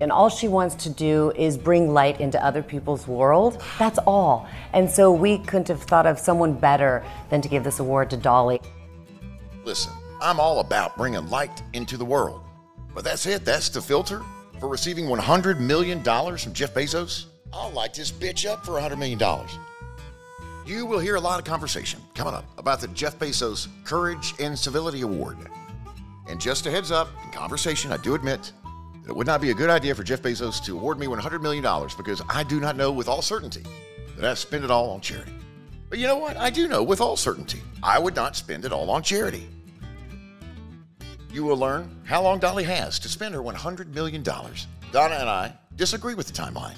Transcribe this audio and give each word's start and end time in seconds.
And 0.00 0.12
all 0.12 0.28
she 0.28 0.46
wants 0.46 0.74
to 0.84 0.90
do 0.90 1.32
is 1.36 1.56
bring 1.56 1.92
light 1.92 2.20
into 2.20 2.44
other 2.44 2.62
people's 2.62 3.08
world. 3.08 3.62
That's 3.78 3.98
all. 4.06 4.46
And 4.72 4.90
so 4.90 5.10
we 5.10 5.38
couldn't 5.38 5.68
have 5.68 5.82
thought 5.82 6.06
of 6.06 6.18
someone 6.18 6.52
better 6.52 7.02
than 7.30 7.40
to 7.40 7.48
give 7.48 7.64
this 7.64 7.78
award 7.78 8.10
to 8.10 8.16
Dolly. 8.16 8.60
Listen, 9.64 9.92
I'm 10.20 10.38
all 10.38 10.60
about 10.60 10.96
bringing 10.96 11.28
light 11.30 11.62
into 11.72 11.96
the 11.96 12.04
world. 12.04 12.42
But 12.94 13.04
that's 13.04 13.26
it. 13.26 13.44
That's 13.44 13.68
the 13.68 13.80
filter 13.80 14.22
for 14.60 14.68
receiving 14.68 15.06
$100 15.06 15.60
million 15.60 16.02
from 16.02 16.52
Jeff 16.52 16.74
Bezos. 16.74 17.26
I'll 17.52 17.70
light 17.70 17.94
this 17.94 18.12
bitch 18.12 18.48
up 18.48 18.64
for 18.64 18.72
$100 18.72 18.98
million. 18.98 19.20
You 20.66 20.84
will 20.84 20.98
hear 20.98 21.14
a 21.14 21.20
lot 21.20 21.38
of 21.38 21.44
conversation 21.44 22.00
coming 22.14 22.34
up 22.34 22.44
about 22.58 22.80
the 22.80 22.88
Jeff 22.88 23.18
Bezos 23.18 23.68
Courage 23.84 24.34
and 24.40 24.58
Civility 24.58 25.02
Award. 25.02 25.38
And 26.28 26.40
just 26.40 26.66
a 26.66 26.70
heads 26.70 26.90
up, 26.90 27.08
in 27.24 27.30
conversation, 27.30 27.92
I 27.92 27.98
do 27.98 28.14
admit 28.14 28.52
it 29.06 29.14
would 29.14 29.26
not 29.26 29.40
be 29.40 29.50
a 29.50 29.54
good 29.54 29.70
idea 29.70 29.94
for 29.94 30.02
Jeff 30.02 30.22
Bezos 30.22 30.62
to 30.64 30.76
award 30.76 30.98
me 30.98 31.06
$100 31.06 31.40
million 31.40 31.62
because 31.96 32.20
I 32.28 32.42
do 32.42 32.58
not 32.58 32.76
know 32.76 32.90
with 32.90 33.08
all 33.08 33.22
certainty 33.22 33.62
that 34.16 34.24
I 34.24 34.34
spend 34.34 34.64
it 34.64 34.70
all 34.70 34.90
on 34.90 35.00
charity. 35.00 35.32
But 35.88 35.98
you 36.00 36.06
know 36.06 36.18
what? 36.18 36.36
I 36.36 36.50
do 36.50 36.66
know 36.66 36.82
with 36.82 37.00
all 37.00 37.16
certainty 37.16 37.60
I 37.82 37.98
would 37.98 38.16
not 38.16 38.34
spend 38.34 38.64
it 38.64 38.72
all 38.72 38.90
on 38.90 39.02
charity. 39.02 39.48
You 41.32 41.44
will 41.44 41.56
learn 41.56 42.00
how 42.04 42.22
long 42.22 42.38
Dolly 42.38 42.64
has 42.64 42.98
to 43.00 43.08
spend 43.08 43.34
her 43.34 43.40
$100 43.42 43.94
million. 43.94 44.22
Donna 44.22 45.14
and 45.14 45.28
I 45.28 45.52
disagree 45.76 46.14
with 46.14 46.26
the 46.26 46.32
timeline 46.32 46.76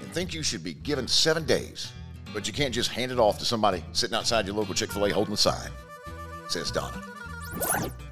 and 0.00 0.12
think 0.12 0.34
you 0.34 0.42
should 0.42 0.64
be 0.64 0.74
given 0.74 1.06
seven 1.06 1.44
days, 1.44 1.92
but 2.32 2.46
you 2.46 2.52
can't 2.52 2.74
just 2.74 2.90
hand 2.90 3.12
it 3.12 3.18
off 3.18 3.38
to 3.38 3.44
somebody 3.44 3.84
sitting 3.92 4.16
outside 4.16 4.46
your 4.46 4.56
local 4.56 4.74
Chick 4.74 4.90
fil 4.90 5.04
A 5.04 5.10
holding 5.10 5.34
a 5.34 5.36
sign, 5.36 5.70
says 6.48 6.70
Donna. 6.70 7.17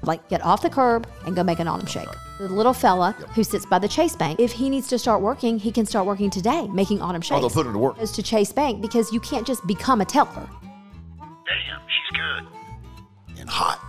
Like, 0.01 0.27
get 0.29 0.43
off 0.43 0.61
the 0.61 0.69
curb 0.69 1.07
and 1.25 1.35
go 1.35 1.43
make 1.43 1.59
an 1.59 1.67
autumn 1.67 1.87
shake. 1.87 2.07
The 2.39 2.47
little 2.47 2.73
fella 2.73 3.11
who 3.33 3.43
sits 3.43 3.65
by 3.65 3.79
the 3.79 3.87
Chase 3.87 4.15
Bank, 4.15 4.39
if 4.39 4.51
he 4.51 4.69
needs 4.69 4.87
to 4.89 4.99
start 4.99 5.21
working, 5.21 5.57
he 5.59 5.71
can 5.71 5.85
start 5.85 6.05
working 6.05 6.29
today, 6.29 6.67
making 6.67 7.01
autumn 7.01 7.21
shakes. 7.21 7.37
Oh, 7.37 7.41
they'll 7.41 7.49
put 7.49 7.65
him 7.65 7.73
to 7.73 7.79
work. 7.79 7.97
Goes 7.97 8.11
to 8.13 8.23
Chase 8.23 8.51
Bank 8.51 8.81
because 8.81 9.11
you 9.11 9.19
can't 9.19 9.45
just 9.45 9.65
become 9.67 10.01
a 10.01 10.05
teller. 10.05 10.47
Damn, 11.19 11.81
she's 11.87 12.19
good. 12.19 13.39
And 13.39 13.49
hot. 13.49 13.83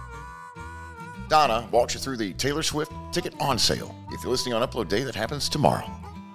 Donna 1.29 1.69
walks 1.71 1.93
you 1.95 2.01
through 2.01 2.17
the 2.17 2.33
Taylor 2.35 2.63
Swift 2.63 2.91
ticket 3.13 3.35
on 3.39 3.59
sale. 3.59 3.95
If 4.11 4.23
you're 4.23 4.31
listening 4.31 4.55
on 4.55 4.67
upload 4.67 4.89
day, 4.89 5.05
that 5.05 5.15
happens 5.15 5.49
tomorrow. 5.49 5.85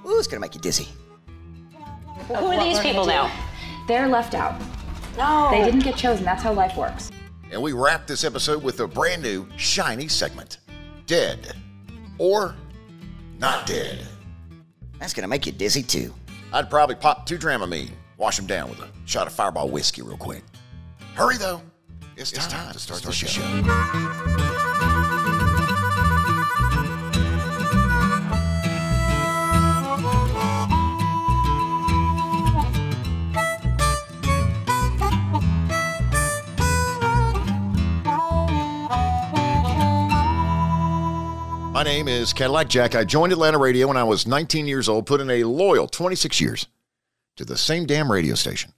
Ooh, 0.06 0.20
it's 0.20 0.28
gonna 0.28 0.40
make 0.40 0.54
you 0.54 0.62
dizzy. 0.62 0.88
Who 2.28 2.36
are 2.36 2.64
these 2.64 2.80
people 2.80 3.06
now? 3.06 3.32
They're 3.88 4.08
left 4.08 4.36
out. 4.36 4.62
No. 5.18 5.50
They 5.52 5.64
didn't 5.64 5.82
get 5.82 5.96
chosen. 5.98 6.24
That's 6.24 6.44
how 6.44 6.54
life 6.54 6.78
works. 6.78 7.12
And 7.54 7.62
we 7.62 7.72
wrap 7.72 8.08
this 8.08 8.24
episode 8.24 8.64
with 8.64 8.80
a 8.80 8.88
brand 8.88 9.22
new, 9.22 9.48
shiny 9.58 10.08
segment 10.08 10.58
Dead 11.06 11.56
or 12.18 12.56
Not 13.38 13.68
Dead. 13.68 14.00
That's 15.00 15.14
gonna 15.14 15.28
make 15.28 15.46
you 15.46 15.52
dizzy 15.52 15.84
too. 15.84 16.12
I'd 16.52 16.68
probably 16.72 16.96
pop 16.96 17.28
two 17.28 17.38
Dramamine, 17.38 17.92
wash 18.18 18.38
them 18.38 18.48
down 18.48 18.72
with 18.72 18.80
a 18.80 18.90
shot 19.06 19.28
of 19.28 19.34
Fireball 19.34 19.70
whiskey 19.70 20.02
real 20.02 20.18
quick. 20.18 20.44
Hurry 21.14 21.38
though, 21.38 21.62
it's 22.18 22.32
time, 22.32 22.50
time 22.50 22.74
to 22.74 22.80
start, 22.80 23.02
start 23.02 23.16
the 23.16 23.28
show. 23.28 24.33
My 41.84 41.90
name 41.90 42.08
is 42.08 42.32
Cadillac 42.32 42.70
Jack. 42.70 42.96
I 42.96 43.04
joined 43.04 43.34
Atlanta 43.34 43.58
Radio 43.58 43.90
when 43.90 43.98
I 43.98 44.06
was 44.06 44.26
19 44.26 44.68
years 44.68 44.88
old, 44.88 45.06
put 45.06 45.20
in 45.20 45.30
a 45.30 45.44
loyal 45.44 45.86
26 45.86 46.40
years 46.40 46.68
to 47.36 47.44
the 47.44 47.58
same 47.58 47.86
damn 47.86 48.10
radio 48.10 48.36
station. 48.36 48.72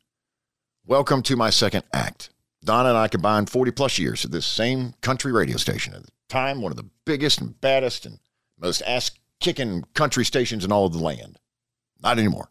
Welcome 0.88 1.22
to 1.22 1.36
my 1.36 1.52
second 1.52 1.84
act. 1.94 2.32
Donna 2.64 2.90
and 2.90 2.98
I 2.98 3.08
combined 3.08 3.52
40 3.52 3.70
plus 3.74 4.00
years 4.00 4.26
at 4.26 4.32
this 4.32 4.48
same 4.48 4.96
country 5.02 5.32
radio 5.32 5.58
station. 5.58 5.94
At 5.94 6.02
the 6.02 6.12
time, 6.30 6.64
one 6.64 6.72
of 6.72 6.78
the 6.78 6.90
biggest 7.06 7.40
and 7.42 7.62
baddest 7.62 8.08
and 8.08 8.18
most 8.60 8.82
ass 8.88 9.12
kicking 9.40 9.84
country 9.94 10.26
stations 10.26 10.66
in 10.66 10.72
all 10.72 10.88
of 10.88 10.94
the 10.94 10.98
land. 10.98 11.38
Not 12.02 12.18
anymore. 12.18 12.50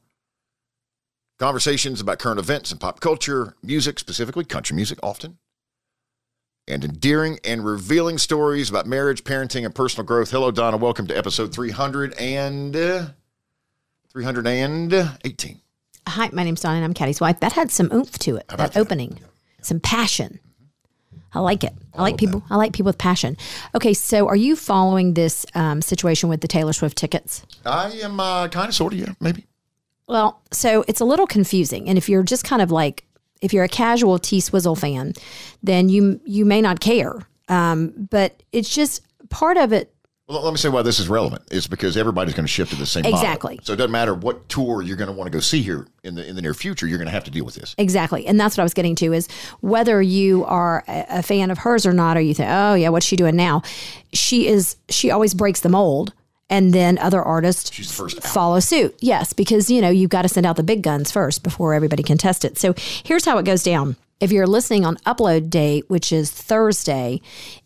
Conversations 1.40 2.00
about 2.00 2.20
current 2.20 2.38
events 2.38 2.70
and 2.70 2.80
pop 2.80 3.00
culture, 3.00 3.56
music, 3.60 3.98
specifically 3.98 4.44
country 4.44 4.76
music, 4.76 5.00
often 5.02 5.38
and 6.66 6.84
endearing 6.84 7.38
and 7.44 7.64
revealing 7.64 8.18
stories 8.18 8.70
about 8.70 8.86
marriage, 8.86 9.24
parenting, 9.24 9.64
and 9.64 9.74
personal 9.74 10.04
growth. 10.04 10.30
Hello, 10.30 10.50
Donna. 10.50 10.76
Welcome 10.76 11.06
to 11.08 11.16
episode 11.16 11.52
300 11.52 12.14
and 12.14 12.74
uh, 12.74 13.06
318. 14.10 15.60
Hi, 16.06 16.30
my 16.32 16.44
name's 16.44 16.60
Donna 16.60 16.76
and 16.76 16.84
I'm 16.84 16.94
Caddy's 16.94 17.20
wife. 17.20 17.40
That 17.40 17.52
had 17.52 17.70
some 17.70 17.90
oomph 17.92 18.18
to 18.20 18.36
it, 18.36 18.48
that, 18.48 18.58
that? 18.58 18.76
opening, 18.76 19.20
some 19.62 19.80
passion. 19.80 20.38
I 21.32 21.40
like 21.40 21.64
it. 21.64 21.72
I, 21.94 22.02
like 22.02 22.16
people. 22.16 22.40
That. 22.40 22.54
I 22.54 22.56
like 22.56 22.72
people 22.72 22.90
with 22.90 22.98
passion. 22.98 23.36
Okay, 23.74 23.92
so 23.92 24.28
are 24.28 24.36
you 24.36 24.54
following 24.54 25.14
this 25.14 25.44
um, 25.54 25.82
situation 25.82 26.28
with 26.28 26.40
the 26.40 26.48
Taylor 26.48 26.72
Swift 26.72 26.96
tickets? 26.96 27.44
I 27.66 27.90
am 28.02 28.20
uh, 28.20 28.48
kind 28.48 28.68
of, 28.68 28.74
sort 28.74 28.92
of, 28.92 29.00
yeah, 29.00 29.14
maybe. 29.20 29.46
Well, 30.06 30.42
so 30.52 30.84
it's 30.86 31.00
a 31.00 31.04
little 31.04 31.26
confusing, 31.26 31.88
and 31.88 31.98
if 31.98 32.08
you're 32.08 32.22
just 32.22 32.44
kind 32.44 32.62
of 32.62 32.70
like 32.70 33.03
if 33.44 33.52
you're 33.52 33.64
a 33.64 33.68
casual 33.68 34.18
T 34.18 34.40
Swizzle 34.40 34.74
fan, 34.74 35.12
then 35.62 35.88
you 35.88 36.20
you 36.24 36.44
may 36.44 36.60
not 36.60 36.80
care. 36.80 37.14
Um, 37.48 38.08
but 38.10 38.42
it's 38.52 38.74
just 38.74 39.02
part 39.28 39.58
of 39.58 39.72
it. 39.72 39.94
Well, 40.26 40.42
let 40.42 40.52
me 40.52 40.56
say 40.56 40.70
why 40.70 40.80
this 40.80 40.98
is 40.98 41.06
relevant. 41.10 41.42
It's 41.50 41.66
because 41.66 41.98
everybody's 41.98 42.32
going 42.32 42.46
to 42.46 42.50
shift 42.50 42.70
to 42.70 42.78
the 42.78 42.86
same 42.86 43.04
exactly. 43.04 43.56
Model. 43.56 43.66
So 43.66 43.72
it 43.74 43.76
doesn't 43.76 43.90
matter 43.90 44.14
what 44.14 44.48
tour 44.48 44.80
you're 44.80 44.96
going 44.96 45.08
to 45.08 45.12
want 45.12 45.30
to 45.30 45.36
go 45.36 45.40
see 45.40 45.60
here 45.60 45.86
in 46.02 46.14
the 46.14 46.26
in 46.26 46.34
the 46.34 46.40
near 46.40 46.54
future. 46.54 46.86
You're 46.86 46.96
going 46.96 47.08
to 47.08 47.12
have 47.12 47.24
to 47.24 47.30
deal 47.30 47.44
with 47.44 47.54
this. 47.54 47.74
Exactly, 47.76 48.26
and 48.26 48.40
that's 48.40 48.56
what 48.56 48.62
I 48.62 48.64
was 48.64 48.72
getting 48.72 48.94
to 48.96 49.12
is 49.12 49.28
whether 49.60 50.00
you 50.00 50.46
are 50.46 50.82
a 50.88 51.22
fan 51.22 51.50
of 51.50 51.58
hers 51.58 51.84
or 51.84 51.92
not, 51.92 52.16
or 52.16 52.22
you 52.22 52.32
think, 52.32 52.48
oh 52.50 52.72
yeah, 52.72 52.88
what's 52.88 53.04
she 53.04 53.16
doing 53.16 53.36
now? 53.36 53.62
She 54.14 54.48
is. 54.48 54.76
She 54.88 55.10
always 55.10 55.34
breaks 55.34 55.60
the 55.60 55.68
mold 55.68 56.14
and 56.50 56.72
then 56.72 56.98
other 56.98 57.22
artists 57.22 57.70
follow 58.20 58.60
suit. 58.60 58.94
Yes, 59.00 59.32
because 59.32 59.70
you 59.70 59.80
know 59.80 59.90
you've 59.90 60.10
got 60.10 60.22
to 60.22 60.28
send 60.28 60.46
out 60.46 60.56
the 60.56 60.62
big 60.62 60.82
guns 60.82 61.10
first 61.10 61.42
before 61.42 61.74
everybody 61.74 62.02
can 62.02 62.18
test 62.18 62.44
it. 62.44 62.58
So 62.58 62.74
here's 62.76 63.24
how 63.24 63.38
it 63.38 63.44
goes 63.44 63.62
down. 63.62 63.96
If 64.20 64.30
you're 64.30 64.46
listening 64.46 64.84
on 64.84 64.96
upload 64.98 65.50
date, 65.50 65.88
which 65.88 66.12
is 66.12 66.30
Thursday, 66.30 67.20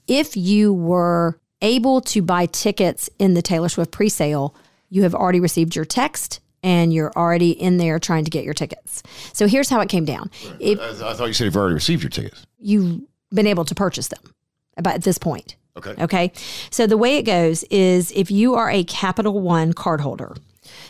if 0.07 0.37
you 0.37 0.73
were 0.73 1.39
able 1.61 2.01
to 2.01 2.23
buy 2.23 2.47
tickets 2.47 3.11
in 3.19 3.35
the 3.35 3.43
Taylor 3.43 3.69
Swift 3.69 3.91
presale, 3.91 4.55
you 4.89 5.03
have 5.03 5.15
already 5.15 5.41
received 5.41 5.77
your 5.77 5.85
text 5.85 6.41
and 6.63 6.93
you're 6.93 7.13
already 7.15 7.51
in 7.51 7.77
there 7.77 7.99
trying 7.99 8.25
to 8.25 8.31
get 8.31 8.45
your 8.45 8.55
tickets. 8.55 9.03
So 9.33 9.47
here's 9.47 9.69
how 9.69 9.81
it 9.81 9.89
came 9.89 10.05
down. 10.05 10.31
If, 10.59 10.81
I, 10.81 11.11
I 11.11 11.15
thought 11.15 11.27
you 11.27 11.33
said 11.33 11.45
you've 11.45 11.57
already 11.57 11.75
received 11.75 12.03
your 12.03 12.11
tickets. 12.11 12.47
You've 12.59 13.03
been 13.31 13.47
able 13.47 13.65
to 13.67 13.75
purchase 13.75 14.09
them 14.09 14.35
about 14.77 14.95
at 14.95 15.03
this 15.03 15.19
point. 15.19 15.57
Okay. 15.79 16.03
Okay. 16.03 16.33
So 16.71 16.87
the 16.87 16.97
way 16.97 17.17
it 17.17 17.23
goes 17.23 17.65
is 17.65 18.13
if 18.13 18.31
you 18.31 18.55
are 18.55 18.71
a 18.71 18.85
Capital 18.85 19.41
One 19.41 19.73
cardholder, 19.73 20.37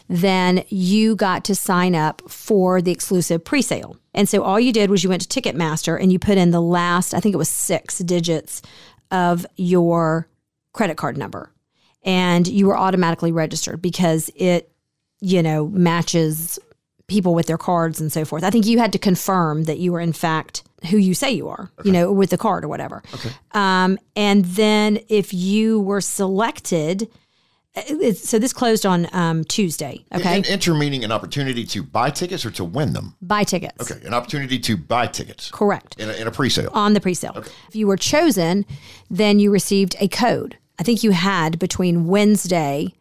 then 0.08 0.64
you 0.68 1.14
got 1.16 1.44
to 1.44 1.54
sign 1.54 1.94
up 1.94 2.22
for 2.28 2.80
the 2.80 2.90
exclusive 2.90 3.44
presale. 3.44 3.96
And 4.14 4.28
so 4.28 4.42
all 4.42 4.58
you 4.58 4.72
did 4.72 4.90
was 4.90 5.04
you 5.04 5.10
went 5.10 5.28
to 5.28 5.40
Ticketmaster 5.40 6.00
and 6.00 6.12
you 6.12 6.18
put 6.18 6.38
in 6.38 6.50
the 6.50 6.60
last, 6.60 7.14
I 7.14 7.20
think 7.20 7.34
it 7.34 7.38
was 7.38 7.48
six 7.48 7.98
digits 7.98 8.62
of 9.10 9.46
your 9.56 10.28
credit 10.72 10.96
card 10.96 11.16
number. 11.16 11.52
And 12.02 12.46
you 12.46 12.66
were 12.66 12.76
automatically 12.76 13.32
registered 13.32 13.82
because 13.82 14.30
it, 14.34 14.72
you 15.20 15.42
know, 15.42 15.66
matches 15.66 16.58
people 17.06 17.34
with 17.34 17.46
their 17.46 17.58
cards 17.58 18.00
and 18.00 18.12
so 18.12 18.24
forth. 18.24 18.44
I 18.44 18.50
think 18.50 18.66
you 18.66 18.78
had 18.78 18.92
to 18.92 18.98
confirm 18.98 19.64
that 19.64 19.78
you 19.78 19.92
were 19.92 20.00
in 20.00 20.12
fact 20.12 20.62
who 20.90 20.96
you 20.96 21.14
say 21.14 21.30
you 21.30 21.48
are, 21.48 21.70
okay. 21.78 21.88
you 21.88 21.92
know, 21.92 22.12
with 22.12 22.30
the 22.30 22.38
card 22.38 22.64
or 22.64 22.68
whatever. 22.68 23.02
Okay. 23.14 23.30
Um, 23.52 23.98
and 24.14 24.44
then 24.44 25.00
if 25.08 25.34
you 25.34 25.80
were 25.80 26.00
selected, 26.00 27.08
uh, 27.76 28.12
so 28.12 28.38
this 28.38 28.52
closed 28.52 28.86
on 28.86 29.08
um, 29.12 29.44
Tuesday. 29.44 30.04
Okay. 30.14 30.38
An 30.38 30.46
enter 30.46 30.74
meaning 30.74 31.04
an 31.04 31.12
opportunity 31.12 31.64
to 31.66 31.82
buy 31.82 32.10
tickets 32.10 32.44
or 32.46 32.50
to 32.52 32.64
win 32.64 32.92
them. 32.92 33.16
Buy 33.20 33.44
tickets. 33.44 33.90
Okay. 33.90 34.04
An 34.06 34.14
opportunity 34.14 34.58
to 34.60 34.76
buy 34.76 35.06
tickets. 35.06 35.50
Correct. 35.50 35.98
In 35.98 36.10
a, 36.10 36.12
in 36.12 36.26
a 36.26 36.30
pre-sale. 36.30 36.70
On 36.72 36.94
the 36.94 37.00
pre-sale. 37.00 37.32
Okay. 37.36 37.50
If 37.68 37.76
you 37.76 37.86
were 37.86 37.96
chosen, 37.96 38.64
then 39.10 39.38
you 39.38 39.50
received 39.50 39.96
a 40.00 40.08
code. 40.08 40.58
I 40.78 40.84
think 40.84 41.02
you 41.02 41.10
had 41.10 41.58
between 41.58 42.06
Wednesday 42.06 42.94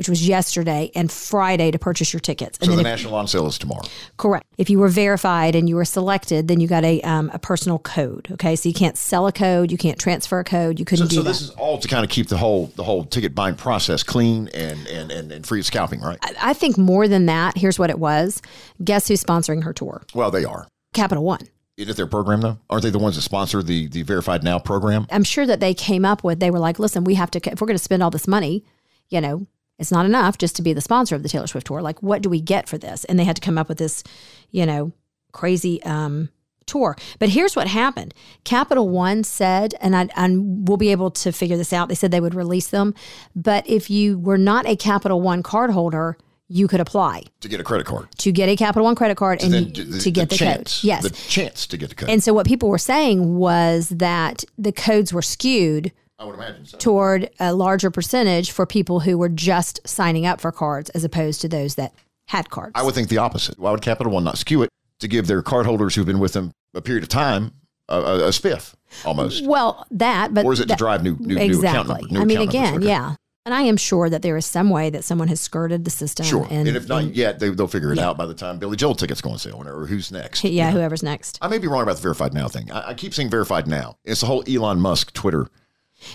which 0.00 0.08
was 0.08 0.26
yesterday, 0.26 0.90
and 0.94 1.12
Friday 1.12 1.70
to 1.70 1.78
purchase 1.78 2.10
your 2.10 2.20
tickets. 2.20 2.56
And 2.56 2.70
so 2.70 2.72
the 2.74 2.80
if, 2.80 2.84
national 2.84 3.14
on 3.14 3.28
sale 3.28 3.46
is 3.46 3.58
tomorrow. 3.58 3.84
Correct. 4.16 4.46
If 4.56 4.70
you 4.70 4.78
were 4.78 4.88
verified 4.88 5.54
and 5.54 5.68
you 5.68 5.76
were 5.76 5.84
selected, 5.84 6.48
then 6.48 6.58
you 6.58 6.68
got 6.68 6.86
a 6.86 7.02
um, 7.02 7.30
a 7.34 7.38
personal 7.38 7.78
code. 7.78 8.28
Okay, 8.32 8.56
so 8.56 8.66
you 8.66 8.74
can't 8.74 8.96
sell 8.96 9.26
a 9.26 9.32
code, 9.32 9.70
you 9.70 9.76
can't 9.76 9.98
transfer 9.98 10.38
a 10.38 10.44
code, 10.44 10.78
you 10.78 10.86
couldn't 10.86 11.08
so, 11.08 11.10
do 11.10 11.16
so 11.16 11.22
that. 11.22 11.28
this 11.28 11.42
is 11.42 11.50
all 11.50 11.76
to 11.76 11.86
kind 11.86 12.02
of 12.02 12.10
keep 12.10 12.28
the 12.28 12.38
whole 12.38 12.68
the 12.76 12.82
whole 12.82 13.04
ticket 13.04 13.34
buying 13.34 13.56
process 13.56 14.02
clean 14.02 14.48
and 14.54 14.86
and 14.86 15.10
and, 15.10 15.30
and 15.30 15.46
free 15.46 15.60
of 15.60 15.66
scalping, 15.66 16.00
right? 16.00 16.16
I, 16.22 16.34
I 16.40 16.52
think 16.54 16.78
more 16.78 17.06
than 17.06 17.26
that. 17.26 17.58
Here's 17.58 17.78
what 17.78 17.90
it 17.90 17.98
was. 17.98 18.40
Guess 18.82 19.08
who's 19.08 19.22
sponsoring 19.22 19.64
her 19.64 19.74
tour? 19.74 20.02
Well, 20.14 20.30
they 20.30 20.46
are 20.46 20.66
Capital 20.94 21.24
One. 21.24 21.46
Is 21.76 21.90
it 21.90 21.96
their 21.98 22.06
program 22.06 22.40
though? 22.40 22.58
Aren't 22.70 22.84
they 22.84 22.90
the 22.90 22.98
ones 22.98 23.16
that 23.16 23.22
sponsor 23.22 23.62
the 23.62 23.86
the 23.88 24.00
Verified 24.00 24.42
Now 24.44 24.58
program? 24.58 25.06
I'm 25.10 25.24
sure 25.24 25.44
that 25.44 25.60
they 25.60 25.74
came 25.74 26.06
up 26.06 26.24
with. 26.24 26.40
They 26.40 26.50
were 26.50 26.58
like, 26.58 26.78
"Listen, 26.78 27.04
we 27.04 27.16
have 27.16 27.30
to 27.32 27.50
if 27.52 27.60
we're 27.60 27.66
going 27.66 27.76
to 27.76 27.84
spend 27.84 28.02
all 28.02 28.10
this 28.10 28.26
money, 28.26 28.64
you 29.10 29.20
know, 29.20 29.46
It's 29.80 29.90
not 29.90 30.06
enough 30.06 30.38
just 30.38 30.54
to 30.56 30.62
be 30.62 30.72
the 30.72 30.80
sponsor 30.80 31.16
of 31.16 31.22
the 31.22 31.28
Taylor 31.28 31.46
Swift 31.46 31.66
tour. 31.66 31.80
Like, 31.82 32.02
what 32.02 32.22
do 32.22 32.28
we 32.28 32.40
get 32.40 32.68
for 32.68 32.78
this? 32.78 33.04
And 33.06 33.18
they 33.18 33.24
had 33.24 33.36
to 33.36 33.42
come 33.42 33.58
up 33.58 33.68
with 33.68 33.78
this, 33.78 34.04
you 34.50 34.66
know, 34.66 34.92
crazy 35.32 35.82
um, 35.84 36.28
tour. 36.66 36.96
But 37.18 37.30
here's 37.30 37.56
what 37.56 37.66
happened 37.66 38.12
Capital 38.44 38.88
One 38.88 39.24
said, 39.24 39.74
and, 39.80 39.96
I, 39.96 40.08
and 40.16 40.68
we'll 40.68 40.76
be 40.76 40.90
able 40.92 41.10
to 41.12 41.32
figure 41.32 41.56
this 41.56 41.72
out. 41.72 41.88
They 41.88 41.94
said 41.94 42.10
they 42.10 42.20
would 42.20 42.34
release 42.34 42.68
them. 42.68 42.94
But 43.34 43.66
if 43.68 43.88
you 43.90 44.18
were 44.18 44.38
not 44.38 44.66
a 44.66 44.76
Capital 44.76 45.20
One 45.20 45.42
card 45.42 45.70
holder, 45.70 46.18
you 46.52 46.66
could 46.68 46.80
apply 46.80 47.22
to 47.40 47.48
get 47.48 47.60
a 47.60 47.64
credit 47.64 47.86
card. 47.86 48.08
to 48.18 48.32
get 48.32 48.48
a 48.48 48.56
Capital 48.56 48.84
One 48.84 48.96
credit 48.96 49.16
card 49.16 49.42
and 49.42 49.76
you- 49.76 49.84
the- 49.84 49.98
to 50.00 50.10
get 50.10 50.28
the, 50.30 50.36
chance, 50.36 50.80
code. 50.80 50.84
Yes. 50.86 51.02
the 51.04 51.10
chance 51.10 51.66
to 51.68 51.76
get 51.76 51.88
the 51.90 51.94
code. 51.94 52.10
and 52.10 52.22
so 52.22 52.34
what 52.34 52.44
people 52.44 52.68
were 52.68 52.76
saying 52.76 53.36
was 53.38 53.88
that 53.90 54.44
the 54.58 54.72
codes 54.72 55.12
were 55.12 55.22
skewed 55.22 55.92
I 56.20 56.24
would 56.24 56.34
imagine 56.34 56.66
so. 56.66 56.76
toward 56.78 57.30
a 57.40 57.54
larger 57.54 57.90
percentage 57.90 58.50
for 58.50 58.66
people 58.66 59.00
who 59.00 59.16
were 59.16 59.30
just 59.30 59.80
signing 59.88 60.26
up 60.26 60.40
for 60.40 60.52
cards 60.52 60.90
as 60.90 61.02
opposed 61.02 61.40
to 61.40 61.48
those 61.48 61.76
that 61.76 61.94
had 62.28 62.50
cards. 62.50 62.72
I 62.74 62.82
would 62.82 62.94
think 62.94 63.08
the 63.08 63.18
opposite. 63.18 63.58
Why 63.58 63.70
would 63.70 63.80
Capital 63.82 64.12
One 64.12 64.22
not 64.24 64.36
skew 64.38 64.62
it 64.62 64.68
to 65.00 65.08
give 65.08 65.26
their 65.26 65.42
cardholders 65.42 65.94
who've 65.96 66.06
been 66.06 66.18
with 66.20 66.34
them 66.34 66.52
a 66.74 66.82
period 66.82 67.02
of 67.02 67.08
time 67.08 67.52
a, 67.88 67.98
a, 67.98 68.14
a 68.26 68.28
spiff 68.28 68.74
almost? 69.04 69.46
well, 69.46 69.86
that, 69.90 70.34
but 70.34 70.44
Or 70.44 70.52
is 70.52 70.60
it 70.60 70.68
to 70.68 70.76
drive 70.76 71.02
new- 71.02 71.16
new- 71.18 71.38
exactly. 71.38 72.04
new 72.10 72.20
I 72.20 72.24
mean, 72.26 72.38
again, 72.42 72.76
Okay. 72.76 72.86
yeah. 72.86 73.14
And 73.46 73.54
I 73.54 73.62
am 73.62 73.78
sure 73.78 74.10
that 74.10 74.20
there 74.20 74.36
is 74.36 74.44
some 74.44 74.68
way 74.68 74.90
that 74.90 75.02
someone 75.02 75.28
has 75.28 75.40
skirted 75.40 75.86
the 75.86 75.90
system. 75.90 76.26
Sure. 76.26 76.46
And, 76.50 76.68
And, 76.68 76.76
if 76.76 76.86
not 76.86 77.04
and- 77.04 77.16
yet, 77.16 77.38
they, 77.38 77.48
they'll 77.48 77.66
figure 77.66 77.90
it 77.90 77.98
out 77.98 78.18
by 78.18 78.26
the 78.26 78.34
time 78.34 78.58
Billy 78.58 78.76
Joel 78.76 78.94
tickets 78.94 79.22
go 79.22 79.30
on 79.30 79.38
sale 79.38 79.66
or 79.66 79.86
who's 79.86 80.12
next. 80.12 80.44
yeah, 80.44 80.50
you 80.50 80.74
know? 80.74 80.78
whoever's 80.80 81.02
next. 81.02 81.38
I 81.40 81.48
may 81.48 81.56
be 81.56 81.66
wrong 81.66 81.82
about 81.82 81.96
the 81.96 82.02
verified 82.02 82.34
now 82.34 82.48
thing. 82.48 82.70
I, 82.70 82.90
I 82.90 82.94
keep 82.94 83.14
saying 83.14 83.30
verified 83.30 83.66
now. 83.66 83.96
It's 84.04 84.20
the 84.20 84.26
whole 84.26 84.44
Elon 84.46 84.78
Musk 84.78 85.14
Twitter 85.14 85.48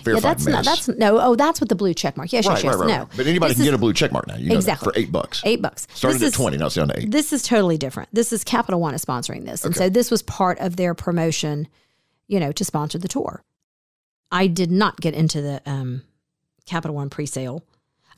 Yeah, 0.04 0.18
that's 0.20 0.46
not, 0.46 0.64
that's 0.64 0.88
no. 0.88 1.18
Oh, 1.20 1.36
that's 1.36 1.60
with 1.60 1.68
the 1.68 1.74
blue 1.76 1.94
check 1.94 2.16
mark. 2.16 2.32
Yes, 2.32 2.46
right, 2.46 2.54
yes, 2.54 2.64
yes. 2.64 2.74
right, 2.74 2.80
right, 2.80 2.88
no, 2.88 2.98
right. 3.04 3.08
But 3.16 3.26
anybody 3.26 3.50
This 3.50 3.58
can 3.58 3.62
is 3.62 3.66
get 3.68 3.74
a 3.74 3.78
blue 3.78 3.92
check 3.92 4.10
mark 4.12 4.26
now. 4.26 4.36
You 4.36 4.48
know 4.50 4.56
Exactly. 4.56 4.92
for 4.92 4.98
eight 4.98 5.12
bucks. 5.12 5.42
eight 5.44 5.62
bucks. 5.62 5.86
Started 5.94 6.16
This 6.16 6.22
at 6.24 6.28
is- 6.28 6.34
20, 6.34 6.56
now 6.56 6.66
it's 6.66 6.74
down 6.74 6.88
to 6.88 6.98
eight. 7.00 7.10
This 7.10 7.32
is 7.32 7.42
totally 7.42 7.78
different. 7.78 8.08
This 8.12 8.32
is 8.32 8.42
Capital 8.44 8.80
One 8.80 8.94
is 8.94 9.04
sponsoring 9.04 9.44
this, 9.44 9.64
and 9.64 9.76
so 9.76 9.88
this 9.88 10.10
was 10.10 10.22
part 10.22 10.58
of 10.58 10.76
their 10.76 10.94
promotion, 10.94 11.68
you 12.26 12.40
know, 12.40 12.52
to 12.52 12.64
sponsor 12.64 12.98
the 12.98 13.08
tour. 13.08 13.42
I 14.32 14.48
did 14.48 14.72
not 14.72 15.00
get 15.00 15.14
into 15.14 15.40
the 15.40 15.62
um, 15.66 16.02
Capital 16.66 16.96
One 16.96 17.08
pre-sale. 17.10 17.62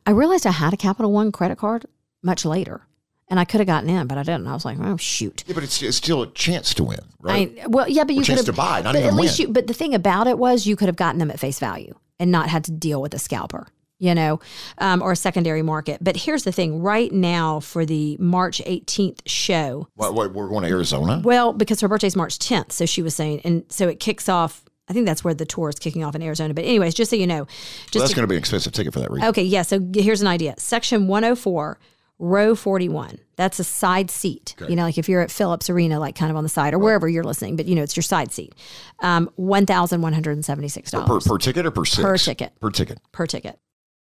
I 0.07 0.13
realized 0.13 0.47
I 0.47 0.53
had 0.53 0.73
a 0.73 0.77
Capital 0.79 1.13
One 1.13 1.31
credit 1.33 1.59
card 1.59 1.85
much 2.23 2.47
later, 2.47 2.87
and 3.31 3.39
I 3.39 3.45
could 3.45 3.61
have 3.61 3.67
gotten 3.67 3.91
in, 3.91 4.07
but 4.07 4.19
I 4.19 4.23
didn't. 4.23 4.47
I 4.47 4.53
was 4.55 4.65
like, 4.65 4.79
oh 4.81 4.97
shoot. 4.97 5.45
yeah, 5.47 5.55
but 5.55 5.63
it's, 5.65 5.83
it's 5.83 5.97
still 5.97 6.23
a 6.23 6.27
chance 6.33 6.75
to 6.75 6.85
win, 6.85 7.01
right? 7.21 7.57
I, 7.63 7.67
well, 7.67 7.89
yeah, 7.89 8.05
but 8.05 8.15
you 8.15 8.23
could 8.23 8.37
have 8.37 8.47
to 8.47 8.53
buy, 8.53 8.83
not 8.83 8.95
but 8.95 9.01
even 9.01 9.09
at 9.11 9.15
least 9.15 9.39
win. 9.39 9.49
you. 9.49 9.53
But 9.55 9.67
the 9.67 9.75
thing 9.75 9.95
about 9.95 10.27
it 10.27 10.39
was, 10.39 10.67
you 10.67 10.77
could 10.77 10.89
have 10.89 10.97
gotten 10.97 11.19
them 11.19 11.31
at 11.31 11.39
face 11.39 11.59
value 11.59 11.95
and 12.19 12.31
not 12.33 12.49
had 12.49 12.65
to 12.65 12.73
deal 12.73 13.01
with 13.03 13.13
a 13.15 13.19
scalper, 13.19 13.67
you 13.99 14.15
know, 14.15 14.41
um, 14.79 15.03
or 15.03 15.13
a 15.13 15.17
secondary 15.17 15.63
market. 15.63 16.03
But 16.03 16.17
here's 16.17 16.45
the 16.45 16.53
thing: 16.53 16.81
right 16.81 17.13
now, 17.13 17.61
for 17.61 17.85
the 17.85 18.17
March 18.19 18.63
18th 18.67 19.21
show, 19.27 19.89
what, 19.95 20.15
what, 20.15 20.33
we're 20.33 20.49
going 20.49 20.65
to 20.65 20.69
Arizona? 20.71 21.21
well, 21.25 21.53
because 21.53 21.81
her 21.81 21.89
birthday's 21.89 22.17
March 22.17 22.39
10th, 22.39 22.73
so 22.73 22.87
she 22.87 23.03
was 23.03 23.15
saying, 23.15 23.41
and 23.45 23.65
so 23.69 23.89
it 23.89 24.01
kicks 24.01 24.29
off. 24.29 24.65
I 24.91 24.95
think 24.95 25.05
that's 25.05 25.23
where 25.23 25.35
the 25.35 25.45
tour 25.45 25.69
is 25.69 25.79
kicking 25.79 26.03
off 26.03 26.15
in 26.15 26.23
Arizona. 26.23 26.55
But 26.55 26.65
anyways, 26.65 26.95
just 26.95 27.11
so 27.11 27.17
you 27.17 27.27
know, 27.27 27.41
Well, 27.43 27.47
just 27.91 27.93
that's 27.93 28.09
to- 28.09 28.17
going 28.17 28.23
to 28.23 28.27
be 28.27 28.37
an 28.37 28.39
expensive 28.39 28.73
ticket 28.73 28.95
for 28.95 29.01
that 29.01 29.11
reason. 29.11 29.29
Okay, 29.29 29.43
yeah. 29.43 29.61
So 29.61 29.87
here's 29.95 30.23
an 30.23 30.29
idea. 30.29 30.55
Section 30.57 31.09
104, 31.09 31.79
row 32.19 32.55
41. 32.55 33.19
That's 33.37 33.59
a 33.59 33.65
side 33.65 34.11
seat. 34.11 34.55
You 34.69 34.77
know, 34.77 34.83
like 34.83 34.99
if 34.99 35.09
you're 35.09 35.21
at 35.21 35.31
Philips 35.31 35.71
Arena, 35.71 36.01
like 36.01 36.17
kind 36.17 36.31
of 36.31 36.37
on 36.37 36.43
the 36.43 36.49
side 36.49 36.75
or 36.75 36.79
wherever 36.79 37.09
you're 37.09 37.25
listening, 37.25 37.57
but 37.57 37.67
you 37.67 37.75
know, 37.75 37.83
it's 37.83 37.97
your 37.97 38.03
side 38.03 38.33
seat. 38.33 38.55
Um, 39.01 39.31
$1,176 39.39 41.07
Per, 41.07 41.21
per 41.21 41.39
ticket 41.39 41.67
or 41.67 41.71
per 41.71 41.85
six? 41.85 42.03
Per 42.03 42.17
ticket. 42.19 42.61
Per 42.61 42.71
ticket. 42.71 42.99
per 43.13 43.27
ticket. 43.27 43.59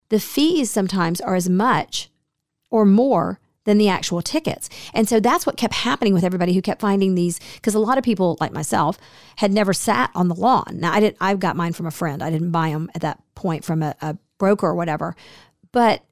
The 0.09 0.19
fees 0.19 0.71
sometimes 0.71 1.21
are 1.21 1.37
as 1.37 1.49
much 1.49 2.11
or 2.71 2.85
more 2.85 3.39
than 3.65 3.79
the 3.79 3.89
actual 3.89 4.23
tickets. 4.23 4.69
And 4.95 5.09
so 5.09 5.21
that's 5.21 5.47
what 5.47 5.57
kept 5.57 5.75
happening 5.75 6.15
with 6.15 6.25
everybody 6.25 6.55
who 6.55 6.63
kept 6.63 6.81
finding 6.81 7.15
these 7.15 7.39
because 7.55 7.75
a 7.75 7.79
lot 7.79 7.99
of 7.99 8.05
people 8.05 8.37
like 8.41 8.53
myself 8.53 8.99
had 9.37 9.53
never 9.53 9.73
sat 9.73 10.11
on 10.15 10.29
the 10.29 10.35
lawn. 10.35 10.79
Now 10.81 10.93
I 10.93 11.01
didn't 11.01 11.19
I 11.21 11.35
got 11.35 11.57
mine 11.57 11.75
from 11.75 11.87
a 11.87 11.91
friend. 11.91 12.23
I 12.23 12.31
didn't 12.31 12.51
buy 12.51 12.71
them 12.71 12.91
at 12.95 13.03
that 13.03 13.23
point 13.35 13.65
from 13.65 13.83
a, 13.83 13.95
a 14.01 14.17
broker 14.39 14.67
or 14.67 14.75
whatever. 14.75 15.15
But 15.73 16.03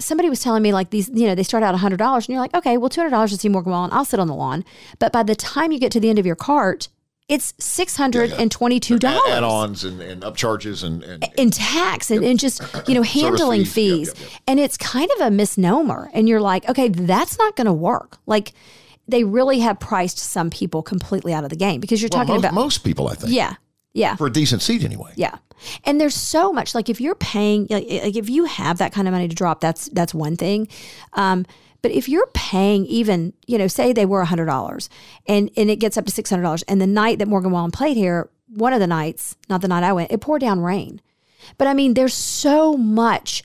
somebody 0.00 0.28
was 0.28 0.40
telling 0.40 0.62
me 0.62 0.72
like 0.72 0.90
these, 0.90 1.08
you 1.08 1.26
know, 1.26 1.34
they 1.34 1.42
start 1.42 1.62
out 1.62 1.74
$100 1.74 2.14
and 2.14 2.28
you're 2.28 2.40
like, 2.40 2.54
okay, 2.54 2.76
well, 2.76 2.90
$200 2.90 3.28
to 3.30 3.36
see 3.36 3.48
Morgan 3.48 3.72
Wallen, 3.72 3.92
I'll 3.92 4.04
sit 4.04 4.20
on 4.20 4.28
the 4.28 4.34
lawn. 4.34 4.64
But 4.98 5.12
by 5.12 5.22
the 5.22 5.34
time 5.34 5.72
you 5.72 5.78
get 5.78 5.92
to 5.92 6.00
the 6.00 6.08
end 6.08 6.18
of 6.18 6.26
your 6.26 6.36
cart, 6.36 6.88
it's 7.28 7.52
$622. 7.54 9.04
Add- 9.04 9.20
Add-ons 9.30 9.84
and, 9.84 10.00
and 10.00 10.22
upcharges 10.22 10.82
and, 10.82 11.02
and 11.02 11.28
in 11.36 11.50
tax 11.50 12.10
and, 12.10 12.24
and 12.24 12.38
just 12.38 12.62
you 12.88 12.94
know 12.94 13.02
handling 13.02 13.64
fees. 13.64 14.08
Yep, 14.08 14.16
fees 14.16 14.22
yep, 14.22 14.32
yep. 14.32 14.42
and 14.46 14.60
it's 14.60 14.76
kind 14.78 15.10
of 15.16 15.26
a 15.26 15.30
misnomer 15.30 16.10
and 16.14 16.26
you're 16.26 16.40
like 16.40 16.66
okay 16.70 16.88
that's 16.88 17.36
not 17.38 17.54
going 17.54 17.66
to 17.66 17.72
work 17.72 18.16
like 18.24 18.54
they 19.08 19.24
really 19.24 19.58
have 19.58 19.78
priced 19.78 20.18
some 20.18 20.48
people 20.48 20.82
completely 20.82 21.34
out 21.34 21.44
of 21.44 21.50
the 21.50 21.56
game 21.56 21.80
because 21.80 22.00
you're 22.00 22.08
well, 22.10 22.20
talking 22.20 22.34
most, 22.36 22.44
about 22.44 22.54
most 22.54 22.78
people, 22.78 23.08
I 23.08 23.14
think, 23.14 23.32
yeah 23.34 23.56
yeah. 23.92 24.16
For 24.16 24.26
a 24.26 24.32
decent 24.32 24.62
seat 24.62 24.84
anyway. 24.84 25.12
yeah. 25.16 25.38
And 25.84 26.00
there's 26.00 26.14
so 26.14 26.52
much 26.52 26.74
like 26.74 26.88
if 26.88 27.00
you're 27.00 27.16
paying 27.16 27.66
like, 27.68 27.88
like 27.88 28.16
if 28.16 28.30
you 28.30 28.44
have 28.44 28.78
that 28.78 28.92
kind 28.92 29.08
of 29.08 29.12
money 29.12 29.26
to 29.28 29.34
drop 29.34 29.60
that's 29.60 29.88
that's 29.88 30.14
one 30.14 30.36
thing. 30.36 30.68
Um 31.14 31.46
but 31.82 31.90
if 31.92 32.08
you're 32.08 32.28
paying 32.34 32.86
even 32.86 33.32
you 33.46 33.58
know 33.58 33.66
say 33.66 33.92
they 33.92 34.06
were 34.06 34.24
$100 34.24 34.88
and 35.26 35.50
and 35.56 35.70
it 35.70 35.76
gets 35.76 35.96
up 35.96 36.06
to 36.06 36.12
$600 36.12 36.62
and 36.68 36.80
the 36.80 36.86
night 36.86 37.18
that 37.18 37.28
morgan 37.28 37.50
wallen 37.50 37.70
played 37.70 37.96
here 37.96 38.30
one 38.48 38.72
of 38.72 38.80
the 38.80 38.86
nights 38.86 39.36
not 39.48 39.60
the 39.60 39.68
night 39.68 39.82
i 39.84 39.92
went 39.92 40.12
it 40.12 40.20
poured 40.20 40.40
down 40.40 40.60
rain. 40.60 41.00
But 41.56 41.66
i 41.66 41.74
mean 41.74 41.94
there's 41.94 42.14
so 42.14 42.76
much 42.76 43.42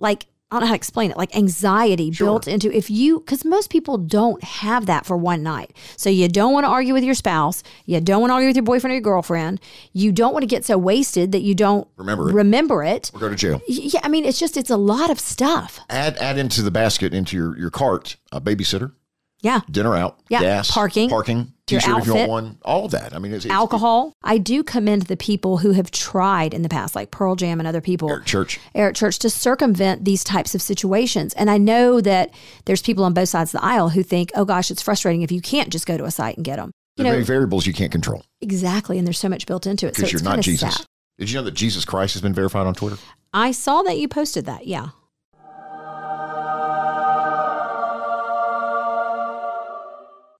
like 0.00 0.26
I 0.50 0.56
don't 0.56 0.60
know 0.60 0.66
how 0.66 0.72
to 0.74 0.76
explain 0.76 1.10
it, 1.10 1.16
like 1.16 1.34
anxiety 1.34 2.10
built 2.10 2.46
into 2.46 2.70
if 2.70 2.88
you, 2.90 3.18
because 3.20 3.44
most 3.44 3.70
people 3.70 3.96
don't 3.98 4.44
have 4.44 4.86
that 4.86 5.04
for 5.06 5.16
one 5.16 5.42
night. 5.42 5.74
So 5.96 6.10
you 6.10 6.28
don't 6.28 6.52
want 6.52 6.64
to 6.64 6.68
argue 6.68 6.92
with 6.92 7.02
your 7.02 7.14
spouse. 7.14 7.62
You 7.86 8.00
don't 8.00 8.20
want 8.20 8.30
to 8.30 8.34
argue 8.34 8.48
with 8.50 8.56
your 8.56 8.62
boyfriend 8.62 8.92
or 8.92 8.94
your 8.94 9.00
girlfriend. 9.02 9.58
You 9.94 10.12
don't 10.12 10.32
want 10.32 10.42
to 10.42 10.46
get 10.46 10.64
so 10.64 10.76
wasted 10.78 11.32
that 11.32 11.40
you 11.40 11.54
don't 11.56 11.88
Remember 11.96 12.28
it. 12.30 12.34
Remember 12.34 12.84
it. 12.84 13.10
Or 13.14 13.20
go 13.20 13.28
to 13.30 13.34
jail. 13.34 13.62
Yeah, 13.66 14.00
I 14.04 14.08
mean, 14.08 14.24
it's 14.26 14.38
just, 14.38 14.56
it's 14.56 14.70
a 14.70 14.76
lot 14.76 15.10
of 15.10 15.18
stuff. 15.18 15.80
Add 15.88 16.18
add 16.18 16.38
into 16.38 16.62
the 16.62 16.70
basket 16.70 17.14
into 17.14 17.36
your, 17.36 17.58
your 17.58 17.70
cart 17.70 18.16
a 18.30 18.40
babysitter, 18.40 18.92
Yeah. 19.40 19.60
dinner 19.70 19.96
out, 19.96 20.20
Yeah, 20.28 20.40
gas, 20.40 20.70
parking, 20.70 21.08
parking, 21.08 21.53
your 21.70 21.80
t-shirt 21.80 21.98
if 22.00 22.06
you 22.06 22.12
want 22.12 22.20
outfit, 22.20 22.28
one, 22.28 22.58
all 22.62 22.84
of 22.84 22.90
that. 22.90 23.14
I 23.14 23.18
mean, 23.18 23.32
it's, 23.32 23.44
it's 23.44 23.52
Alcohol. 23.52 24.12
I 24.22 24.38
do 24.38 24.62
commend 24.62 25.02
the 25.02 25.16
people 25.16 25.58
who 25.58 25.72
have 25.72 25.90
tried 25.90 26.52
in 26.52 26.62
the 26.62 26.68
past, 26.68 26.94
like 26.94 27.10
Pearl 27.10 27.36
Jam 27.36 27.58
and 27.58 27.66
other 27.66 27.80
people. 27.80 28.10
Eric 28.10 28.26
Church. 28.26 28.60
Eric 28.74 28.96
Church 28.96 29.18
to 29.20 29.30
circumvent 29.30 30.04
these 30.04 30.22
types 30.24 30.54
of 30.54 30.60
situations. 30.60 31.32
And 31.34 31.50
I 31.50 31.58
know 31.58 32.00
that 32.02 32.34
there's 32.66 32.82
people 32.82 33.04
on 33.04 33.14
both 33.14 33.30
sides 33.30 33.54
of 33.54 33.60
the 33.60 33.66
aisle 33.66 33.90
who 33.90 34.02
think, 34.02 34.30
oh 34.34 34.44
gosh, 34.44 34.70
it's 34.70 34.82
frustrating 34.82 35.22
if 35.22 35.32
you 35.32 35.40
can't 35.40 35.70
just 35.70 35.86
go 35.86 35.96
to 35.96 36.04
a 36.04 36.10
site 36.10 36.36
and 36.36 36.44
get 36.44 36.56
them. 36.56 36.70
You 36.96 37.04
There 37.04 37.18
know, 37.18 37.24
variables 37.24 37.66
you 37.66 37.72
can't 37.72 37.90
control 37.90 38.24
exactly. 38.40 38.98
And 38.98 39.06
there's 39.06 39.18
so 39.18 39.28
much 39.28 39.46
built 39.46 39.66
into 39.66 39.86
it. 39.86 39.96
So 39.96 40.02
because 40.02 40.14
it's 40.14 40.22
you're 40.22 40.30
not 40.30 40.42
Jesus. 40.42 40.76
sad. 40.76 40.86
Did 41.18 41.30
you 41.30 41.36
know 41.36 41.44
that 41.44 41.54
Jesus 41.54 41.84
Christ 41.84 42.14
has 42.14 42.22
been 42.22 42.34
verified 42.34 42.66
on 42.66 42.74
Twitter? 42.74 42.96
I 43.32 43.52
saw 43.52 43.82
that 43.82 43.98
you 43.98 44.06
posted 44.06 44.46
that. 44.46 44.66
Yeah. 44.66 44.88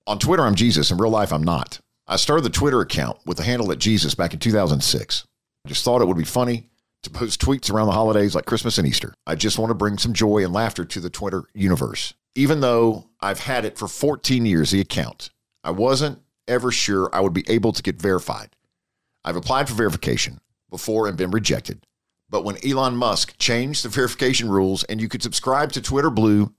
On 0.06 0.18
Twitter, 0.18 0.42
I'm 0.42 0.54
Jesus. 0.54 0.90
In 0.90 0.98
real 0.98 1.10
life, 1.10 1.32
I'm 1.32 1.42
not. 1.42 1.80
I 2.06 2.16
started 2.16 2.42
the 2.42 2.50
Twitter 2.50 2.82
account 2.82 3.18
with 3.24 3.38
the 3.38 3.42
handle 3.42 3.72
at 3.72 3.78
Jesus 3.78 4.14
back 4.14 4.34
in 4.34 4.38
2006. 4.38 5.24
I 5.64 5.68
just 5.68 5.82
thought 5.82 6.02
it 6.02 6.08
would 6.08 6.18
be 6.18 6.24
funny 6.24 6.68
to 7.04 7.10
post 7.10 7.40
tweets 7.40 7.72
around 7.72 7.86
the 7.86 7.94
holidays 7.94 8.34
like 8.34 8.44
Christmas 8.44 8.76
and 8.76 8.86
Easter. 8.86 9.14
I 9.26 9.34
just 9.34 9.58
want 9.58 9.70
to 9.70 9.74
bring 9.74 9.96
some 9.96 10.12
joy 10.12 10.44
and 10.44 10.52
laughter 10.52 10.84
to 10.84 11.00
the 11.00 11.08
Twitter 11.08 11.44
universe. 11.54 12.12
Even 12.34 12.60
though 12.60 13.06
I've 13.20 13.40
had 13.40 13.64
it 13.64 13.78
for 13.78 13.88
14 13.88 14.44
years, 14.44 14.72
the 14.72 14.80
account, 14.80 15.30
I 15.62 15.70
wasn't 15.70 16.20
ever 16.46 16.70
sure 16.70 17.08
I 17.14 17.20
would 17.20 17.32
be 17.32 17.48
able 17.48 17.72
to 17.72 17.82
get 17.82 18.00
verified. 18.00 18.56
I've 19.24 19.36
applied 19.36 19.68
for 19.68 19.74
verification 19.74 20.40
before 20.68 21.08
and 21.08 21.16
been 21.16 21.30
rejected. 21.30 21.86
But 22.28 22.44
when 22.44 22.58
Elon 22.66 22.96
Musk 22.96 23.38
changed 23.38 23.84
the 23.84 23.88
verification 23.90 24.50
rules 24.50 24.84
and 24.84 25.00
you 25.00 25.08
could 25.08 25.22
subscribe 25.22 25.72
to 25.72 25.80
Twitter 25.80 26.10
Blue 26.10 26.52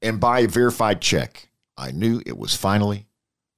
and 0.00 0.20
buy 0.20 0.40
a 0.40 0.48
verified 0.48 1.00
check, 1.00 1.48
I 1.76 1.90
knew 1.90 2.22
it 2.24 2.36
was 2.36 2.54
finally 2.54 3.06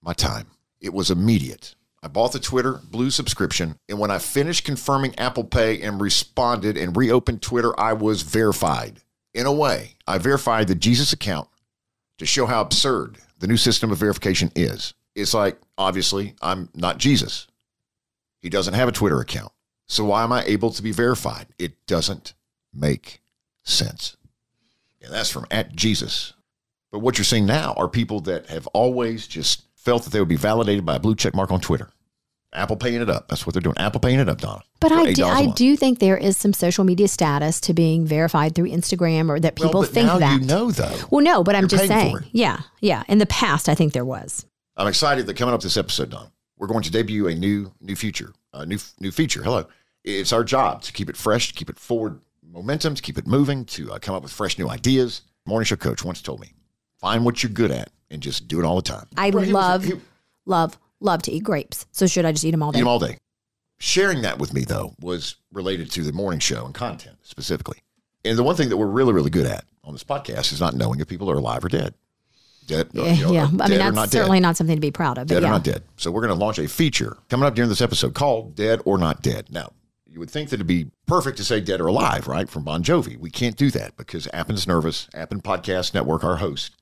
my 0.02 0.12
time. 0.12 0.47
It 0.80 0.92
was 0.92 1.11
immediate. 1.11 1.75
I 2.02 2.09
bought 2.09 2.33
the 2.33 2.38
Twitter 2.38 2.80
Blue 2.90 3.11
subscription, 3.11 3.78
and 3.88 3.99
when 3.99 4.11
I 4.11 4.18
finished 4.18 4.64
confirming 4.64 5.18
Apple 5.18 5.44
Pay 5.44 5.80
and 5.80 6.00
responded 6.00 6.76
and 6.76 6.97
reopened 6.97 7.40
Twitter, 7.40 7.78
I 7.80 7.94
was 7.94 8.23
verified. 8.23 9.00
In 9.33 9.47
a 9.47 9.52
way, 9.52 9.97
I 10.06 10.18
verified 10.18 10.68
the 10.68 10.75
Jesus 10.75 11.12
account 11.12 11.49
to 12.18 12.26
show 12.26 12.47
how 12.47 12.61
absurd 12.61 13.18
the 13.38 13.47
new 13.47 13.56
system 13.56 13.90
of 13.90 13.99
verification 13.99 14.52
is. 14.54 14.92
It's 15.14 15.35
like, 15.35 15.59
obviously, 15.78 16.35
I'm 16.42 16.68
not 16.75 16.99
Jesus. 16.99 17.47
He 18.42 18.50
doesn't 18.50 18.75
have 18.75 18.88
a 18.88 18.92
Twitter 18.92 19.21
account. 19.21 19.52
So 19.87 20.04
why 20.04 20.25
am 20.25 20.33
I 20.33 20.44
able 20.44 20.71
to 20.73 20.83
be 20.83 20.92
verified? 20.92 21.47
It 21.59 21.87
doesn't 21.87 22.35
make 22.73 23.23
sense. 23.62 24.16
And 25.02 25.12
that's 25.12 25.30
from 25.30 25.47
at 25.50 25.75
Jesus. 25.75 26.35
But 26.94 27.00
what 27.00 27.18
you're 27.18 27.24
seeing 27.24 27.44
now 27.44 27.74
are 27.76 27.88
people 27.88 28.20
that 28.20 28.46
have 28.50 28.68
always 28.68 29.26
just 29.26 29.64
felt 29.74 30.04
that 30.04 30.10
they 30.10 30.20
would 30.20 30.28
be 30.28 30.36
validated 30.36 30.86
by 30.86 30.94
a 30.94 31.00
blue 31.00 31.16
check 31.16 31.34
mark 31.34 31.50
on 31.50 31.60
Twitter. 31.60 31.90
Apple 32.52 32.76
paying 32.76 33.02
it 33.02 33.10
up. 33.10 33.26
That's 33.26 33.44
what 33.44 33.52
they're 33.52 33.60
doing. 33.60 33.76
Apple 33.78 33.98
paying 33.98 34.20
it 34.20 34.28
up, 34.28 34.40
Donna. 34.40 34.62
But 34.78 34.92
I 34.92 35.12
do, 35.12 35.24
I 35.24 35.46
do 35.46 35.74
think 35.76 35.98
there 35.98 36.16
is 36.16 36.36
some 36.36 36.52
social 36.52 36.84
media 36.84 37.08
status 37.08 37.60
to 37.62 37.74
being 37.74 38.06
verified 38.06 38.54
through 38.54 38.70
Instagram 38.70 39.28
or 39.28 39.40
that 39.40 39.58
Well, 39.58 39.70
people 39.70 39.80
but 39.80 39.90
think 39.90 40.06
that. 40.06 40.40
you 40.40 40.46
know 40.46 40.70
though. 40.70 40.96
well, 41.10 41.20
no, 41.24 41.42
but 41.42 41.56
I'm 41.56 41.66
just 41.66 41.88
saying. 41.88 42.18
Yeah, 42.30 42.60
yeah. 42.80 43.02
In 43.08 43.18
the 43.18 43.26
past, 43.26 43.68
I 43.68 43.74
think 43.74 43.92
there 43.92 44.04
was. 44.04 44.46
I'm 44.76 44.86
excited 44.86 45.26
that 45.26 45.36
coming 45.36 45.52
up 45.52 45.62
this 45.62 45.76
episode, 45.76 46.10
Donna, 46.10 46.30
we're 46.58 46.68
going 46.68 46.84
to 46.84 46.92
debut 46.92 47.26
a 47.26 47.34
new 47.34 47.72
new 47.80 47.96
feature, 47.96 48.32
a 48.52 48.64
new 48.64 48.78
new 49.00 49.10
feature. 49.10 49.42
Hello, 49.42 49.66
it's 50.04 50.32
our 50.32 50.44
job 50.44 50.82
to 50.82 50.92
keep 50.92 51.10
it 51.10 51.16
fresh, 51.16 51.48
to 51.48 51.54
keep 51.54 51.68
it 51.70 51.80
forward 51.80 52.20
momentum, 52.48 52.94
to 52.94 53.02
keep 53.02 53.18
it 53.18 53.26
moving, 53.26 53.64
to 53.64 53.92
uh, 53.94 53.98
come 53.98 54.14
up 54.14 54.22
with 54.22 54.30
fresh 54.30 54.60
new 54.60 54.68
ideas. 54.68 55.22
Morning 55.44 55.64
show 55.66 55.74
coach 55.74 56.04
once 56.04 56.22
told 56.22 56.38
me, 56.40 56.52
find 57.00 57.24
what 57.24 57.42
you're 57.42 57.52
good 57.52 57.70
at 57.70 57.90
and 58.10 58.22
just 58.22 58.48
do 58.48 58.58
it 58.60 58.64
all 58.64 58.76
the 58.76 58.82
time. 58.82 59.06
I 59.16 59.30
Well, 59.30 59.42
he 59.44 59.52
was- 59.52 59.54
love, 59.54 59.84
he- 59.84 59.92
love, 60.46 60.78
love 61.00 61.22
to 61.22 61.32
eat 61.32 61.44
grapes. 61.44 61.86
So 61.92 62.06
should 62.06 62.24
I 62.24 62.32
just 62.32 62.44
eat 62.44 62.50
them 62.52 62.62
all 62.62 62.72
day? 62.72 62.78
eat 62.78 62.82
them 62.82 62.88
all 62.88 62.98
day. 62.98 63.18
Sharing 63.78 64.22
that 64.22 64.38
with 64.38 64.54
me 64.54 64.62
though 64.64 64.94
was 65.00 65.36
related 65.52 65.90
to 65.92 66.02
the 66.02 66.12
morning 66.12 66.40
show 66.40 66.64
and 66.64 66.74
content 66.74 67.18
specifically. 67.22 67.78
And 68.24 68.38
the 68.38 68.42
one 68.42 68.56
thing 68.56 68.68
that 68.70 68.76
we're 68.76 68.86
really 68.86 69.12
really 69.12 69.30
good 69.30 69.46
at 69.46 69.64
on 69.82 69.92
this 69.92 70.04
podcast 70.04 70.52
is 70.52 70.60
not 70.60 70.74
knowing 70.74 71.00
if 71.00 71.08
people 71.08 71.30
are 71.30 71.34
alive 71.36 71.64
or 71.64 71.68
dead. 71.68 71.94
Dead, 72.66 72.88
yeah, 72.92 73.12
you 73.12 73.24
know, 73.26 73.32
yeah. 73.32 73.44
Uh, 73.44 73.62
I 73.64 73.68
mean, 73.68 73.78
that's 73.78 73.94
not 73.94 74.10
certainly 74.10 74.38
dead. 74.38 74.42
not 74.42 74.56
something 74.56 74.76
to 74.76 74.80
be 74.80 74.90
proud 74.90 75.18
of. 75.18 75.26
But 75.26 75.34
dead 75.34 75.42
yeah. 75.42 75.48
or 75.48 75.52
not 75.52 75.64
dead. 75.64 75.82
So 75.98 76.10
we're 76.10 76.22
going 76.22 76.32
to 76.32 76.42
launch 76.42 76.58
a 76.58 76.66
feature 76.66 77.18
coming 77.28 77.46
up 77.46 77.54
during 77.54 77.68
this 77.68 77.82
episode 77.82 78.14
called 78.14 78.54
"Dead 78.54 78.80
or 78.86 78.96
Not 78.96 79.20
Dead." 79.20 79.48
Now, 79.50 79.72
you 80.06 80.18
would 80.18 80.30
think 80.30 80.48
that 80.48 80.54
it'd 80.54 80.66
be 80.66 80.86
perfect 81.06 81.36
to 81.36 81.44
say 81.44 81.60
"Dead 81.60 81.78
or 81.82 81.88
Alive," 81.88 82.26
right? 82.26 82.48
From 82.48 82.64
Bon 82.64 82.82
Jovi. 82.82 83.18
We 83.18 83.28
can't 83.28 83.56
do 83.56 83.70
that 83.72 83.98
because 83.98 84.28
Appen's 84.32 84.66
nervous. 84.66 85.08
Appen 85.12 85.42
Podcast 85.42 85.92
Network, 85.92 86.24
our 86.24 86.36
host 86.36 86.72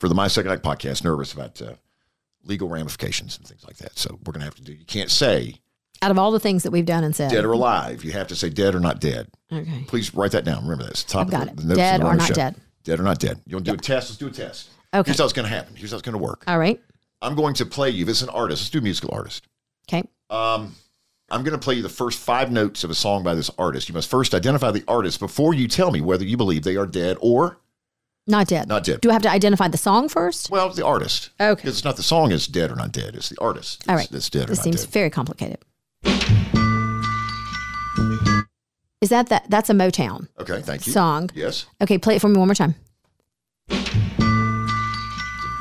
for 0.00 0.08
the 0.08 0.14
My 0.14 0.26
Second 0.26 0.50
Act 0.50 0.64
podcast, 0.64 1.04
nervous 1.04 1.32
about 1.32 1.60
uh, 1.62 1.74
legal 2.42 2.68
ramifications 2.68 3.36
and 3.38 3.46
things 3.46 3.62
like 3.64 3.76
that. 3.76 3.96
So 3.96 4.18
we're 4.24 4.32
going 4.32 4.40
to 4.40 4.46
have 4.46 4.56
to 4.56 4.62
do. 4.62 4.72
You 4.72 4.86
can't 4.86 5.10
say 5.10 5.56
Out 6.02 6.10
of 6.10 6.18
all 6.18 6.32
the 6.32 6.40
things 6.40 6.64
that 6.64 6.70
we've 6.72 6.86
done 6.86 7.04
and 7.04 7.14
said, 7.14 7.30
"Dead 7.30 7.44
or 7.44 7.52
Alive." 7.52 8.02
You 8.02 8.12
have 8.12 8.26
to 8.28 8.36
say 8.36 8.48
"Dead 8.48 8.74
or 8.74 8.80
Not 8.80 9.00
Dead." 9.00 9.28
okay. 9.52 9.84
Please 9.86 10.12
write 10.14 10.32
that 10.32 10.44
down. 10.44 10.62
Remember 10.62 10.84
that. 10.84 10.92
It's 10.92 11.04
the 11.04 11.12
top 11.12 11.26
I've 11.26 11.30
got 11.30 11.48
of 11.48 11.48
the, 11.48 11.52
it. 11.52 11.56
the 11.56 11.68
notes 11.68 11.78
Dead 11.78 12.02
or 12.02 12.14
not 12.14 12.28
show. 12.28 12.34
dead. 12.34 12.56
Dead 12.82 12.98
or 12.98 13.02
not 13.02 13.18
dead. 13.18 13.40
You 13.46 13.56
want 13.56 13.66
to 13.66 13.72
do 13.72 13.74
a 13.74 13.78
test? 13.78 14.10
Let's 14.10 14.16
do 14.16 14.26
a 14.26 14.30
test. 14.30 14.70
Okay. 14.92 15.08
Here's 15.10 15.18
how 15.18 15.24
it's 15.24 15.34
going 15.34 15.46
to 15.48 15.54
happen. 15.54 15.76
Here's 15.76 15.90
how 15.90 15.98
it's 15.98 16.04
going 16.04 16.18
to 16.18 16.24
work. 16.24 16.42
All 16.48 16.58
right. 16.58 16.80
I'm 17.22 17.34
going 17.34 17.54
to 17.54 17.66
play 17.66 17.90
you. 17.90 18.04
This 18.06 18.16
is 18.16 18.22
an 18.22 18.30
artist. 18.30 18.62
Let's 18.62 18.70
do 18.70 18.78
a 18.78 18.82
musical 18.82 19.10
artist. 19.14 19.46
Okay. 19.86 20.02
Um, 20.30 20.74
I'm 21.30 21.44
going 21.44 21.52
to 21.52 21.62
play 21.62 21.74
you 21.74 21.82
the 21.82 21.88
first 21.90 22.18
five 22.18 22.50
notes 22.50 22.82
of 22.82 22.90
a 22.90 22.94
song 22.94 23.22
by 23.22 23.34
this 23.34 23.50
artist. 23.58 23.88
You 23.88 23.94
must 23.94 24.10
first 24.10 24.34
identify 24.34 24.70
the 24.70 24.82
artist 24.88 25.20
before 25.20 25.54
you 25.54 25.68
tell 25.68 25.90
me 25.92 26.00
whether 26.00 26.24
you 26.24 26.36
believe 26.36 26.62
they 26.64 26.76
are 26.76 26.86
dead 26.86 27.18
or 27.20 27.58
Not 28.26 28.46
dead. 28.46 28.68
not 28.68 28.84
dead. 28.84 29.00
Do 29.00 29.10
I 29.10 29.12
have 29.14 29.22
to 29.22 29.30
identify 29.30 29.66
the 29.68 29.78
song 29.78 30.08
first? 30.08 30.50
well, 30.50 30.68
the 30.70 30.84
artist. 30.86 31.30
Okay. 31.40 31.54
Because 31.62 31.76
it's 31.78 31.84
not 31.84 31.96
the 31.96 32.02
song 32.02 32.30
is 32.32 32.46
dead 32.46 32.70
or 32.70 32.76
not 32.76 32.92
dead. 32.92 33.16
It's 33.16 33.28
the 33.30 33.40
artist. 33.40 33.82
All 33.88 33.94
that's- 33.96 34.06
right. 34.08 34.12
That's 34.12 34.30
dead 34.30 34.44
or 34.44 34.46
This 34.48 34.58
not 34.58 34.64
seems 34.64 34.80
dead. 34.84 34.92
very 34.92 35.10
complicated. 35.10 35.58
Is 39.00 39.08
that 39.08 39.28
that? 39.30 39.46
That's 39.48 39.70
a 39.70 39.72
Motown 39.72 40.28
Okay. 40.38 40.60
Thank 40.60 40.86
you. 40.86 40.92
song. 40.92 41.30
Yes. 41.34 41.64
Okay, 41.82 41.96
play 41.98 42.16
it 42.16 42.20
for 42.20 42.28
me 42.28 42.38
one 42.38 42.48
more 42.48 42.54
time. 42.54 42.74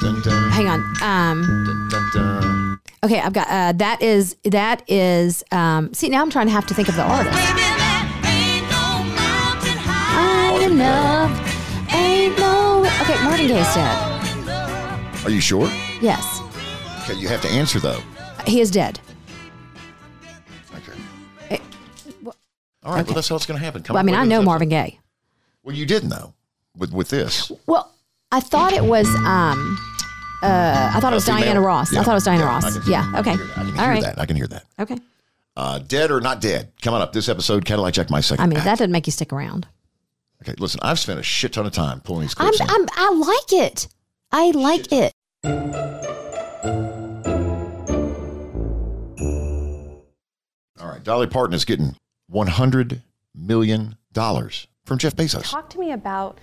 Dun, 0.01 0.21
dun, 0.21 0.49
Hang 0.51 0.67
on. 0.67 0.79
Um, 1.01 1.41
dun, 1.65 1.87
dun, 1.89 2.09
dun. 2.13 2.79
okay, 3.03 3.19
I've 3.21 3.33
got 3.33 3.47
uh, 3.49 3.71
that 3.77 4.01
is 4.01 4.35
that 4.43 4.83
is. 4.89 5.43
Um, 5.51 5.93
see, 5.93 6.09
now 6.09 6.21
I'm 6.21 6.29
trying 6.29 6.47
to 6.47 6.51
have 6.53 6.65
to 6.67 6.73
think 6.73 6.89
of 6.89 6.95
the 6.95 7.03
artist. 7.03 7.35
I 7.37 7.51
enough. 10.61 10.61
Ain't 10.61 10.75
no. 10.75 11.08
Marvin 13.39 13.55
Gaye's 13.55 13.73
dead. 13.73 15.25
Are 15.25 15.29
you 15.29 15.39
sure? 15.39 15.67
Yes, 16.01 16.41
Okay. 17.03 17.13
You 17.19 17.29
have 17.29 17.41
to 17.41 17.47
answer 17.47 17.79
though. 17.79 18.01
he 18.45 18.59
is 18.59 18.69
dead. 18.69 18.99
Okay. 20.75 20.99
Eh, 21.49 21.57
All 22.83 22.93
right. 22.93 23.05
Well, 23.05 23.15
that's 23.15 23.29
how 23.29 23.35
it's 23.37 23.45
going 23.45 23.57
to 23.57 23.63
happen. 23.63 23.81
Come 23.81 23.93
Well, 23.93 23.99
I 23.99 24.01
on, 24.01 24.05
mean, 24.07 24.15
I 24.15 24.25
know. 24.25 24.41
Marvin 24.41 24.67
Gaye. 24.69 24.99
Well, 25.63 25.73
you 25.75 25.85
didn't 25.85 26.09
know 26.09 26.33
with 26.77 26.91
with 26.91 27.07
this. 27.09 27.49
Well, 27.65 27.93
I 28.31 28.41
thought 28.41 28.73
it 28.73 28.83
was. 28.83 29.07
Um, 29.07 29.77
uh, 30.43 30.91
I 30.95 30.99
thought 30.99 31.13
it 31.13 31.15
was 31.15 31.25
female? 31.25 31.41
Diana 31.41 31.61
Ross. 31.61 31.93
Yeah, 31.93 32.01
I 32.01 32.03
thought 32.03 32.11
it 32.11 32.15
was 32.15 32.23
Diana 32.25 32.43
yeah, 32.43 32.47
Ross. 32.49 32.65
I 32.65 32.79
can- 32.81 32.91
yeah. 32.91 33.13
Okay. 33.19 33.31
I 33.31 33.35
can 33.37 33.45
hear 33.45 33.45
that. 33.45 33.57
I 33.57 33.63
can 33.63 33.67
All 33.79 33.83
hear 33.85 33.93
right. 33.93 34.03
that. 34.03 34.19
I 34.19 34.25
can 34.25 34.35
hear 34.35 34.47
that. 34.47 34.65
Okay. 34.79 34.97
Uh, 35.55 35.79
dead 35.79 36.11
or 36.11 36.19
not 36.21 36.41
dead? 36.41 36.71
Coming 36.81 37.01
up 37.01 37.11
this 37.13 37.27
episode, 37.29 37.63
Cadillac 37.65 37.93
Jack, 37.93 38.09
my 38.09 38.21
second. 38.21 38.43
I 38.43 38.47
mean, 38.47 38.57
act. 38.57 38.65
that 38.65 38.77
didn't 38.77 38.91
make 38.93 39.07
you 39.07 39.11
stick 39.11 39.31
around. 39.33 39.65
Okay, 40.41 40.53
listen, 40.57 40.79
I've 40.81 40.99
spent 40.99 41.19
a 41.19 41.23
shit 41.23 41.51
ton 41.53 41.65
of 41.65 41.73
time 41.73 41.99
pulling 41.99 42.21
these 42.21 42.35
I'm, 42.37 42.53
clips. 42.53 42.61
in. 42.61 42.67
I'm, 42.69 42.87
I 42.95 43.11
like 43.13 43.51
it. 43.51 43.87
I 44.31 44.51
like 44.51 44.91
it. 44.91 45.11
All 50.79 50.87
right, 50.87 51.03
Dolly 51.03 51.27
Parton 51.27 51.53
is 51.53 51.65
getting 51.65 51.95
one 52.27 52.47
hundred 52.47 53.01
million 53.35 53.97
dollars 54.13 54.67
from 54.85 54.97
Jeff 54.97 55.15
Bezos. 55.15 55.49
Talk 55.49 55.69
to 55.71 55.79
me 55.79 55.91
about 55.91 56.37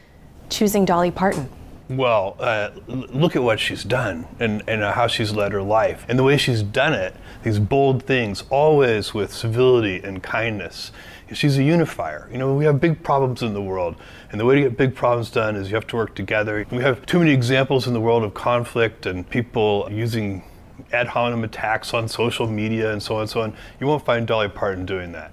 choosing 0.50 0.84
Dolly 0.84 1.10
Parton. 1.10 1.48
Well, 1.88 2.36
uh, 2.40 2.70
look 2.88 3.36
at 3.36 3.42
what 3.42 3.60
she's 3.60 3.84
done 3.84 4.26
and, 4.40 4.62
and 4.66 4.82
uh, 4.82 4.92
how 4.92 5.06
she's 5.06 5.32
led 5.32 5.52
her 5.52 5.62
life. 5.62 6.04
And 6.08 6.18
the 6.18 6.24
way 6.24 6.36
she's 6.36 6.62
done 6.62 6.92
it, 6.92 7.14
these 7.44 7.60
bold 7.60 8.02
things, 8.02 8.42
always 8.50 9.14
with 9.14 9.32
civility 9.32 10.00
and 10.02 10.20
kindness. 10.20 10.90
She's 11.32 11.58
a 11.58 11.62
unifier. 11.62 12.28
You 12.30 12.38
know, 12.38 12.54
we 12.54 12.64
have 12.64 12.80
big 12.80 13.02
problems 13.02 13.42
in 13.42 13.52
the 13.54 13.62
world. 13.62 13.96
And 14.30 14.40
the 14.40 14.44
way 14.44 14.54
to 14.56 14.60
get 14.62 14.76
big 14.76 14.94
problems 14.94 15.30
done 15.30 15.56
is 15.56 15.68
you 15.70 15.74
have 15.74 15.86
to 15.88 15.96
work 15.96 16.14
together. 16.14 16.64
We 16.70 16.82
have 16.82 17.04
too 17.06 17.18
many 17.18 17.32
examples 17.32 17.86
in 17.86 17.92
the 17.94 18.00
world 18.00 18.22
of 18.22 18.34
conflict 18.34 19.06
and 19.06 19.28
people 19.28 19.88
using 19.90 20.44
ad 20.92 21.08
hominem 21.08 21.42
attacks 21.42 21.92
on 21.94 22.06
social 22.06 22.46
media 22.46 22.92
and 22.92 23.02
so 23.02 23.16
on 23.16 23.22
and 23.22 23.30
so 23.30 23.40
on. 23.40 23.56
You 23.80 23.86
won't 23.86 24.04
find 24.04 24.26
Dolly 24.26 24.48
Parton 24.48 24.86
doing 24.86 25.12
that. 25.12 25.32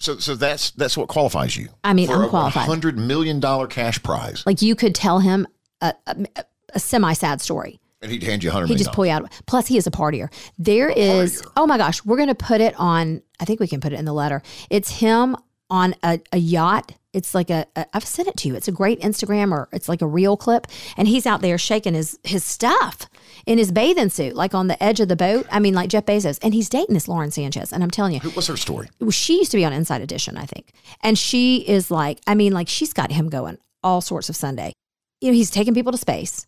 So, 0.00 0.18
so 0.18 0.34
that's 0.36 0.70
that's 0.72 0.96
what 0.96 1.08
qualifies 1.08 1.56
you. 1.56 1.68
I 1.82 1.92
mean, 1.92 2.06
for 2.06 2.14
I'm 2.14 2.22
a 2.22 2.28
qualified. 2.28 2.66
hundred 2.66 2.96
million 2.98 3.40
dollar 3.40 3.66
cash 3.66 4.00
prize, 4.02 4.44
Like 4.46 4.62
you 4.62 4.76
could 4.76 4.94
tell 4.94 5.18
him 5.18 5.46
a, 5.80 5.92
a, 6.06 6.16
a 6.74 6.78
semi 6.80 7.12
sad 7.14 7.40
story. 7.40 7.80
And 8.02 8.10
he'd 8.12 8.22
hand 8.22 8.42
you 8.44 8.50
a 8.50 8.52
hundred 8.52 8.66
He 8.66 8.74
million. 8.74 8.84
just 8.84 8.94
pull 8.94 9.06
you 9.06 9.12
out. 9.12 9.30
Plus, 9.46 9.66
he 9.66 9.76
is 9.76 9.86
a 9.86 9.90
partier. 9.90 10.32
There 10.58 10.90
oh, 10.90 11.20
is, 11.20 11.42
oh 11.56 11.66
my 11.66 11.78
gosh, 11.78 12.04
we're 12.04 12.16
going 12.16 12.28
to 12.28 12.34
put 12.34 12.60
it 12.60 12.74
on, 12.78 13.22
I 13.40 13.44
think 13.44 13.60
we 13.60 13.66
can 13.68 13.80
put 13.80 13.92
it 13.92 13.98
in 13.98 14.04
the 14.04 14.12
letter. 14.12 14.42
It's 14.70 14.90
him 14.90 15.36
on 15.70 15.94
a, 16.02 16.20
a 16.32 16.38
yacht. 16.38 16.92
It's 17.12 17.34
like 17.34 17.50
a, 17.50 17.66
a, 17.74 17.86
I've 17.94 18.04
sent 18.04 18.28
it 18.28 18.36
to 18.38 18.48
you. 18.48 18.54
It's 18.54 18.68
a 18.68 18.72
great 18.72 19.00
Instagram 19.00 19.50
or 19.50 19.68
it's 19.72 19.88
like 19.88 20.02
a 20.02 20.06
real 20.06 20.36
clip. 20.36 20.66
And 20.96 21.08
he's 21.08 21.26
out 21.26 21.40
there 21.40 21.58
shaking 21.58 21.94
his, 21.94 22.18
his 22.22 22.44
stuff 22.44 23.08
in 23.46 23.58
his 23.58 23.72
bathing 23.72 24.10
suit, 24.10 24.34
like 24.36 24.54
on 24.54 24.68
the 24.68 24.80
edge 24.82 25.00
of 25.00 25.08
the 25.08 25.16
boat. 25.16 25.46
I 25.50 25.58
mean, 25.58 25.74
like 25.74 25.88
Jeff 25.90 26.04
Bezos. 26.06 26.38
And 26.42 26.54
he's 26.54 26.68
dating 26.68 26.94
this 26.94 27.08
Lauren 27.08 27.30
Sanchez. 27.30 27.72
And 27.72 27.82
I'm 27.82 27.90
telling 27.90 28.12
you, 28.14 28.20
Who- 28.20 28.30
What's 28.30 28.46
her 28.48 28.56
story? 28.56 28.88
she 29.10 29.38
used 29.38 29.50
to 29.50 29.56
be 29.56 29.64
on 29.64 29.72
Inside 29.72 30.02
Edition, 30.02 30.36
I 30.36 30.44
think. 30.44 30.72
And 31.02 31.18
she 31.18 31.66
is 31.68 31.90
like, 31.90 32.20
I 32.26 32.34
mean, 32.34 32.52
like 32.52 32.68
she's 32.68 32.92
got 32.92 33.10
him 33.10 33.28
going 33.28 33.58
all 33.82 34.00
sorts 34.00 34.28
of 34.28 34.36
Sunday. 34.36 34.72
You 35.20 35.30
know, 35.30 35.34
he's 35.34 35.50
taking 35.50 35.74
people 35.74 35.92
to 35.92 35.98
space 35.98 36.46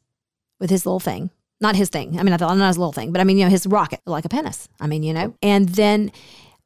with 0.60 0.70
his 0.70 0.84
little 0.86 1.00
thing. 1.00 1.30
Not 1.60 1.76
his 1.76 1.88
thing. 1.90 2.18
I 2.18 2.22
mean, 2.22 2.32
I 2.32 2.36
thought 2.38 2.56
not 2.56 2.68
his 2.68 2.78
little 2.78 2.92
thing, 2.92 3.12
but 3.12 3.20
I 3.20 3.24
mean, 3.24 3.36
you 3.38 3.44
know, 3.44 3.50
his 3.50 3.66
rocket, 3.66 4.00
like 4.06 4.24
a 4.24 4.28
penis. 4.28 4.68
I 4.80 4.86
mean, 4.86 5.02
you 5.02 5.12
know. 5.12 5.34
And 5.42 5.68
then 5.68 6.10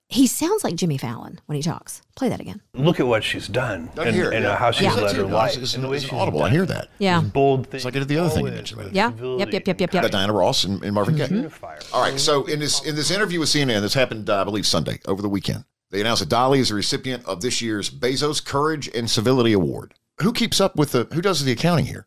he 0.09 0.27
sounds 0.29 0.63
like 0.63 0.77
Jimmy 0.77 0.99
Fallon 0.99 1.41
when 1.47 1.57
he 1.57 1.63
talks. 1.63 2.01
Play 2.15 2.29
that 2.29 2.39
again. 2.41 2.61
Look 2.75 3.01
at 3.01 3.07
what 3.07 3.25
she's 3.25 3.49
done 3.49 3.91
I 3.99 4.05
and, 4.05 4.15
hear 4.15 4.31
it, 4.31 4.37
and 4.37 4.45
yeah. 4.45 4.55
how 4.57 4.71
she's 4.71 4.83
Yeah. 4.85 4.95
led 4.95 5.17
her 5.17 5.25
life. 5.25 5.53
it's- 5.55 5.75
and 5.75 5.83
the 5.83 5.89
way 5.89 5.97
it's 5.97 6.05
she's 6.05 6.13
audible. 6.15 6.43
I 6.45 6.51
hear 6.51 6.65
that. 6.67 6.89
Yeah. 6.99 7.21
These 7.21 7.31
bold 7.31 7.67
things. 7.71 7.85
like 7.85 7.97
I 7.97 7.99
did 8.01 8.09
the 8.09 8.19
other 8.19 8.29
thing 8.29 8.41
you 8.45 8.47
always 8.47 8.55
mentioned, 8.59 8.85
with 8.85 8.95
Yeah. 8.95 9.09
Yep, 9.11 9.53
yep, 9.53 9.67
yep, 9.67 9.81
yep, 9.81 9.95
and 9.95 10.03
yep. 10.05 10.13
Diana 10.13 10.33
Ross 10.33 10.63
and, 10.63 10.83
and 10.85 10.95
Marvin 10.95 11.17
Gaye. 11.17 11.27
Unifier. 11.29 11.81
All 11.93 12.03
right. 12.03 12.21
So 12.21 12.45
in 12.45 12.61
this 12.61 12.81
in 12.85 12.95
this 12.95 13.11
interview 13.11 13.41
with 13.41 13.49
CNN, 13.49 13.81
this 13.81 13.95
happened, 13.95 14.31
uh, 14.31 14.43
I 14.43 14.45
believe, 14.45 14.67
Sunday 14.67 15.01
over 15.07 15.21
the 15.23 15.29
weekend. 15.29 15.65
They 15.91 16.01
announced 16.01 16.21
that 16.21 16.29
Dolly 16.29 16.61
is 16.61 16.71
a 16.71 16.75
recipient 16.75 17.25
of 17.25 17.41
this 17.41 17.61
year's 17.61 17.91
Bezos 17.91 18.45
Courage 18.45 18.89
and 18.95 19.11
Civility 19.11 19.53
Award. 19.53 19.95
Who 20.21 20.33
keeps 20.33 20.61
up 20.61 20.77
with 20.77 20.93
the? 20.93 21.09
Who 21.13 21.21
does 21.21 21.45
the 21.45 21.51
accounting 21.53 21.87
here? 21.87 22.07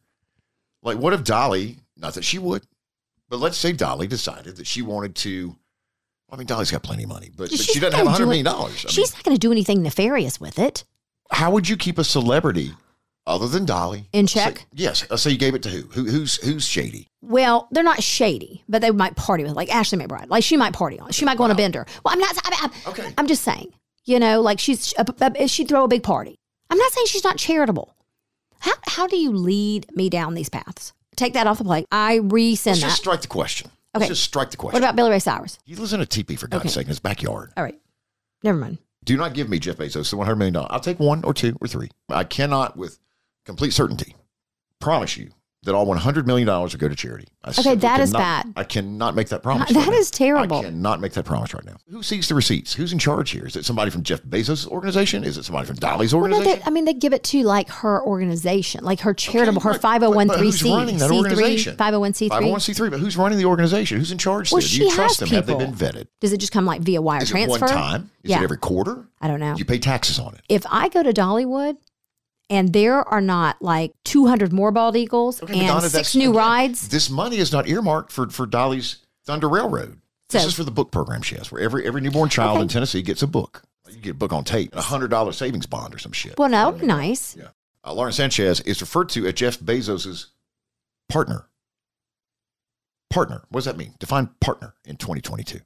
Like, 0.83 0.97
what 0.97 1.11
if 1.13 1.23
Dolly? 1.25 1.79
Not 1.99 2.13
that 2.13 2.23
she 2.23 2.37
would, 2.37 2.63
but 3.29 3.39
let's 3.39 3.57
say 3.57 3.71
Dolly 3.73 4.07
decided 4.07 4.57
that 4.57 4.67
she 4.67 4.81
wanted 4.81 5.15
to. 5.17 5.55
I 6.29 6.35
mean, 6.35 6.47
Dolly's 6.47 6.71
got 6.71 6.83
plenty 6.83 7.03
of 7.03 7.09
money, 7.09 7.29
but, 7.35 7.49
but 7.49 7.59
she 7.59 7.79
doesn't 7.79 7.93
have 7.93 8.03
gonna 8.05 8.09
hundred 8.11 8.25
do 8.25 8.29
million 8.29 8.45
it- 8.47 8.49
dollars. 8.49 8.85
I 8.85 8.87
mean, 8.87 8.93
She's 8.93 9.13
not 9.13 9.23
going 9.23 9.35
to 9.35 9.39
do 9.39 9.51
anything 9.51 9.81
nefarious 9.81 10.39
with 10.41 10.59
it. 10.59 10.83
how 11.31 11.51
would 11.51 11.69
you 11.69 11.77
keep 11.77 11.97
a 11.97 12.03
celebrity 12.03 12.71
other 13.25 13.47
than 13.47 13.65
Dolly 13.65 14.07
In 14.13 14.23
Let's 14.23 14.33
say- 14.33 14.43
check? 14.43 14.65
yes. 14.73 15.05
Let's 15.09 15.25
you 15.25 15.37
gave 15.37 15.55
it 15.55 15.63
to 15.63 15.69
who? 15.69 15.81
who 15.87 16.03
who's 16.05 16.35
who's 16.43 16.65
shady? 16.67 17.07
Well, 17.21 17.67
they're 17.71 17.83
not 17.83 18.03
shady, 18.03 18.63
but 18.69 18.81
they 18.81 18.91
might 18.91 19.15
party 19.15 19.43
with, 19.43 19.53
like 19.53 19.73
Ashley 19.73 19.97
McBryde. 19.99 20.29
Like 20.29 20.43
she 20.43 20.57
might 20.57 20.73
party 20.73 20.99
on. 20.99 21.11
She 21.11 21.23
might 21.25 21.37
go 21.37 21.43
on 21.45 21.51
a 21.51 21.55
bender. 21.55 21.85
Well, 22.03 22.13
I'm 22.13 22.19
not. 22.19 22.35
I 22.45 22.49
mean, 22.49 22.59
I'm, 22.63 22.89
Okay. 22.91 23.13
I'm 23.17 23.27
just 23.27 23.43
saying. 23.43 23.73
You 24.05 24.19
know, 24.19 24.41
like 24.41 24.59
she's 24.59 24.93
uh, 24.97 25.45
she'd 25.47 25.67
throw 25.67 25.83
a 25.83 25.87
big 25.89 26.03
party. 26.03 26.35
I'm 26.69 26.77
not 26.77 26.91
saying 26.93 27.07
she's 27.07 27.23
not 27.25 27.37
charitable. 27.37 27.93
How 28.59 28.73
how 28.85 29.07
do 29.07 29.17
you 29.17 29.31
lead 29.31 29.93
me 29.95 30.09
down 30.09 30.33
these 30.33 30.49
paths? 30.49 30.93
Take 31.17 31.33
that 31.33 31.47
off 31.47 31.57
the 31.57 31.65
plate. 31.65 31.85
I 31.91 32.19
resend 32.19 32.67
Let's 32.67 32.79
that. 32.81 32.87
just 32.87 32.97
strike 32.97 33.21
the 33.21 33.27
question. 33.27 33.67
Okay. 33.95 34.03
Let's 34.05 34.09
just 34.09 34.23
strike 34.23 34.51
the 34.51 34.57
question. 34.57 34.73
what 34.73 34.83
about 34.87 34.95
Billy 34.95 35.09
Ray 35.11 35.19
Cyrus? 35.19 35.59
He 35.65 35.75
lives 35.75 35.91
in 35.91 35.99
a 35.99 36.05
teepee 36.05 36.35
for 36.37 36.47
God's 36.47 36.61
Okay. 36.65 36.69
sake 36.69 36.83
in 36.83 36.89
his 36.89 36.99
backyard. 36.99 37.51
All 37.57 37.63
right, 37.63 37.77
never 38.43 38.57
mind. 38.57 38.77
Do 39.03 39.17
not 39.17 39.33
give 39.33 39.49
me 39.49 39.57
Jeff 39.59 39.77
Bezos 39.77 40.09
the 40.11 40.17
one 40.17 40.25
hundred 40.25 40.37
million 40.37 40.53
dollars. 40.53 40.69
I'll 40.71 40.79
take 40.79 40.99
one 40.99 41.23
or 41.23 41.33
two 41.33 41.57
or 41.59 41.67
three. 41.67 41.89
I 42.09 42.23
cannot, 42.23 42.77
with 42.77 42.99
complete 43.45 43.71
certainty, 43.73 44.15
promise 44.79 45.17
you 45.17 45.31
that 45.67 45.75
all 45.75 45.85
$100 45.85 46.25
million 46.25 46.47
will 46.47 46.67
go 46.69 46.87
to 46.89 46.95
charity. 46.95 47.27
I 47.43 47.49
Okay, 47.51 47.75
that 47.75 47.99
is 47.99 48.11
cannot- 48.11 48.45
bad. 48.45 48.53
I 48.55 48.63
cannot 48.63 49.15
make 49.15 49.29
that 49.29 49.43
promise. 49.43 49.69
That 49.69 49.85
right 49.87 49.89
now. 49.91 50.01
terrible. 50.11 50.57
I 50.59 50.63
cannot 50.63 50.99
make 51.01 51.11
that 51.13 51.25
promise 51.25 51.53
right 51.53 51.63
now. 51.65 51.75
Who 51.91 52.01
sees 52.01 52.27
the 52.27 52.35
receipts? 52.35 52.73
Who's 52.73 52.91
in 52.93 52.99
charge 52.99 53.29
here? 53.31 53.45
Is 53.45 53.55
it 53.55 53.65
somebody 53.65 53.91
from 53.91 54.03
Jeff 54.03 54.23
Bezos' 54.23 54.65
organization? 54.67 55.23
Is 55.23 55.37
it 55.37 55.43
somebody 55.43 55.67
from 55.67 55.75
Dolly's 55.75 56.13
Well, 56.13 56.21
no, 56.27 56.35
organization? 56.37 56.59
they, 56.61 56.65
I 56.65 56.69
mean, 56.71 56.85
they 56.85 56.93
give 56.93 57.13
it 57.13 57.23
to 57.25 57.43
like 57.43 57.69
her 57.69 58.01
organization, 58.03 58.83
like 58.83 59.01
her 59.01 59.13
charitable, 59.13 59.61
her 59.61 59.73
five 59.73 60.01
hundred 60.01 60.15
one 60.15 60.27
but- 60.27 60.33
but 60.33 60.39
three 60.39 60.47
Who's 60.47 60.63
running 60.63 60.97
that 60.97 61.11
organization? 61.11 61.75
Five 61.77 61.85
hundred 61.93 61.99
one 61.99 62.13
c 62.13 62.29
three. 62.29 62.37
501c3, 62.47 62.89
but 62.91 62.99
who's 62.99 63.17
running 63.17 63.37
the 63.37 63.45
organization? 63.45 63.97
Who's 63.99 64.11
in 64.11 64.17
charge 64.17 64.51
Well, 64.51 64.61
there? 64.61 64.69
Do 64.69 64.83
you 64.85 64.91
trust 64.91 65.19
them? 65.19 65.27
has 65.29 65.35
Have 65.37 65.45
they 65.47 65.55
been 65.55 65.73
vetted? 65.73 66.07
Does 66.21 66.33
it 66.33 66.37
just 66.37 66.51
come 66.53 66.65
like 66.65 66.81
via 66.81 67.01
wire 67.01 67.21
Is 67.23 67.29
transfer? 67.29 67.57
it 67.57 67.61
one 67.61 67.69
time? 67.69 68.11
Is 68.23 68.31
yeah. 68.31 68.39
it 68.39 68.43
every 68.43 68.57
quarter? 68.57 69.05
I 69.21 69.27
don't 69.27 69.39
know. 69.39 69.55
You 69.57 69.65
pay 69.65 69.79
taxes 69.79 70.19
on 70.19 70.33
it. 70.35 70.41
if 70.49 70.63
I 70.69 70.89
go 70.89 71.03
to 71.03 71.11
Dollywood 71.11 71.77
and 72.49 72.73
there 72.73 73.07
are 73.07 73.21
not 73.21 73.61
like 73.61 73.93
200 74.05 74.53
more 74.53 74.71
bald 74.71 74.95
eagles 74.95 75.41
Okay, 75.43 75.53
and 75.53 75.61
Madonna, 75.67 75.89
six 75.89 76.15
new 76.15 76.33
rides, 76.33 76.87
This 76.89 77.09
money 77.09 77.37
is 77.37 77.51
not 77.51 77.67
earmarked 77.67 78.11
for, 78.11 78.29
for 78.29 78.45
Dolly's 78.45 78.97
Thunder 79.25 79.49
Railroad. 79.49 79.99
This 80.29 80.45
is 80.45 80.53
for 80.53 80.63
the 80.63 80.71
book 80.71 80.91
program 80.91 81.21
she 81.21 81.35
has, 81.35 81.51
where 81.51 81.61
every 81.61 81.85
every 81.87 82.01
newborn 82.01 82.29
child 82.29 82.55
Okay. 82.57 82.63
in 82.63 82.67
Tennessee 82.67 83.01
gets 83.01 83.21
a 83.21 83.27
book. 83.27 83.63
You 83.89 83.97
get 83.99 84.11
a 84.11 84.13
book 84.15 84.33
on 84.33 84.43
tape, 84.43 84.75
a 84.75 84.81
hundred 84.81 85.09
dollar 85.09 85.31
savings 85.31 85.65
bond 85.65 85.95
or 85.95 85.97
some 85.99 86.11
shit. 86.11 86.37
well, 86.37 86.49
no, 86.49 86.71
nice. 86.71 87.35
Yeah. 87.37 87.47
Uh, 87.85 87.93
Lauren 87.93 88.11
Sanchez 88.11 88.59
is 88.61 88.81
referred 88.81 89.07
to 89.09 89.25
as 89.27 89.33
Jeff 89.35 89.57
Bezos's 89.59 90.27
partner. 91.07 91.47
Partner. 93.09 93.43
What 93.49 93.59
does 93.59 93.65
that 93.65 93.77
mean? 93.77 93.93
Define 93.99 94.29
partner 94.41 94.73
in 94.83 94.97
2022. 94.97 95.59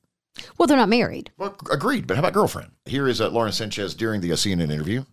Well, 0.57 0.67
they're 0.67 0.77
not 0.77 0.89
married. 0.89 1.31
Well, 1.37 1.55
agreed. 1.71 2.05
But 2.05 2.15
how 2.17 2.21
about 2.21 2.33
girlfriend? 2.33 2.71
Here 2.85 3.07
is 3.07 3.19
uh, 3.19 3.29
Lauren 3.29 3.51
Sanchez 3.51 3.95
during 3.95 4.21
the 4.21 4.31
uh, 4.31 4.35
CNN 4.35 4.71
interview. 4.71 5.03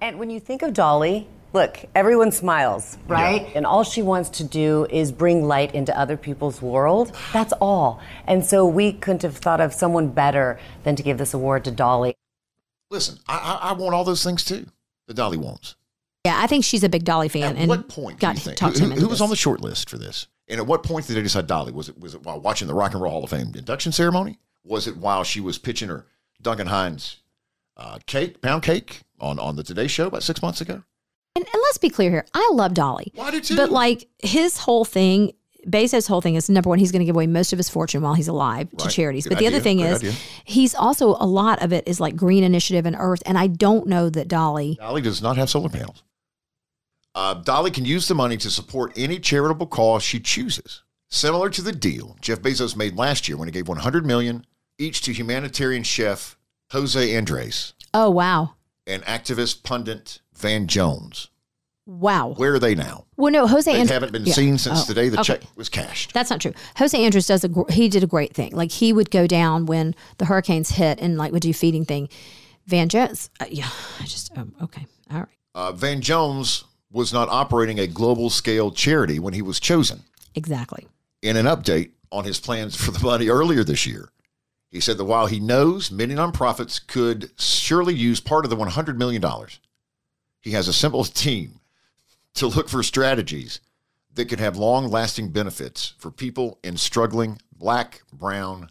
And 0.00 0.18
when 0.18 0.30
you 0.30 0.40
think 0.40 0.62
of 0.62 0.72
Dolly, 0.74 1.26
look, 1.52 1.84
everyone 1.94 2.30
smiles, 2.32 2.98
right? 3.08 3.50
And 3.54 3.64
all 3.66 3.82
she 3.82 4.02
wants 4.02 4.28
to 4.30 4.44
do 4.44 4.86
is 4.90 5.10
bring 5.10 5.46
light 5.46 5.74
into 5.74 5.98
other 5.98 6.16
people's 6.16 6.60
world. 6.60 7.16
That's 7.32 7.52
all. 7.60 8.00
And 8.26 8.44
so 8.44 8.66
we 8.66 8.92
couldn't 8.92 9.22
have 9.22 9.36
thought 9.36 9.60
of 9.60 9.72
someone 9.72 10.08
better 10.08 10.58
than 10.84 10.96
to 10.96 11.02
give 11.02 11.18
this 11.18 11.32
award 11.34 11.64
to 11.64 11.70
Dolly. 11.70 12.14
Listen, 12.90 13.18
I, 13.26 13.58
I, 13.62 13.70
I 13.70 13.72
want 13.72 13.94
all 13.94 14.04
those 14.04 14.22
things 14.22 14.44
too. 14.44 14.66
The 15.06 15.14
Dolly 15.14 15.38
wants. 15.38 15.76
Yeah, 16.24 16.38
I 16.40 16.46
think 16.46 16.64
she's 16.64 16.82
a 16.84 16.88
big 16.88 17.04
Dolly 17.04 17.28
fan. 17.28 17.54
At 17.54 17.56
and 17.56 17.68
what 17.68 17.88
point 17.88 18.18
do 18.20 18.26
got 18.26 18.34
you 18.36 18.40
think? 18.42 18.56
talked 18.56 18.78
Who, 18.78 18.84
him 18.86 18.90
who- 18.92 19.00
who 19.02 19.08
was 19.08 19.20
on 19.20 19.30
the 19.30 19.36
short 19.36 19.60
list 19.60 19.88
for 19.88 19.98
this? 19.98 20.26
And 20.48 20.60
at 20.60 20.66
what 20.66 20.82
point 20.84 21.06
did 21.06 21.16
they 21.16 21.22
decide 21.22 21.46
Dolly? 21.48 21.72
Was 21.72 21.88
it 21.88 21.98
was 21.98 22.14
it 22.14 22.22
while 22.22 22.40
watching 22.40 22.68
the 22.68 22.74
Rock 22.74 22.92
and 22.92 23.02
Roll 23.02 23.12
Hall 23.12 23.24
of 23.24 23.30
Fame 23.30 23.52
induction 23.56 23.90
ceremony? 23.92 24.38
Was 24.64 24.86
it 24.86 24.96
while 24.96 25.24
she 25.24 25.40
was 25.40 25.58
pitching 25.58 25.88
her 25.88 26.06
Duncan 26.42 26.68
Hines 26.68 27.16
uh, 27.76 27.98
cake, 28.06 28.40
pound 28.40 28.62
cake 28.62 29.02
on 29.20 29.38
on 29.38 29.56
the 29.56 29.62
Today 29.62 29.86
Show 29.86 30.06
about 30.06 30.22
six 30.22 30.42
months 30.42 30.60
ago? 30.60 30.82
And, 31.34 31.44
and 31.44 31.62
let's 31.64 31.78
be 31.78 31.90
clear 31.90 32.10
here. 32.10 32.26
I 32.32 32.50
love 32.54 32.72
Dolly. 32.72 33.12
I 33.20 33.30
do 33.30 33.40
too. 33.40 33.56
But 33.56 33.70
like 33.70 34.08
his 34.18 34.56
whole 34.56 34.86
thing, 34.86 35.32
Bezos' 35.66 36.08
whole 36.08 36.20
thing 36.20 36.34
is 36.34 36.48
number 36.48 36.70
one, 36.70 36.78
he's 36.78 36.92
going 36.92 37.00
to 37.00 37.04
give 37.04 37.14
away 37.14 37.26
most 37.26 37.52
of 37.52 37.58
his 37.58 37.68
fortune 37.68 38.00
while 38.00 38.14
he's 38.14 38.28
alive 38.28 38.70
to 38.78 38.88
charities. 38.88 39.24
Good 39.24 39.34
but 39.34 39.38
the 39.40 39.46
other 39.46 39.60
thing 39.60 39.80
is, 39.80 39.98
idea. 39.98 40.12
he's 40.44 40.74
also 40.74 41.16
a 41.20 41.26
lot 41.26 41.62
of 41.62 41.72
it 41.72 41.86
is 41.86 42.00
like 42.00 42.16
Green 42.16 42.44
Initiative 42.44 42.86
and 42.86 42.96
Earth. 42.98 43.22
And 43.26 43.36
I 43.36 43.48
don't 43.48 43.86
know 43.86 44.08
that 44.08 44.28
Dolly. 44.28 44.76
Dolly 44.80 45.02
does 45.02 45.20
not 45.20 45.36
have 45.36 45.50
solar 45.50 45.68
panels. 45.68 46.02
Uh, 47.14 47.34
Dolly 47.34 47.70
can 47.70 47.84
use 47.84 48.08
the 48.08 48.14
money 48.14 48.36
to 48.36 48.50
support 48.50 48.92
any 48.96 49.18
charitable 49.18 49.66
cause 49.66 50.02
she 50.02 50.20
chooses, 50.20 50.82
similar 51.08 51.48
to 51.50 51.62
the 51.62 51.72
deal 51.72 52.16
Jeff 52.20 52.40
Bezos 52.40 52.76
made 52.76 52.96
last 52.96 53.26
year 53.26 53.36
when 53.36 53.48
he 53.48 53.52
gave 53.52 53.68
100 53.68 54.04
million 54.04 54.46
each 54.78 55.00
to 55.02 55.12
humanitarian 55.12 55.82
chef 55.82 56.35
Jose 56.72 57.16
Andres 57.16 57.74
Oh 57.94 58.10
wow, 58.10 58.54
and 58.86 59.02
activist 59.04 59.62
pundit 59.62 60.20
Van 60.34 60.66
Jones. 60.66 61.28
wow. 61.86 62.34
Where 62.36 62.54
are 62.54 62.58
they 62.58 62.74
now? 62.74 63.04
Well, 63.16 63.32
no, 63.32 63.46
Jose 63.46 63.70
They 63.70 63.78
Andrews 63.78 63.90
haven't 63.92 64.12
been 64.12 64.26
yeah. 64.26 64.32
seen 64.34 64.58
since 64.58 64.82
Oh, 64.82 64.84
the 64.84 64.94
day 64.94 65.08
the 65.08 65.20
okay. 65.20 65.38
check 65.38 65.42
was 65.56 65.68
cashed. 65.68 66.12
That's 66.12 66.28
not 66.30 66.40
true. 66.40 66.52
Jose 66.76 67.00
Andrews 67.02 67.26
does 67.26 67.44
a 67.44 67.48
gr- 67.48 67.70
he 67.70 67.88
did 67.88 68.02
a 68.02 68.06
great 68.06 68.34
thing. 68.34 68.52
Like 68.52 68.70
he 68.72 68.92
would 68.92 69.10
go 69.10 69.26
down 69.26 69.66
when 69.66 69.94
the 70.18 70.24
hurricanes 70.26 70.70
hit 70.70 70.98
and 71.00 71.16
like 71.16 71.32
would 71.32 71.42
do 71.42 71.54
feeding 71.54 71.84
thing. 71.84 72.08
Van 72.66 72.88
Jones, 72.88 73.30
uh, 73.40 73.44
yeah, 73.48 73.68
I 74.00 74.04
just 74.04 74.36
um, 74.36 74.52
okay, 74.60 74.86
all 75.12 75.20
right, 75.20 75.28
Uh, 75.54 75.70
Van 75.72 76.00
Jones 76.00 76.64
was 76.90 77.12
not 77.12 77.28
operating 77.28 77.78
a 77.78 77.86
global 77.86 78.28
scale 78.30 78.70
charity 78.72 79.18
when 79.20 79.34
he 79.34 79.42
was 79.42 79.60
chosen. 79.60 80.02
exactly. 80.34 80.86
In 81.22 81.36
an 81.36 81.46
update 81.46 81.90
on 82.12 82.24
his 82.24 82.38
plans 82.40 82.74
for 82.76 82.90
the 82.90 82.98
money 83.00 83.28
earlier 83.28 83.62
this 83.64 83.86
year, 83.86 84.08
he 84.76 84.80
said 84.80 84.98
that 84.98 85.04
while 85.06 85.26
he 85.26 85.40
knows 85.40 85.90
many 85.90 86.14
nonprofits 86.14 86.86
could 86.86 87.30
surely 87.40 87.94
use 87.94 88.20
part 88.20 88.44
of 88.44 88.50
the 88.50 88.56
$100 88.56 88.96
million, 88.98 89.24
he 90.42 90.50
has 90.50 90.68
assembled 90.68 91.06
a 91.08 91.12
team 91.12 91.60
to 92.34 92.46
look 92.46 92.68
for 92.68 92.82
strategies 92.82 93.60
that 94.14 94.28
could 94.28 94.38
have 94.38 94.58
long 94.58 94.88
lasting 94.88 95.30
benefits 95.30 95.94
for 95.96 96.10
people 96.10 96.58
in 96.62 96.76
struggling 96.76 97.40
black, 97.56 98.02
brown, 98.12 98.70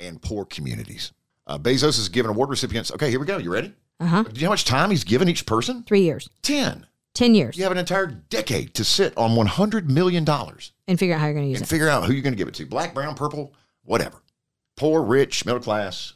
and 0.00 0.22
poor 0.22 0.46
communities. 0.46 1.12
Uh, 1.46 1.58
Bezos 1.58 1.98
has 1.98 2.08
given 2.08 2.30
award 2.30 2.48
recipients. 2.48 2.90
Okay, 2.90 3.10
here 3.10 3.20
we 3.20 3.26
go. 3.26 3.36
You 3.36 3.52
ready? 3.52 3.74
Uh 4.00 4.06
huh. 4.06 4.22
Do 4.22 4.32
you 4.40 4.42
know 4.42 4.48
how 4.48 4.52
much 4.52 4.64
time 4.64 4.90
he's 4.90 5.04
given 5.04 5.28
each 5.28 5.44
person? 5.44 5.82
Three 5.82 6.00
years, 6.00 6.30
10. 6.40 6.86
ten 7.12 7.34
years, 7.34 7.58
You 7.58 7.64
have 7.64 7.72
an 7.72 7.78
entire 7.78 8.06
decade 8.06 8.72
to 8.74 8.84
sit 8.84 9.12
on 9.18 9.32
$100 9.36 9.88
million 9.90 10.26
and 10.26 10.70
and 10.88 10.98
figure 10.98 11.14
out 11.14 11.20
how 11.20 11.26
you're 11.26 11.34
going 11.34 11.44
to 11.44 11.50
use 11.50 11.58
it. 11.58 11.62
And 11.62 11.68
figure 11.68 11.90
out 11.90 12.04
who 12.04 12.14
you're 12.14 12.22
going 12.22 12.32
to 12.32 12.38
give 12.38 12.48
it 12.48 12.54
to 12.54 12.64
black, 12.64 12.94
brown, 12.94 13.14
purple, 13.14 13.52
whatever. 13.84 14.22
Poor, 14.76 15.02
rich, 15.02 15.44
middle 15.46 15.60
class, 15.60 16.12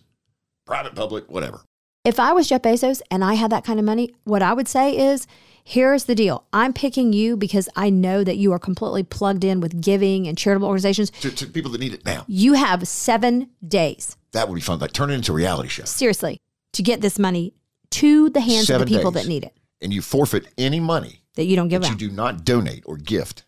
private, 0.66 0.94
public, 0.94 1.30
whatever. 1.30 1.62
If 2.04 2.18
I 2.20 2.32
was 2.32 2.48
Jeff 2.48 2.62
Bezos 2.62 3.00
and 3.10 3.24
I 3.24 3.34
had 3.34 3.50
that 3.52 3.64
kind 3.64 3.78
of 3.78 3.84
money, 3.84 4.14
what 4.24 4.42
I 4.42 4.52
would 4.54 4.68
say 4.68 4.96
is, 4.96 5.26
here's 5.64 6.04
the 6.04 6.14
deal. 6.14 6.44
I'm 6.52 6.72
picking 6.72 7.12
you 7.12 7.36
because 7.36 7.68
I 7.76 7.90
know 7.90 8.24
that 8.24 8.36
you 8.36 8.52
are 8.52 8.58
completely 8.58 9.02
plugged 9.02 9.44
in 9.44 9.60
with 9.60 9.80
giving 9.82 10.26
and 10.26 10.36
charitable 10.36 10.66
organizations. 10.68 11.10
To, 11.20 11.30
to 11.30 11.46
people 11.46 11.70
that 11.72 11.80
need 11.80 11.92
it 11.94 12.04
now. 12.04 12.24
You 12.26 12.54
have 12.54 12.86
seven 12.88 13.50
days, 13.66 14.16
That 14.32 14.48
would 14.48 14.54
be 14.54 14.60
fun. 14.62 14.78
Like 14.78 14.92
turn 14.92 15.10
it 15.10 15.14
into 15.14 15.32
a 15.32 15.34
reality 15.34 15.68
show. 15.68 15.84
seriously, 15.84 16.40
to 16.72 16.82
get 16.82 17.00
this 17.00 17.18
money 17.18 17.54
to 17.92 18.30
the 18.30 18.40
hands 18.40 18.66
Seven 18.66 18.82
of 18.82 18.88
the 18.88 18.96
people 18.96 19.10
days. 19.10 19.24
that 19.24 19.28
need 19.28 19.44
it, 19.44 19.54
And 19.82 19.92
you 19.92 20.00
forfeit 20.02 20.46
any 20.56 20.80
money 20.80 21.20
that 21.34 21.44
you 21.44 21.56
don't 21.56 21.68
give 21.68 21.82
that 21.82 21.90
you 21.90 21.96
do 21.96 22.10
not 22.10 22.44
donate 22.44 22.82
or 22.86 22.96
gift 22.96 23.44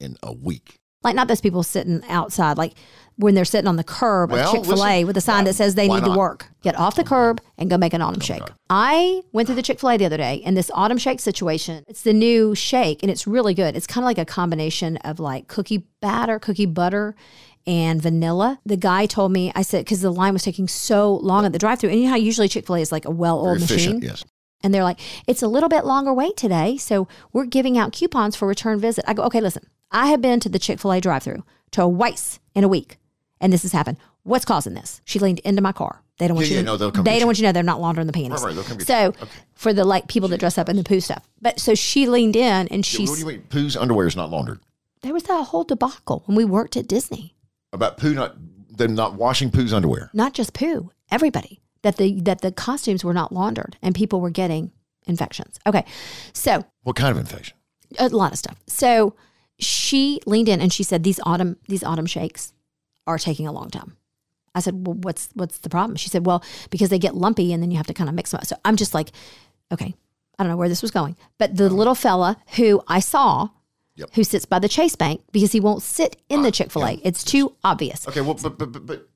in 0.00 0.16
a 0.22 0.32
week. 0.32 0.76
Like 1.02 1.14
not 1.14 1.28
those 1.28 1.40
people 1.40 1.62
sitting 1.62 2.02
outside, 2.08 2.58
like 2.58 2.74
when 3.18 3.34
they're 3.34 3.44
sitting 3.44 3.66
on 3.68 3.76
the 3.76 3.84
curb 3.84 4.30
Well, 4.30 4.48
of 4.48 4.54
Chick 4.54 4.64
Fil 4.64 4.84
A 4.84 5.04
with 5.04 5.16
a 5.16 5.20
sign 5.20 5.38
why- 5.38 5.44
that 5.44 5.54
says 5.54 5.74
they 5.74 5.88
need 5.88 6.04
to 6.04 6.16
work. 6.16 6.46
Get 6.62 6.76
off 6.78 6.94
the 6.96 7.04
curb 7.04 7.40
and 7.58 7.68
go 7.68 7.76
make 7.76 7.92
an 7.92 8.00
autumn 8.00 8.20
shake. 8.20 8.42
I 8.70 9.22
went 9.32 9.46
through 9.46 9.56
the 9.56 9.62
Chick 9.62 9.80
Fil 9.80 9.90
A 9.90 9.96
the 9.96 10.06
other 10.06 10.16
day, 10.16 10.40
and 10.46 10.56
this 10.56 10.70
autumn 10.72 10.98
shake 10.98 11.20
situation. 11.20 11.84
It's 11.88 12.02
the 12.02 12.12
new 12.12 12.54
shake, 12.54 13.02
and 13.02 13.10
it's 13.10 13.26
really 13.26 13.54
good. 13.54 13.76
It's 13.76 13.86
kind 13.86 14.04
of 14.04 14.06
like 14.06 14.18
a 14.18 14.24
combination 14.24 14.96
of 14.98 15.18
like 15.20 15.48
cookie 15.48 15.84
batter, 16.00 16.38
cookie 16.38 16.66
butter. 16.66 17.14
And 17.66 18.00
vanilla. 18.00 18.60
The 18.64 18.78
guy 18.78 19.04
told 19.04 19.30
me, 19.30 19.52
I 19.54 19.60
said, 19.60 19.84
because 19.84 20.00
the 20.00 20.10
line 20.10 20.32
was 20.32 20.42
taking 20.42 20.68
so 20.68 21.16
long 21.16 21.44
at 21.44 21.52
the 21.52 21.58
drive 21.58 21.78
through. 21.78 21.90
And 21.90 21.98
you 21.98 22.04
know 22.06 22.12
how 22.12 22.16
usually 22.16 22.48
Chick 22.48 22.66
fil 22.66 22.76
A 22.76 22.80
is 22.80 22.90
like 22.90 23.04
a 23.04 23.10
well 23.10 23.44
oiled 23.44 23.60
machine? 23.60 24.00
yes. 24.00 24.24
And 24.62 24.72
they're 24.72 24.84
like, 24.84 24.98
it's 25.26 25.42
a 25.42 25.48
little 25.48 25.68
bit 25.68 25.84
longer 25.84 26.14
wait 26.14 26.34
today. 26.38 26.78
So 26.78 27.08
we're 27.34 27.44
giving 27.44 27.76
out 27.76 27.92
coupons 27.92 28.36
for 28.36 28.48
return 28.48 28.80
visit. 28.80 29.04
I 29.06 29.12
go, 29.12 29.22
okay, 29.24 29.42
listen, 29.42 29.64
I 29.90 30.06
have 30.06 30.22
been 30.22 30.40
to 30.40 30.48
the 30.48 30.58
Chick 30.58 30.78
fil 30.80 30.92
A 30.92 31.00
drive 31.00 31.24
through 31.24 31.44
twice 31.70 32.40
in 32.54 32.64
a 32.64 32.68
week, 32.68 32.96
and 33.40 33.52
this 33.52 33.62
has 33.62 33.72
happened. 33.72 33.98
What's 34.24 34.44
causing 34.44 34.74
this? 34.74 35.00
She 35.04 35.18
leaned 35.18 35.38
into 35.40 35.62
my 35.62 35.72
car. 35.72 36.02
They 36.18 36.26
don't 36.28 36.34
want 36.36 36.48
Yeah, 36.48 36.54
you 36.54 36.56
yeah, 36.58 36.62
to 36.62 36.66
no, 36.66 36.76
they'll 36.76 36.90
come 36.90 37.04
They 37.04 37.12
don't 37.12 37.20
you. 37.20 37.26
want 37.26 37.38
you 37.38 37.42
to 37.42 37.48
know 37.48 37.52
they're 37.52 37.62
not 37.62 37.80
laundering 37.80 38.06
the 38.08 38.12
panties. 38.12 38.42
Right, 38.42 38.48
right, 38.48 38.54
they'll 38.54 38.64
come 38.64 38.80
so. 38.80 39.06
Okay. 39.08 39.26
for 39.54 39.72
the 39.72 39.84
like 39.84 40.08
people 40.08 40.28
that 40.30 40.38
dress 40.38 40.58
up 40.58 40.68
in 40.68 40.76
the 40.76 40.82
poo 40.84 41.00
stuff. 41.00 41.24
But 41.40 41.60
so 41.60 41.74
she 41.74 42.08
leaned 42.08 42.34
in 42.36 42.66
and 42.68 42.78
Yeah, 42.78 42.82
she 42.98 43.04
what 43.06 43.14
do 43.14 43.20
you 43.20 43.26
mean? 43.26 43.42
Poo's 43.48 43.76
underwear 43.76 44.06
is 44.06 44.16
not 44.16 44.30
laundered. 44.30 44.58
there 45.02 45.12
was 45.12 45.22
that 45.24 45.44
whole 45.44 45.64
debacle 45.64 46.22
when 46.26 46.36
we 46.36 46.44
worked 46.44 46.76
at 46.76 46.88
Disney. 46.88 47.34
About 47.72 47.96
Pooh 47.98 48.14
not 48.14 48.34
them 48.76 48.94
not 48.94 49.14
washing 49.14 49.50
poo's 49.50 49.72
underwear. 49.72 50.10
Not 50.12 50.34
just 50.34 50.52
poo, 50.54 50.90
everybody. 51.10 51.60
That 51.82 51.96
the 51.96 52.20
that 52.22 52.40
the 52.40 52.50
costumes 52.50 53.04
were 53.04 53.14
not 53.14 53.32
laundered 53.32 53.76
and 53.82 53.94
people 53.94 54.20
were 54.20 54.30
getting 54.30 54.72
infections. 55.06 55.58
Okay. 55.66 55.84
So 56.32 56.64
What 56.82 56.96
kind 56.96 57.12
of 57.12 57.18
infection? 57.18 57.56
a 57.98 58.08
lot 58.08 58.32
of 58.32 58.38
stuff. 58.38 58.56
So 58.66 59.14
she 59.58 60.20
leaned 60.26 60.48
in 60.48 60.60
and 60.60 60.72
she 60.72 60.82
said, 60.82 61.04
"These 61.04 61.20
autumn 61.24 61.56
these 61.68 61.84
autumn 61.84 62.06
shakes 62.06 62.52
are 63.08 63.18
taking 63.18 63.46
a 63.48 63.52
long 63.52 63.70
time." 63.70 63.96
I 64.54 64.60
said, 64.60 64.86
"Well, 64.86 64.94
what's 64.94 65.28
what's 65.34 65.58
the 65.58 65.68
problem?" 65.68 65.96
She 65.96 66.08
said, 66.08 66.24
"Well, 66.26 66.44
because 66.70 66.90
they 66.90 66.98
get 66.98 67.16
lumpy 67.16 67.52
and 67.52 67.60
then 67.62 67.70
you 67.72 67.76
have 67.76 67.86
to 67.88 67.94
kind 67.94 68.08
of 68.08 68.14
mix 68.14 68.30
them 68.30 68.38
up." 68.38 68.46
So 68.46 68.56
I'm 68.64 68.76
just 68.76 68.94
like, 68.94 69.10
"Okay, 69.72 69.94
I 70.38 70.42
don't 70.42 70.50
know 70.50 70.56
where 70.56 70.68
this 70.68 70.82
was 70.82 70.90
going." 70.92 71.16
But 71.38 71.56
the 71.56 71.68
little 71.70 71.94
fella 71.94 72.36
who 72.56 72.80
I 72.86 73.00
saw, 73.00 73.48
Yep. 73.96 74.10
who 74.14 74.22
sits 74.24 74.44
by 74.46 74.58
the 74.60 74.68
Chase 74.68 74.94
Bank 74.94 75.22
because 75.32 75.50
he 75.52 75.58
won't 75.60 75.82
sit 75.82 76.16
in 76.28 76.42
the 76.42 76.52
Chick 76.52 76.70
Fil 76.70 76.86
A. 76.86 77.00
It's 77.02 77.24
too 77.24 77.56
obvious. 77.64 78.06
Okay, 78.06 78.20
well, 78.20 78.38
but 78.40 78.56
but 78.58 78.70
but, 78.72 78.86
but 78.86 79.08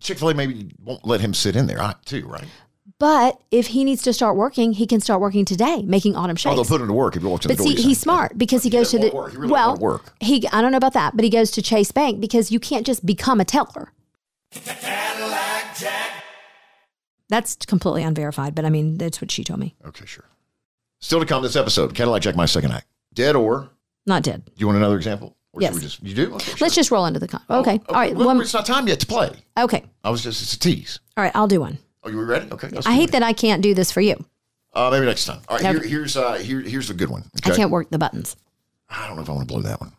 Chick 0.00 0.18
Fil 0.18 0.30
A 0.30 0.34
maybe 0.34 0.70
won't 0.82 1.06
let 1.06 1.20
him 1.20 1.34
sit 1.34 1.56
in 1.56 1.66
there 1.66 1.80
uh, 1.80 1.94
too, 2.06 2.26
right? 2.26 2.48
But 3.00 3.40
if 3.50 3.68
he 3.68 3.82
needs 3.82 4.02
to 4.02 4.12
start 4.12 4.36
working, 4.36 4.74
he 4.74 4.86
can 4.86 5.00
start 5.00 5.20
working 5.22 5.44
today, 5.44 5.82
making 5.82 6.14
autumn 6.14 6.34
Oh, 6.34 6.36
shakes. 6.36 6.54
they'll 6.54 6.64
put 6.66 6.80
him 6.82 6.86
to 6.86 6.92
work 6.92 7.16
if 7.16 7.22
he 7.22 7.28
walks 7.28 7.46
in 7.46 7.48
But 7.48 7.56
the 7.58 7.64
door. 7.64 7.76
see, 7.76 7.82
he's 7.82 7.98
smart 7.98 8.36
because 8.38 8.62
he 8.62 8.68
goes 8.70 8.90
to 8.90 8.98
the 8.98 9.10
work. 9.10 9.32
He 9.32 9.38
really 9.38 9.50
well. 9.50 9.76
work. 9.78 10.12
He 10.20 10.46
I 10.52 10.60
don't 10.60 10.70
know 10.70 10.76
about 10.76 10.92
that, 10.92 11.16
but 11.16 11.24
he 11.24 11.30
goes 11.30 11.50
to 11.52 11.62
Chase 11.62 11.90
Bank 11.90 12.20
because 12.20 12.52
you 12.52 12.60
can't 12.60 12.84
just 12.86 13.04
become 13.04 13.40
a 13.40 13.44
teller. 13.44 13.92
That's 17.28 17.54
completely 17.56 18.02
unverified, 18.02 18.54
but 18.54 18.64
I 18.64 18.70
mean 18.70 18.98
that's 18.98 19.20
what 19.22 19.30
she 19.30 19.44
told 19.44 19.60
me. 19.60 19.74
Okay, 19.86 20.04
sure. 20.04 20.24
Still 21.00 21.20
to 21.20 21.26
come 21.26 21.42
this 21.42 21.56
episode, 21.56 21.94
Cadillac 21.94 22.22
Jack, 22.22 22.36
my 22.36 22.46
second 22.46 22.72
act. 22.72 22.86
Dead 23.14 23.34
or 23.36 23.70
Not 24.06 24.22
did. 24.22 24.42
You 24.56 24.66
want 24.66 24.76
another 24.78 24.96
example? 24.96 25.36
Or 25.52 25.62
Yes. 25.62 25.74
we 25.74 25.80
just, 25.80 26.02
you 26.02 26.14
do? 26.14 26.34
Okay, 26.34 26.52
Let's 26.60 26.74
just 26.74 26.90
roll 26.90 27.06
into 27.06 27.18
the 27.18 27.26
con. 27.28 27.42
Oh, 27.48 27.60
okay. 27.60 27.80
All 27.88 27.94
right. 27.96 28.14
Well, 28.14 28.26
One, 28.26 28.40
it's 28.40 28.52
not 28.54 28.66
time 28.66 28.86
yet 28.86 29.00
to 29.00 29.06
play. 29.06 29.32
okay. 29.58 29.84
I 30.04 30.10
was 30.10 30.22
just, 30.22 30.42
it's 30.42 30.54
a 30.54 30.58
tease. 30.58 31.00
All 31.16 31.24
right. 31.24 31.32
I'll 31.34 31.48
do 31.48 31.60
one. 31.60 31.78
Oh, 32.02 32.08
you 32.08 32.22
ready? 32.22 32.50
Okay. 32.50 32.70
I 32.86 32.94
hate 32.94 33.12
that 33.12 33.22
I 33.22 33.32
can't 33.32 33.62
do 33.62 33.74
this 33.74 33.90
for 33.90 34.00
you. 34.00 34.16
Uh, 34.72 34.88
maybe 34.90 35.04
next 35.06 35.24
time. 35.26 35.40
All 35.48 35.56
right, 35.56 35.66
Okay. 35.66 35.78
here, 35.80 35.88
here's 35.98 36.16
uh, 36.16 36.34
here, 36.34 36.60
here's 36.60 36.90
a 36.90 36.94
good 36.94 37.10
one. 37.10 37.24
I 37.44 37.48
okay? 37.50 37.56
can't 37.56 37.70
work 37.70 37.90
the 37.90 37.98
buttons. 37.98 38.36
I 38.88 39.06
don't 39.06 39.16
know 39.16 39.22
if 39.22 39.28
I 39.28 39.32
want 39.32 39.48
to 39.48 39.52
blow 39.52 39.62
that 39.62 39.80
one. 39.80 39.92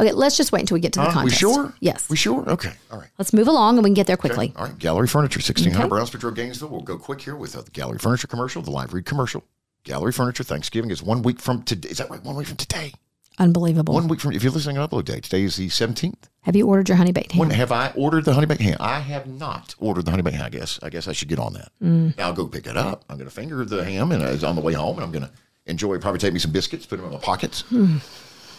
Okay. 0.00 0.12
Let's 0.12 0.36
just 0.36 0.52
wait 0.52 0.60
until 0.60 0.74
we 0.76 0.80
get 0.80 0.92
to 0.94 1.00
the 1.00 1.06
Huh? 1.06 1.12
contest. 1.12 1.42
we 1.42 1.52
sure? 1.52 1.74
Yes. 1.80 2.08
We 2.08 2.16
sure? 2.16 2.48
Okay. 2.48 2.72
All 2.90 2.98
right. 2.98 3.08
Let's 3.18 3.32
move 3.32 3.48
along 3.48 3.76
and 3.78 3.84
we 3.84 3.88
can 3.90 3.94
get 3.94 4.06
there 4.06 4.16
quickly. 4.16 4.52
All 4.56 4.66
right. 4.66 4.78
Gallery 4.78 5.08
Furniture, 5.08 5.38
1600 5.38 5.78
Okay. 5.86 5.88
Brownsbridge 5.88 6.22
Road, 6.22 6.34
Gainesville. 6.36 6.68
We'll 6.68 6.80
go 6.82 6.98
quick 6.98 7.20
here 7.20 7.36
with 7.36 7.56
uh, 7.56 7.62
the 7.62 7.70
Gallery 7.70 7.98
Furniture 7.98 8.26
commercial, 8.28 8.62
the 8.62 8.70
live 8.70 8.92
read 8.94 9.04
commercial. 9.06 9.44
Gallery 9.84 10.12
Furniture 10.12 10.44
Thanksgiving 10.44 10.90
is 10.90 11.02
one 11.02 11.22
week 11.22 11.40
from 11.40 11.62
today. 11.64 11.88
Is 11.88 11.98
that 11.98 12.08
right? 12.10 12.22
One 12.22 12.36
week 12.36 12.46
from 12.46 12.56
today. 12.56 12.92
Unbelievable. 13.38 13.94
One 13.94 14.08
week 14.08 14.20
from, 14.20 14.32
if 14.32 14.42
you're 14.42 14.52
listening 14.52 14.78
on 14.78 14.88
upload 14.88 15.04
day, 15.06 15.20
today 15.20 15.42
is 15.42 15.56
the 15.56 15.68
17th. 15.68 16.14
Have 16.42 16.54
you 16.56 16.66
ordered 16.66 16.88
your 16.88 16.96
honey 16.96 17.12
baked 17.12 17.32
ham? 17.32 17.40
When 17.40 17.50
have 17.50 17.72
I 17.72 17.90
ordered 17.96 18.24
the 18.24 18.34
honey 18.34 18.46
baked 18.46 18.60
ham? 18.62 18.76
I 18.80 18.98
have 19.00 19.26
not 19.26 19.74
ordered 19.78 20.04
the 20.04 20.10
honey 20.10 20.22
baked 20.22 20.36
ham. 20.36 20.46
I 20.46 20.50
guess 20.50 20.78
I 20.82 20.90
guess 20.90 21.06
I 21.08 21.12
should 21.12 21.28
get 21.28 21.38
on 21.38 21.52
that. 21.54 21.70
Mm. 21.82 22.16
Now 22.18 22.26
I'll 22.26 22.32
go 22.32 22.46
pick 22.46 22.66
it 22.66 22.76
up. 22.76 23.04
I'm 23.08 23.16
going 23.16 23.28
to 23.28 23.34
finger 23.34 23.64
the 23.64 23.84
ham 23.84 24.12
and 24.12 24.22
it's 24.22 24.42
on 24.44 24.56
the 24.56 24.60
way 24.62 24.72
home, 24.74 24.96
and 24.96 25.04
I'm 25.04 25.12
going 25.12 25.24
to 25.24 25.30
enjoy. 25.66 25.98
Probably 25.98 26.18
take 26.18 26.32
me 26.32 26.40
some 26.40 26.50
biscuits, 26.52 26.84
put 26.84 26.96
them 26.96 27.06
in 27.06 27.12
my 27.12 27.18
pockets, 27.18 27.60
Hmm. 27.62 27.98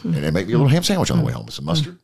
and 0.04 0.14
then 0.16 0.34
make 0.34 0.48
me 0.48 0.54
a 0.54 0.58
little 0.58 0.70
ham 0.70 0.84
sandwich 0.84 1.12
on 1.12 1.18
the 1.20 1.24
way 1.26 1.34
home 1.34 1.46
with 1.46 1.54
some 1.56 1.66
mustard, 1.66 2.00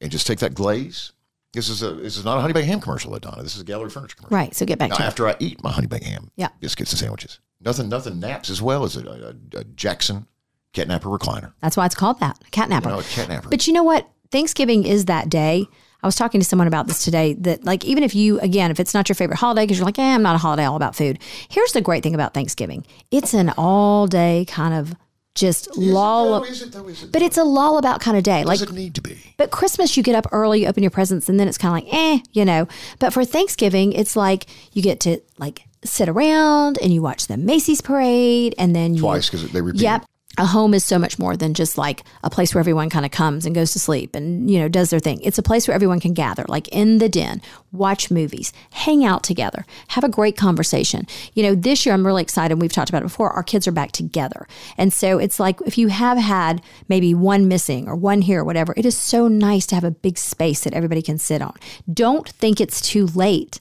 and 0.00 0.10
just 0.12 0.26
take 0.26 0.38
that 0.40 0.54
glaze. 0.54 1.12
This 1.54 1.70
is 1.70 1.82
a 1.82 1.92
this 1.94 2.18
is 2.18 2.24
not 2.26 2.36
a 2.36 2.40
honey 2.42 2.52
baked 2.52 2.66
ham 2.68 2.80
commercial, 2.80 3.18
Donna. 3.18 3.42
This 3.42 3.56
is 3.56 3.62
a 3.62 3.64
gallery 3.64 3.88
furniture 3.90 4.14
commercial. 4.16 4.36
Right. 4.36 4.54
So 4.54 4.66
get 4.66 4.78
back 4.78 4.90
Now, 4.90 4.96
to 4.96 5.02
it. 5.02 5.06
after 5.06 5.26
I 5.28 5.36
eat 5.40 5.62
my 5.64 5.72
honey 5.72 5.86
baked 5.86 6.04
ham, 6.04 6.30
Yeah. 6.36 6.48
biscuits 6.60 6.92
and 6.92 6.98
sandwiches, 7.00 7.40
nothing 7.62 7.88
nothing 7.88 8.20
naps 8.20 8.50
as 8.50 8.60
well 8.60 8.84
as 8.84 8.96
a, 8.96 9.34
a, 9.54 9.58
a 9.60 9.64
Jackson 9.64 10.26
catnapper 10.72 11.08
recliner. 11.08 11.52
That's 11.60 11.76
why 11.76 11.86
it's 11.86 11.94
called 11.94 12.20
that. 12.20 12.38
A 12.46 12.50
cat 12.50 12.68
napper. 12.68 12.90
You 12.90 12.96
know, 12.96 13.02
catnapper. 13.02 13.48
But 13.48 13.66
you 13.66 13.72
know 13.72 13.82
what? 13.84 14.08
Thanksgiving 14.30 14.84
is 14.84 15.06
that 15.06 15.28
day. 15.28 15.66
I 16.02 16.06
was 16.06 16.14
talking 16.14 16.40
to 16.40 16.46
someone 16.46 16.68
about 16.68 16.86
this 16.86 17.04
today 17.04 17.32
that, 17.40 17.64
like, 17.64 17.84
even 17.84 18.04
if 18.04 18.14
you, 18.14 18.38
again, 18.40 18.70
if 18.70 18.78
it's 18.78 18.94
not 18.94 19.08
your 19.08 19.16
favorite 19.16 19.38
holiday, 19.38 19.64
because 19.64 19.78
you're 19.78 19.86
like, 19.86 19.98
eh, 19.98 20.14
I'm 20.14 20.22
not 20.22 20.36
a 20.36 20.38
holiday 20.38 20.64
all 20.64 20.76
about 20.76 20.94
food. 20.94 21.18
Here's 21.48 21.72
the 21.72 21.80
great 21.80 22.04
thing 22.04 22.14
about 22.14 22.34
Thanksgiving 22.34 22.86
it's 23.10 23.34
an 23.34 23.52
all 23.58 24.06
day 24.06 24.44
kind 24.48 24.74
of 24.74 24.94
just 25.34 25.76
lull. 25.76 26.42
Is 26.44 26.62
it 26.62 26.72
though? 26.72 26.86
Is 26.86 27.02
it? 27.02 27.12
but 27.12 27.22
it's 27.22 27.36
a 27.36 27.44
lull 27.44 27.78
about 27.78 28.00
kind 28.00 28.16
of 28.16 28.22
day. 28.22 28.44
Like, 28.44 28.58
Does 28.58 28.68
it 28.68 28.74
need 28.74 28.94
to 28.96 29.00
be? 29.02 29.18
but 29.36 29.50
Christmas, 29.50 29.96
you 29.96 30.02
get 30.02 30.14
up 30.14 30.26
early, 30.30 30.62
you 30.62 30.66
open 30.68 30.82
your 30.82 30.90
presents, 30.90 31.28
and 31.28 31.38
then 31.40 31.48
it's 31.48 31.58
kind 31.58 31.76
of 31.76 31.84
like, 31.84 31.94
eh, 31.94 32.18
you 32.32 32.44
know. 32.44 32.68
But 32.98 33.12
for 33.12 33.24
Thanksgiving, 33.24 33.92
it's 33.92 34.14
like 34.14 34.46
you 34.72 34.82
get 34.82 35.00
to 35.00 35.20
like 35.38 35.64
sit 35.84 36.08
around 36.08 36.78
and 36.82 36.92
you 36.92 37.02
watch 37.02 37.26
the 37.26 37.36
Macy's 37.36 37.80
parade, 37.80 38.54
and 38.58 38.74
then 38.74 38.94
you 38.94 39.00
Twice 39.00 39.30
because 39.30 39.50
they 39.50 39.60
repeat. 39.60 39.82
Yep. 39.82 40.04
A 40.36 40.46
home 40.46 40.72
is 40.72 40.84
so 40.84 40.98
much 40.98 41.18
more 41.18 41.36
than 41.36 41.54
just 41.54 41.78
like 41.78 42.04
a 42.22 42.30
place 42.30 42.54
where 42.54 42.60
everyone 42.60 42.90
kind 42.90 43.04
of 43.04 43.10
comes 43.10 43.44
and 43.44 43.54
goes 43.54 43.72
to 43.72 43.80
sleep 43.80 44.14
and, 44.14 44.48
you 44.48 44.60
know, 44.60 44.68
does 44.68 44.90
their 44.90 45.00
thing. 45.00 45.20
It's 45.22 45.38
a 45.38 45.42
place 45.42 45.66
where 45.66 45.74
everyone 45.74 45.98
can 45.98 46.12
gather, 46.12 46.44
like 46.48 46.68
in 46.68 46.98
the 46.98 47.08
den, 47.08 47.42
watch 47.72 48.10
movies, 48.10 48.52
hang 48.70 49.04
out 49.04 49.24
together, 49.24 49.64
have 49.88 50.04
a 50.04 50.08
great 50.08 50.36
conversation. 50.36 51.06
You 51.34 51.42
know, 51.42 51.54
this 51.56 51.84
year 51.84 51.94
I'm 51.94 52.06
really 52.06 52.22
excited. 52.22 52.60
We've 52.60 52.72
talked 52.72 52.90
about 52.90 53.02
it 53.02 53.06
before. 53.06 53.30
Our 53.30 53.42
kids 53.42 53.66
are 53.66 53.72
back 53.72 53.90
together. 53.90 54.46
And 54.76 54.92
so 54.92 55.18
it's 55.18 55.40
like 55.40 55.60
if 55.62 55.76
you 55.76 55.88
have 55.88 56.18
had 56.18 56.62
maybe 56.88 57.14
one 57.14 57.48
missing 57.48 57.88
or 57.88 57.96
one 57.96 58.20
here 58.22 58.42
or 58.42 58.44
whatever, 58.44 58.74
it 58.76 58.86
is 58.86 58.96
so 58.96 59.26
nice 59.26 59.66
to 59.66 59.74
have 59.74 59.84
a 59.84 59.90
big 59.90 60.18
space 60.18 60.62
that 60.62 60.74
everybody 60.74 61.02
can 61.02 61.18
sit 61.18 61.42
on. 61.42 61.54
Don't 61.92 62.28
think 62.28 62.60
it's 62.60 62.80
too 62.80 63.06
late 63.06 63.60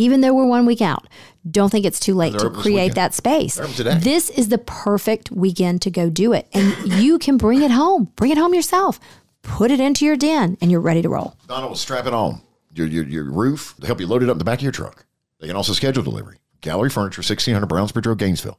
even 0.00 0.22
though 0.22 0.32
we're 0.32 0.46
one 0.46 0.64
week 0.64 0.80
out, 0.80 1.06
don't 1.48 1.70
think 1.70 1.84
it's 1.84 2.00
too 2.00 2.14
late 2.14 2.32
to 2.38 2.50
create 2.50 2.94
that 2.94 3.14
space. 3.14 3.56
They're 3.56 3.64
open 3.64 3.76
today. 3.76 3.98
This 3.98 4.30
is 4.30 4.48
the 4.48 4.58
perfect 4.58 5.30
weekend 5.30 5.82
to 5.82 5.90
go 5.90 6.08
do 6.08 6.32
it. 6.32 6.48
And 6.52 6.74
you 6.86 7.18
can 7.18 7.36
bring 7.36 7.62
it 7.62 7.70
home. 7.70 8.10
Bring 8.16 8.30
it 8.30 8.38
home 8.38 8.54
yourself. 8.54 8.98
Put 9.42 9.70
it 9.70 9.80
into 9.80 10.04
your 10.04 10.16
den 10.16 10.56
and 10.60 10.70
you're 10.70 10.80
ready 10.80 11.02
to 11.02 11.08
roll. 11.08 11.36
Donna 11.46 11.68
will 11.68 11.76
strap 11.76 12.06
it 12.06 12.14
on 12.14 12.40
your, 12.74 12.86
your, 12.86 13.04
your 13.04 13.24
roof 13.24 13.74
to 13.80 13.86
help 13.86 14.00
you 14.00 14.06
load 14.06 14.22
it 14.22 14.28
up 14.28 14.34
in 14.34 14.38
the 14.38 14.44
back 14.44 14.58
of 14.58 14.62
your 14.62 14.72
truck. 14.72 15.04
They 15.38 15.46
can 15.46 15.56
also 15.56 15.72
schedule 15.72 16.02
delivery. 16.02 16.38
Gallery 16.60 16.90
Furniture, 16.90 17.20
1600 17.20 17.66
Brownsbridge 17.66 18.06
Road, 18.06 18.18
Gainesville. 18.18 18.58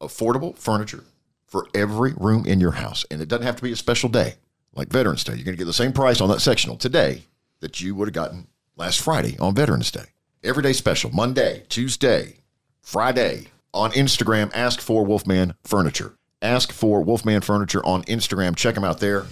Affordable 0.00 0.56
furniture 0.56 1.04
for 1.46 1.66
every 1.74 2.14
room 2.14 2.46
in 2.46 2.60
your 2.60 2.72
house. 2.72 3.04
And 3.10 3.20
it 3.20 3.28
doesn't 3.28 3.46
have 3.46 3.56
to 3.56 3.62
be 3.62 3.72
a 3.72 3.76
special 3.76 4.08
day 4.08 4.34
like 4.74 4.88
Veterans 4.88 5.24
Day. 5.24 5.34
You're 5.34 5.44
going 5.44 5.56
to 5.56 5.58
get 5.58 5.66
the 5.66 5.72
same 5.72 5.92
price 5.92 6.20
on 6.20 6.28
that 6.30 6.40
sectional 6.40 6.76
today 6.76 7.24
that 7.60 7.80
you 7.80 7.94
would 7.94 8.08
have 8.08 8.14
gotten 8.14 8.48
last 8.76 9.00
Friday 9.00 9.36
on 9.38 9.54
Veterans 9.54 9.90
Day. 9.90 10.06
Everyday 10.44 10.72
special, 10.72 11.12
Monday, 11.12 11.62
Tuesday, 11.68 12.38
Friday. 12.80 13.46
On 13.72 13.92
Instagram, 13.92 14.50
ask 14.52 14.80
for 14.80 15.04
Wolfman 15.04 15.54
Furniture. 15.62 16.16
Ask 16.42 16.72
for 16.72 17.00
Wolfman 17.00 17.42
Furniture 17.42 17.80
on 17.86 18.02
Instagram. 18.04 18.56
Check 18.56 18.74
them 18.74 18.82
out 18.82 18.98
there. 18.98 19.26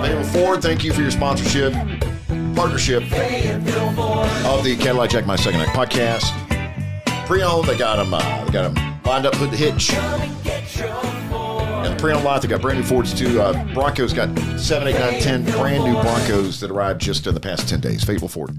Manuel 0.00 0.24
Ford, 0.24 0.62
thank 0.62 0.82
you 0.82 0.94
for 0.94 1.02
your 1.02 1.10
sponsorship, 1.10 1.74
partnership 2.56 3.02
of 3.02 4.64
the 4.64 4.74
Cadillac 4.80 5.10
Jack 5.10 5.26
My 5.26 5.36
Second 5.36 5.60
Act 5.60 5.76
podcast. 5.76 7.26
Pre-owned, 7.26 7.68
they 7.68 7.76
got 7.76 7.96
them, 7.96 8.14
uh, 8.14 8.44
they 8.46 8.52
got 8.52 8.74
them 8.74 9.00
lined 9.04 9.26
up 9.26 9.38
with 9.38 9.50
the 9.50 9.56
hitch. 9.58 9.92
And 9.92 10.32
the 11.92 11.96
pre-owned 12.00 12.24
lot, 12.24 12.40
they 12.40 12.48
got 12.48 12.62
brand 12.62 12.78
new 12.78 12.84
Fords 12.86 13.12
too. 13.12 13.38
Uh, 13.38 13.52
Broncos 13.74 14.14
got 14.14 14.30
7, 14.58 14.88
8, 14.88 14.94
9, 14.94 15.20
10 15.20 15.44
brand 15.44 15.84
new 15.84 15.92
Broncos 16.00 16.58
that 16.60 16.70
arrived 16.70 17.02
just 17.02 17.26
in 17.26 17.34
the 17.34 17.40
past 17.40 17.68
10 17.68 17.80
days. 17.80 18.02
Fable 18.02 18.28
Ford. 18.28 18.58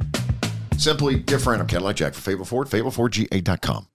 Simply 0.78 1.16
different. 1.16 1.62
I'm 1.62 1.68
Cadillac 1.68 1.96
Jack 1.96 2.14
for 2.14 2.22
Fable 2.22 2.46
Ford, 2.46 2.68
fablefordga.com. 2.68 3.88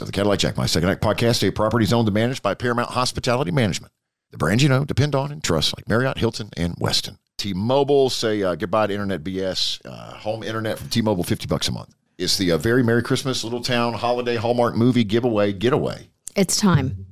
of 0.00 0.06
the 0.06 0.12
Cadillac 0.12 0.38
Jack, 0.38 0.56
my 0.56 0.66
second 0.66 0.88
act 0.88 1.02
podcast, 1.02 1.46
a 1.46 1.52
property 1.52 1.86
owned 1.92 2.08
and 2.08 2.14
managed 2.14 2.42
by 2.42 2.54
Paramount 2.54 2.90
Hospitality 2.90 3.50
Management. 3.50 3.92
The 4.30 4.38
brand 4.38 4.62
you 4.62 4.68
know, 4.68 4.84
depend 4.84 5.14
on, 5.14 5.30
and 5.30 5.42
trust, 5.42 5.76
like 5.76 5.88
Marriott, 5.88 6.16
Hilton, 6.18 6.50
and 6.56 6.76
Westin. 6.76 7.18
T-Mobile, 7.36 8.10
say 8.10 8.42
uh, 8.42 8.54
goodbye 8.54 8.86
to 8.86 8.92
internet 8.92 9.22
BS. 9.22 9.80
Uh, 9.84 10.14
home 10.14 10.42
internet 10.42 10.78
from 10.78 10.88
T-Mobile, 10.88 11.24
50 11.24 11.46
bucks 11.46 11.68
a 11.68 11.72
month. 11.72 11.94
It's 12.16 12.38
the 12.38 12.52
uh, 12.52 12.58
very 12.58 12.82
Merry 12.82 13.02
Christmas 13.02 13.44
Little 13.44 13.62
Town 13.62 13.92
Holiday 13.94 14.36
Hallmark 14.36 14.76
Movie 14.76 15.04
Giveaway 15.04 15.52
Getaway. 15.52 16.08
It's 16.36 16.56
time. 16.56 17.06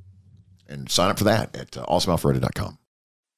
And 0.67 0.89
sign 0.89 1.11
up 1.11 1.17
for 1.17 1.25
that 1.25 1.55
at 1.55 1.77
uh, 1.77 1.85
awesomealfredo.com. 1.85 2.78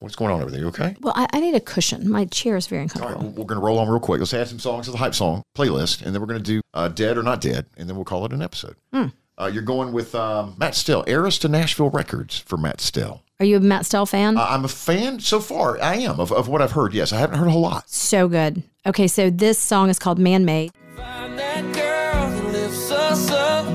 What's 0.01 0.15
going 0.15 0.31
on 0.31 0.41
over 0.41 0.49
there? 0.49 0.59
You 0.59 0.67
okay? 0.69 0.95
Well, 1.01 1.13
I, 1.15 1.27
I 1.31 1.39
need 1.39 1.53
a 1.53 1.59
cushion. 1.59 2.09
My 2.09 2.25
chair 2.25 2.57
is 2.57 2.65
very 2.65 2.81
All 2.81 2.87
right, 3.01 3.09
uncomfortable. 3.09 3.43
we're 3.43 3.45
going 3.47 3.59
to 3.61 3.65
roll 3.65 3.77
on 3.77 3.87
real 3.87 3.99
quick. 3.99 4.19
Let's 4.19 4.33
add 4.33 4.47
some 4.47 4.57
songs 4.57 4.85
to 4.87 4.91
the 4.91 4.97
hype 4.97 5.13
song 5.13 5.43
playlist, 5.55 6.01
and 6.03 6.13
then 6.13 6.21
we're 6.21 6.27
going 6.27 6.41
to 6.41 6.43
do 6.43 6.61
uh, 6.73 6.87
Dead 6.87 7.19
or 7.19 7.23
Not 7.23 7.39
Dead, 7.39 7.67
and 7.77 7.87
then 7.87 7.95
we'll 7.95 8.03
call 8.05 8.25
it 8.25 8.33
an 8.33 8.41
episode. 8.41 8.75
Hmm. 8.91 9.07
Uh, 9.39 9.45
you're 9.53 9.61
going 9.61 9.91
with 9.93 10.15
um, 10.15 10.55
Matt 10.57 10.73
Stell, 10.73 11.05
Arista 11.05 11.47
Nashville 11.49 11.91
Records 11.91 12.39
for 12.39 12.57
Matt 12.57 12.81
Stell. 12.81 13.21
Are 13.39 13.45
you 13.45 13.57
a 13.57 13.59
Matt 13.59 13.85
Stell 13.85 14.07
fan? 14.07 14.37
Uh, 14.37 14.45
I'm 14.49 14.65
a 14.65 14.67
fan 14.67 15.19
so 15.19 15.39
far. 15.39 15.79
I 15.79 15.95
am 15.97 16.19
of, 16.19 16.31
of 16.31 16.47
what 16.47 16.63
I've 16.63 16.71
heard. 16.71 16.93
Yes, 16.95 17.13
I 17.13 17.17
haven't 17.17 17.37
heard 17.37 17.47
a 17.47 17.51
whole 17.51 17.61
lot. 17.61 17.87
so 17.89 18.27
good. 18.27 18.63
Okay, 18.87 19.07
so 19.07 19.29
this 19.29 19.59
song 19.59 19.89
is 19.89 19.99
called 19.99 20.17
Man 20.17 20.45
Made. 20.45 20.71
Find 20.95 21.37
that 21.37 21.61
girl 21.75 22.29
that 22.29 22.53
lifts 22.53 22.89
us 22.91 23.29
up. 23.29 23.67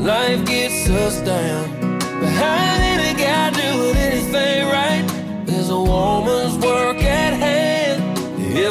Life 0.00 0.44
gets 0.46 0.88
us 0.90 1.20
down. 1.22 1.98
Behind 2.20 2.82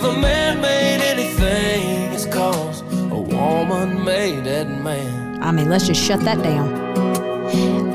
a 0.06 0.20
man 0.20 0.62
made 0.62 1.02
anything, 1.02 2.14
it's 2.14 2.26
cause 2.26 2.82
a 2.82 3.20
woman 3.20 4.04
made 4.04 4.44
that 4.44 4.68
man. 4.68 5.42
I 5.42 5.52
mean, 5.52 5.70
let's 5.70 5.88
just 5.88 6.04
shut 6.04 6.20
that 6.22 6.42
down. 6.44 6.86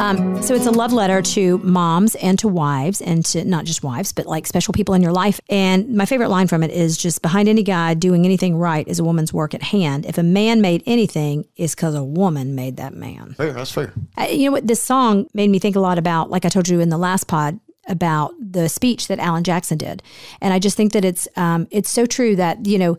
Um, 0.01 0.42
so 0.42 0.55
it's 0.55 0.66
a 0.66 0.70
love 0.70 0.94
letter 0.94 1.20
to 1.20 1.59
moms 1.59 2.14
and 2.16 2.38
to 2.38 2.49
wives 2.49 3.03
and 3.03 3.25
to 3.27 3.44
not 3.44 3.66
just 3.66 3.83
wives, 3.83 4.12
but 4.12 4.25
like 4.25 4.46
special 4.46 4.73
people 4.73 4.94
in 4.94 5.03
your 5.03 5.12
life. 5.12 5.40
And 5.51 5.94
my 5.94 6.07
favorite 6.07 6.31
line 6.31 6.46
from 6.46 6.62
it 6.62 6.70
is 6.70 6.96
just 6.96 7.20
behind 7.20 7.49
any 7.49 7.62
guy 7.62 7.92
doing 7.94 8.25
anything 8.25 8.57
right 8.57 8.88
is 8.88 8.99
a 8.99 9.05
woman's 9.05 9.33
work 9.33 9.53
at 9.53 9.62
hand. 9.62 10.07
If 10.07 10.16
a 10.16 10.23
man 10.23 10.62
made 10.62 10.83
anything, 10.87 11.46
it's 11.55 11.75
because 11.75 11.94
a 11.94 12.03
woman 12.03 12.55
made 12.55 12.79
that 12.79 12.94
man. 12.94 13.35
Fair, 13.35 13.53
that's 13.53 13.73
fair. 13.73 13.92
Uh, 14.16 14.27
you 14.31 14.46
know 14.46 14.53
what? 14.53 14.66
This 14.66 14.83
song 14.83 15.29
made 15.35 15.51
me 15.51 15.59
think 15.59 15.77
a 15.77 15.81
lot 15.81 15.99
about, 15.99 16.31
like 16.31 16.46
I 16.46 16.49
told 16.49 16.68
you 16.68 16.81
in 16.81 16.88
the 16.88 16.99
last 16.99 17.29
pod, 17.29 17.61
about 17.88 18.33
the 18.40 18.69
speech 18.69 19.09
that 19.09 19.19
Alan 19.19 19.45
Jackson 19.45 19.79
did, 19.79 20.03
and 20.40 20.53
I 20.53 20.59
just 20.59 20.77
think 20.77 20.93
that 20.93 21.05
it's 21.05 21.27
um, 21.37 21.66
it's 21.71 21.90
so 21.90 22.07
true 22.07 22.37
that 22.37 22.66
you 22.66 22.79
know 22.79 22.97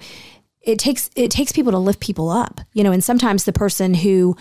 it 0.61 0.77
takes 0.77 1.09
it 1.15 1.31
takes 1.31 1.51
people 1.51 1.71
to 1.71 1.77
lift 1.77 1.99
people 1.99 2.29
up, 2.29 2.61
you 2.73 2.83
know, 2.83 2.91
and 2.91 3.03
sometimes 3.03 3.43
the 3.43 3.53
person 3.53 3.93
who 3.95 4.35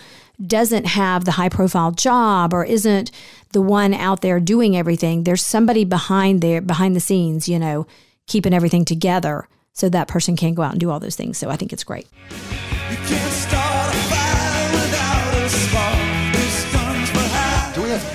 doesn't 0.45 0.85
have 0.85 1.25
the 1.25 1.31
high 1.31 1.49
profile 1.49 1.91
job 1.91 2.53
or 2.53 2.63
isn't 2.63 3.11
the 3.53 3.61
one 3.61 3.93
out 3.93 4.21
there 4.21 4.39
doing 4.39 4.77
everything, 4.77 5.23
there's 5.23 5.45
somebody 5.45 5.83
behind 5.83 6.41
there 6.41 6.61
behind 6.61 6.95
the 6.95 6.99
scenes, 6.99 7.49
you 7.49 7.57
know, 7.57 7.87
keeping 8.27 8.53
everything 8.53 8.85
together 8.85 9.47
so 9.73 9.89
that 9.89 10.07
person 10.07 10.35
can 10.35 10.53
go 10.53 10.61
out 10.61 10.71
and 10.71 10.79
do 10.79 10.89
all 10.89 10.99
those 10.99 11.15
things. 11.15 11.37
So 11.37 11.49
I 11.49 11.55
think 11.55 11.73
it's 11.73 11.83
great. 11.83 12.07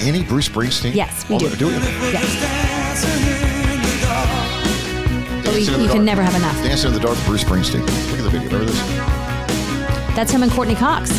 Any 0.06 0.22
Bruce 0.22 0.48
Springsteen? 0.48 0.94
Yes, 0.94 1.28
we 1.28 1.34
Oh, 1.34 1.38
do. 1.40 1.50
Do 1.56 1.66
we? 1.66 1.72
Yes. 1.72 2.40
Dancing 2.40 3.10
in 3.10 3.82
the 3.82 4.06
dark. 4.06 5.44
But 5.44 5.54
we, 5.54 5.64
Dancing 5.64 5.74
in 5.74 5.80
you 5.80 5.88
can 5.88 6.04
never 6.04 6.22
have 6.22 6.34
enough. 6.36 6.54
Dancing 6.62 6.88
in 6.88 6.94
the 6.94 7.00
Dark, 7.00 7.18
Bruce 7.26 7.42
Springsteen. 7.42 7.80
Look 8.10 8.20
at 8.20 8.22
the 8.22 8.30
video. 8.30 8.48
Remember 8.48 8.66
this? 8.66 8.78
That's 10.14 10.30
him 10.30 10.44
and 10.44 10.52
Courteney 10.52 10.76
Cox, 10.76 11.10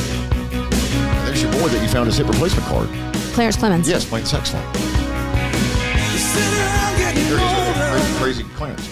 There's 1.26 1.43
your 1.43 1.52
boy 1.52 1.67
that 1.67 1.82
you 1.84 1.89
found 1.89 2.06
his 2.08 2.17
hip 2.17 2.28
replacement 2.30 2.65
card. 2.67 2.88
Clarence 3.34 3.58
Clemons. 3.58 3.88
Yes, 3.89 4.06
playing 4.06 4.23
the 4.23 4.30
saxophone. 4.30 4.63
Crazy, 7.91 8.13
crazy 8.17 8.43
clowns. 8.56 8.88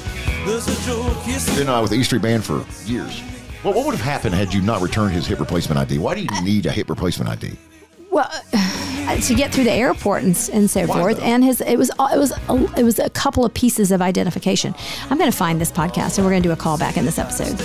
Been 1.55 1.69
uh, 1.69 1.81
with 1.81 1.91
the 1.91 1.97
E 1.97 2.03
Street 2.03 2.21
Band 2.21 2.43
for 2.43 2.65
years. 2.85 3.21
What, 3.63 3.75
what 3.75 3.85
would 3.85 3.95
have 3.95 4.03
happened 4.03 4.35
had 4.35 4.53
you 4.53 4.61
not 4.61 4.81
returned 4.81 5.13
his 5.13 5.25
hip 5.25 5.39
replacement 5.39 5.79
ID? 5.79 5.97
Why 5.99 6.13
do 6.15 6.21
you 6.21 6.41
need 6.43 6.65
a 6.65 6.71
hip 6.71 6.89
replacement 6.89 7.31
ID? 7.31 7.55
Well, 8.11 8.29
to 9.21 9.35
get 9.35 9.53
through 9.53 9.65
the 9.65 9.71
airport 9.71 10.23
and, 10.23 10.49
and 10.53 10.69
so 10.69 10.85
Why, 10.85 10.99
forth, 10.99 11.17
though? 11.17 11.23
and 11.23 11.43
his 11.43 11.61
it 11.61 11.77
was 11.77 11.89
it 11.89 12.17
was 12.17 12.31
a, 12.49 12.79
it 12.79 12.83
was 12.83 12.99
a 12.99 13.09
couple 13.11 13.45
of 13.45 13.53
pieces 13.53 13.91
of 13.91 14.01
identification. 14.01 14.73
I'm 15.09 15.17
going 15.17 15.31
to 15.31 15.37
find 15.37 15.59
this 15.61 15.71
podcast 15.71 16.17
and 16.17 16.25
we're 16.25 16.31
going 16.31 16.43
to 16.43 16.49
do 16.49 16.53
a 16.53 16.57
call 16.57 16.77
back 16.77 16.97
in 16.97 17.05
this 17.05 17.17
episode. 17.19 17.59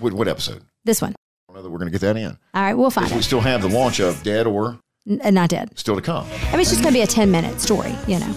What, 0.00 0.12
what 0.12 0.28
episode? 0.28 0.62
This 0.84 1.02
one. 1.02 1.12
I 1.48 1.52
don't 1.52 1.56
know 1.56 1.62
that 1.62 1.70
we're 1.70 1.78
going 1.78 1.90
to 1.90 1.98
get 1.98 2.00
that 2.02 2.16
in. 2.16 2.38
All 2.54 2.62
right, 2.62 2.74
we'll 2.74 2.90
find 2.90 3.06
Because 3.06 3.16
we 3.16 3.22
still 3.22 3.40
have 3.40 3.62
the 3.62 3.68
launch 3.68 4.00
of 4.00 4.22
Dead 4.22 4.46
or 4.46 4.78
N- 5.08 5.20
uh, 5.24 5.30
not 5.30 5.48
dead. 5.50 5.76
Still 5.78 5.96
to 5.96 6.02
Come. 6.02 6.26
I 6.48 6.52
mean, 6.52 6.60
it's 6.60 6.70
just 6.70 6.82
going 6.82 6.92
to 6.92 6.98
be 6.98 7.02
a 7.02 7.06
10 7.06 7.30
minute 7.30 7.60
story. 7.60 7.94
You 8.06 8.18
know, 8.18 8.32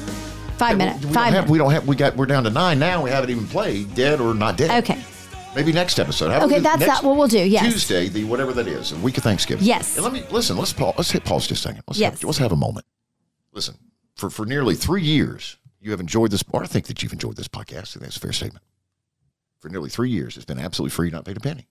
five 0.58 0.78
minutes. 0.78 1.04
Five 1.06 1.14
have, 1.14 1.34
minutes. 1.34 1.52
we 1.52 1.58
don't 1.58 1.72
have. 1.72 1.88
We 1.88 1.96
got. 1.96 2.16
We're 2.16 2.26
down 2.26 2.44
to 2.46 2.50
nine 2.50 2.80
now. 2.80 3.04
We 3.04 3.10
haven't 3.10 3.30
even 3.30 3.48
played 3.48 3.94
Dead 3.96 4.22
or 4.22 4.34
Not 4.34 4.58
Dead. 4.58 4.84
Okay. 4.84 5.02
Maybe 5.56 5.74
next 5.74 6.00
episode. 6.00 6.32
How 6.32 6.46
Okay, 6.46 6.60
that's 6.60 6.86
that. 6.86 7.04
what 7.04 7.18
we'll 7.18 7.28
do, 7.28 7.40
yes. 7.40 7.66
Tuesday, 7.74 8.08
the 8.08 8.24
whatever 8.24 8.54
that 8.54 8.68
is, 8.68 8.94
a 8.94 8.96
week 8.98 9.18
of 9.18 9.24
Thanksgiving. 9.24 9.66
Yes. 9.66 9.96
And 9.98 10.04
let 10.06 10.14
me 10.14 10.24
listen. 10.32 10.56
Let's 10.58 10.72
pause. 10.72 10.94
Let's 10.98 11.12
hit 11.12 11.26
pause 11.26 11.46
just 11.48 11.66
a 11.66 11.68
second. 11.70 11.84
Let's 11.88 12.00
Yes. 12.00 12.14
Have, 12.14 12.24
let's 12.24 12.38
have 12.38 12.52
a 12.54 12.56
moment. 12.56 12.86
Listen. 13.52 13.76
For 14.16 14.30
for 14.30 14.46
nearly 14.46 14.76
three 14.76 15.02
years, 15.04 15.58
you 15.82 15.92
have 15.92 16.00
enjoyed 16.00 16.32
this. 16.32 16.44
Or 16.52 16.64
I 16.64 16.68
think 16.68 16.88
that 16.88 17.04
you've 17.04 17.12
enjoyed 17.14 17.36
this 17.36 17.48
podcast. 17.50 17.96
and 17.96 18.06
that's 18.06 18.16
a 18.16 18.20
fair 18.20 18.32
statement. 18.32 18.64
For 19.60 19.68
nearly 19.70 19.90
three 19.90 20.10
years, 20.10 20.38
it's 20.38 20.46
been 20.46 20.60
absolutely 20.60 20.92
free, 20.92 21.10
not 21.10 21.26
paid 21.26 21.38
a 21.38 21.42
penny. 21.42 21.68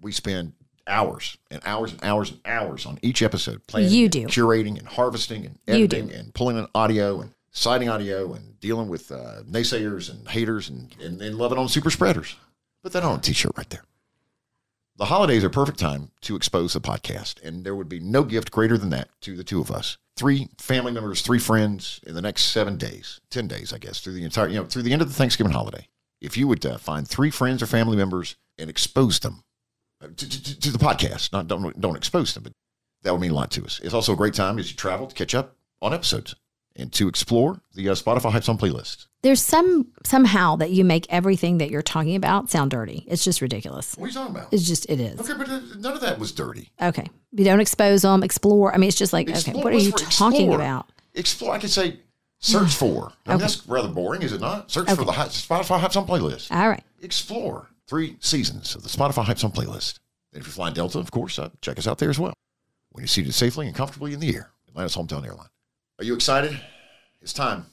We 0.00 0.12
spend 0.12 0.52
hours 0.86 1.36
and 1.50 1.60
hours 1.66 1.92
and 1.92 2.02
hours 2.04 2.30
and 2.30 2.40
hours 2.46 2.86
on 2.86 2.98
each 3.02 3.22
episode 3.22 3.66
planning, 3.66 3.90
You 3.92 4.08
do. 4.08 4.26
curating 4.26 4.78
and 4.78 4.86
harvesting 4.88 5.44
and 5.46 5.58
editing 5.68 6.10
and 6.12 6.32
pulling 6.32 6.56
in 6.58 6.66
audio 6.74 7.20
and 7.20 7.32
citing 7.50 7.88
audio 7.88 8.32
and 8.32 8.58
dealing 8.60 8.88
with 8.88 9.10
uh, 9.10 9.42
naysayers 9.48 10.10
and 10.10 10.28
haters 10.28 10.68
and, 10.68 10.94
and, 11.00 11.20
and 11.20 11.36
loving 11.36 11.58
on 11.58 11.68
super 11.68 11.90
spreaders. 11.90 12.36
Put 12.82 12.92
that 12.92 13.02
on 13.02 13.18
a 13.18 13.22
t-shirt 13.22 13.52
right 13.56 13.68
there. 13.70 13.84
The 14.96 15.06
holidays 15.06 15.44
are 15.44 15.50
perfect 15.50 15.78
time 15.78 16.10
to 16.22 16.36
expose 16.36 16.74
the 16.74 16.80
podcast, 16.80 17.42
and 17.42 17.64
there 17.64 17.74
would 17.74 17.88
be 17.88 18.00
no 18.00 18.22
gift 18.22 18.50
greater 18.50 18.76
than 18.76 18.90
that 18.90 19.08
to 19.22 19.34
the 19.34 19.44
two 19.44 19.60
of 19.60 19.70
us. 19.70 19.96
Three 20.14 20.48
family 20.58 20.92
members, 20.92 21.22
three 21.22 21.38
friends 21.38 22.00
in 22.06 22.14
the 22.14 22.20
next 22.20 22.44
seven 22.44 22.76
days, 22.76 23.20
ten 23.30 23.48
days, 23.48 23.72
I 23.72 23.78
guess, 23.78 24.00
through 24.00 24.12
the 24.12 24.24
entire, 24.24 24.48
you 24.48 24.56
know, 24.56 24.66
through 24.66 24.82
the 24.82 24.92
end 24.92 25.00
of 25.00 25.08
the 25.08 25.14
Thanksgiving 25.14 25.52
holiday. 25.52 25.88
If 26.20 26.36
you 26.36 26.46
would 26.48 26.64
uh, 26.66 26.76
find 26.76 27.08
three 27.08 27.30
friends 27.30 27.62
or 27.62 27.66
family 27.66 27.96
members 27.96 28.36
and 28.58 28.68
expose 28.68 29.20
them 29.20 29.42
uh, 30.02 30.08
to, 30.14 30.28
to, 30.28 30.60
to 30.60 30.70
the 30.70 30.78
podcast, 30.78 31.32
not 31.32 31.48
don't 31.48 31.80
don't 31.80 31.96
expose 31.96 32.34
them, 32.34 32.42
but 32.42 32.52
that 33.02 33.12
would 33.12 33.22
mean 33.22 33.30
a 33.30 33.34
lot 33.34 33.50
to 33.52 33.64
us. 33.64 33.80
It's 33.82 33.94
also 33.94 34.12
a 34.12 34.16
great 34.16 34.34
time 34.34 34.58
as 34.58 34.70
you 34.70 34.76
travel 34.76 35.06
to 35.06 35.14
catch 35.14 35.34
up 35.34 35.56
on 35.80 35.94
episodes 35.94 36.34
and 36.76 36.92
to 36.94 37.08
explore 37.08 37.60
the 37.74 37.88
uh, 37.88 37.94
Spotify 37.94 38.32
Hype 38.32 38.44
Song 38.44 38.58
playlist. 38.58 39.06
There's 39.22 39.42
some 39.42 39.88
somehow 40.04 40.56
that 40.56 40.70
you 40.70 40.84
make 40.84 41.06
everything 41.10 41.58
that 41.58 41.70
you're 41.70 41.82
talking 41.82 42.16
about 42.16 42.50
sound 42.50 42.70
dirty. 42.70 43.04
It's 43.06 43.22
just 43.22 43.40
ridiculous. 43.42 43.94
What 43.96 44.06
are 44.06 44.08
you 44.08 44.14
talking 44.14 44.34
about? 44.36 44.52
It's 44.52 44.66
just 44.66 44.88
it 44.88 44.98
is. 45.00 45.20
Okay, 45.20 45.34
but 45.36 45.48
uh, 45.48 45.60
none 45.78 45.92
of 45.92 46.00
that 46.00 46.18
was 46.18 46.32
dirty. 46.32 46.70
Okay. 46.80 47.06
You 47.32 47.44
don't 47.44 47.60
expose 47.60 48.02
them, 48.02 48.22
explore. 48.22 48.74
I 48.74 48.78
mean, 48.78 48.88
it's 48.88 48.96
just 48.96 49.12
like, 49.12 49.28
okay, 49.28 49.52
what 49.52 49.72
are 49.74 49.78
you 49.78 49.92
talking 49.92 50.40
explore? 50.48 50.54
about? 50.56 50.90
Explore. 51.14 51.54
I 51.54 51.58
could 51.58 51.70
say 51.70 52.00
search 52.38 52.72
for. 52.74 53.12
I 53.26 53.30
mean, 53.30 53.36
Okay. 53.36 53.38
That's 53.42 53.66
rather 53.66 53.88
boring, 53.88 54.22
is 54.22 54.32
it 54.32 54.40
not? 54.40 54.70
Search 54.70 54.88
for 54.88 55.04
the 55.04 55.12
Spotify 55.12 55.78
Hype 55.80 55.92
Song 55.92 56.06
playlist. 56.06 56.50
All 56.50 56.68
right. 56.68 56.82
Explore 57.02 57.68
three 57.86 58.16
seasons 58.20 58.74
of 58.74 58.82
the 58.82 58.88
Spotify 58.88 59.24
Hype 59.24 59.38
Song 59.38 59.52
playlist. 59.52 59.98
And 60.32 60.40
if 60.40 60.46
you're 60.46 60.52
flying 60.54 60.74
Delta, 60.74 60.98
of 60.98 61.10
course, 61.10 61.38
uh, 61.38 61.50
check 61.60 61.78
us 61.78 61.86
out 61.86 61.98
there 61.98 62.08
as 62.10 62.18
well. 62.18 62.32
When 62.90 63.02
you're 63.02 63.08
seated 63.08 63.34
safely 63.34 63.66
and 63.66 63.76
comfortably 63.76 64.14
in 64.14 64.20
the 64.20 64.34
air, 64.34 64.50
Atlanta's 64.68 64.96
hometown 64.96 65.26
airline. 65.26 65.48
Are 66.00 66.04
you 66.04 66.14
excited? 66.14 66.58
It's 67.20 67.34
time. 67.34 67.66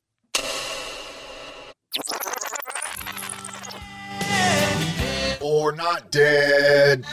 Or 5.41 5.71
not 5.71 6.11
dead. 6.11 7.05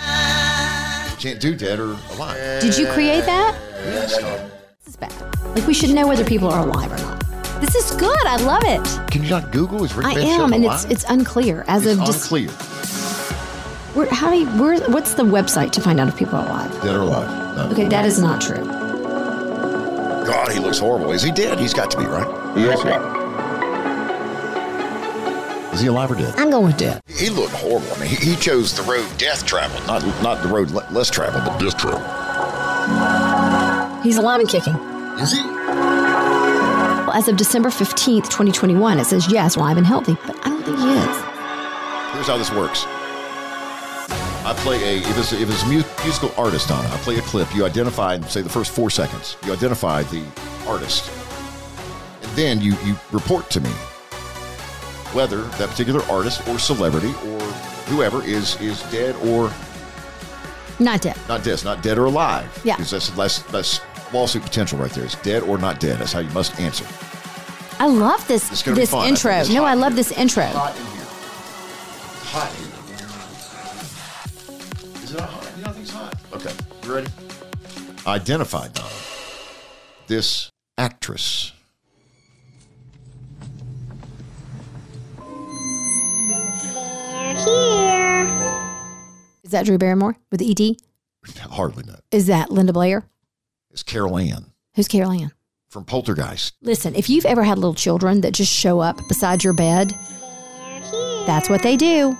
Can't 1.20 1.38
do 1.40 1.54
dead 1.54 1.78
or 1.78 1.96
alive. 2.14 2.60
Did 2.60 2.76
you 2.76 2.86
create 2.88 3.24
that? 3.26 3.56
Yes. 3.84 4.16
This 4.18 4.88
is 4.88 4.96
bad. 4.96 5.12
Like 5.54 5.66
we 5.68 5.72
should 5.74 5.90
know 5.90 6.08
whether 6.08 6.24
people 6.24 6.48
are 6.48 6.66
alive 6.66 6.90
or 6.90 6.96
not. 6.96 7.20
This 7.60 7.76
is 7.76 7.92
good. 7.96 8.18
I 8.26 8.36
love 8.38 8.62
it. 8.64 9.10
Can 9.12 9.22
you 9.22 9.30
not 9.30 9.52
Google? 9.52 9.84
Is 9.84 9.94
Rick 9.94 10.06
I 10.06 10.14
Van 10.14 10.40
am, 10.40 10.52
and 10.52 10.64
alive? 10.64 10.84
it's 10.90 11.04
it's 11.04 11.04
unclear 11.10 11.64
as 11.68 11.86
It's 11.86 12.00
of 12.00 12.06
just 12.06 12.22
unclear. 12.24 12.48
where, 13.94 14.12
how 14.12 14.30
do 14.30 14.38
you, 14.38 14.46
where, 14.60 14.80
what's 14.90 15.14
the 15.14 15.22
website 15.22 15.70
to 15.72 15.80
find 15.80 16.00
out 16.00 16.08
if 16.08 16.16
people 16.16 16.34
are 16.38 16.46
alive? 16.46 16.72
Dead 16.82 16.96
or 16.96 17.02
alive? 17.02 17.56
No. 17.56 17.68
Okay, 17.70 17.86
that 17.88 18.04
is 18.04 18.18
not 18.18 18.40
true. 18.42 18.83
God, 20.24 20.52
he 20.52 20.58
looks 20.58 20.78
horrible. 20.78 21.12
Is 21.12 21.22
he 21.22 21.30
dead? 21.30 21.58
He's 21.58 21.74
got 21.74 21.90
to 21.92 21.98
be, 21.98 22.04
right? 22.04 22.26
He 22.56 22.64
is. 22.64 22.80
Is 25.74 25.80
he 25.80 25.88
alive 25.88 26.10
or 26.10 26.14
dead? 26.14 26.34
I'm 26.36 26.50
going 26.50 26.66
with 26.66 26.76
dead. 26.78 27.00
He 27.08 27.28
looked 27.30 27.52
horrible. 27.54 27.92
I 27.94 27.98
mean, 28.00 28.08
he, 28.08 28.16
he 28.30 28.36
chose 28.36 28.74
the 28.76 28.82
road 28.84 29.06
death 29.18 29.44
travel, 29.44 29.84
not 29.86 30.04
not 30.22 30.42
the 30.42 30.48
road 30.48 30.70
le- 30.70 30.86
less 30.92 31.10
travel, 31.10 31.40
but 31.40 31.58
death 31.58 31.76
travel. 31.76 32.00
He's 34.02 34.16
alive 34.18 34.40
and 34.40 34.48
kicking. 34.48 34.74
Is 35.18 35.32
he? 35.32 35.42
Well, 35.42 37.12
as 37.12 37.28
of 37.28 37.36
December 37.36 37.70
15th, 37.70 38.24
2021, 38.24 38.98
it 39.00 39.04
says 39.04 39.30
yes, 39.30 39.56
alive 39.56 39.76
and 39.76 39.86
healthy, 39.86 40.16
but 40.26 40.36
I 40.46 40.48
don't 40.50 40.62
think 40.64 40.78
he 40.78 40.90
is. 40.90 41.16
Here's 42.14 42.26
how 42.28 42.38
this 42.38 42.50
works. 42.52 42.86
I 44.44 44.52
play 44.58 44.76
a 44.76 44.98
if 44.98 45.18
it's 45.18 45.32
if 45.32 45.48
it's 45.50 45.62
a 45.62 45.68
musical 46.04 46.32
artist 46.36 46.70
on 46.70 46.84
it, 46.84 46.90
I 46.90 46.96
play 46.98 47.16
a 47.16 47.22
clip. 47.22 47.54
You 47.54 47.64
identify, 47.64 48.14
and 48.14 48.24
say 48.26 48.42
the 48.42 48.48
first 48.50 48.72
four 48.72 48.90
seconds. 48.90 49.36
You 49.46 49.52
identify 49.52 50.02
the 50.04 50.22
artist, 50.66 51.10
and 52.22 52.30
then 52.32 52.60
you 52.60 52.74
you 52.84 52.94
report 53.10 53.48
to 53.50 53.60
me 53.60 53.70
whether 55.14 55.42
that 55.58 55.68
particular 55.70 56.02
artist 56.10 56.46
or 56.48 56.58
celebrity 56.58 57.08
or 57.26 57.40
whoever 57.86 58.22
is 58.24 58.60
is 58.60 58.82
dead 58.90 59.14
or 59.26 59.50
Not 60.78 61.00
dead. 61.00 61.16
not 61.28 61.42
dead, 61.44 61.64
not 61.64 61.82
dead 61.82 61.96
or 61.98 62.04
alive. 62.06 62.60
Yeah. 62.64 62.76
because 62.76 62.90
that's 62.90 63.08
that's 63.10 63.38
that's 63.50 63.80
lawsuit 64.12 64.42
potential 64.42 64.78
right 64.78 64.90
there. 64.90 65.04
It's 65.04 65.16
dead 65.22 65.42
or 65.44 65.56
not 65.56 65.80
dead. 65.80 65.98
That's 66.00 66.12
how 66.12 66.20
you 66.20 66.30
must 66.30 66.60
answer. 66.60 66.84
I 67.78 67.86
love 67.86 68.26
this 68.28 68.48
this 68.62 68.90
fun. 68.90 69.04
I 69.06 69.08
intro. 69.08 69.42
No, 69.54 69.64
I 69.64 69.74
love 69.74 69.92
here. 69.94 70.02
this 70.02 70.12
intro. 70.12 70.44
Hot 70.44 70.76
in 70.76 70.84
here. 70.84 71.06
Hot 72.30 72.50
in 72.58 72.63
You 76.84 76.94
ready? 76.94 77.08
Identify, 78.06 78.68
Donna, 78.68 78.88
this 80.06 80.50
actress. 80.76 81.52
Is 89.42 89.50
that 89.50 89.64
Drew 89.64 89.78
Barrymore 89.78 90.16
with 90.30 90.40
the 90.40 90.50
E.T.? 90.50 90.78
Hardly 91.50 91.84
not. 91.84 92.00
Is 92.10 92.26
that 92.26 92.50
Linda 92.50 92.72
Blair? 92.72 93.04
It's 93.70 93.82
Carol 93.82 94.18
Anne 94.18 94.46
Who's 94.74 94.88
Carol 94.88 95.12
Anne? 95.12 95.32
from 95.68 95.84
Poltergeist. 95.84 96.54
Listen, 96.62 96.94
if 96.94 97.08
you've 97.08 97.24
ever 97.24 97.42
had 97.44 97.58
little 97.58 97.74
children 97.74 98.20
that 98.20 98.32
just 98.34 98.52
show 98.52 98.80
up 98.80 98.98
beside 99.08 99.42
your 99.42 99.52
bed, 99.54 99.92
that's 101.26 101.48
what 101.48 101.62
they 101.62 101.76
do. 101.76 102.16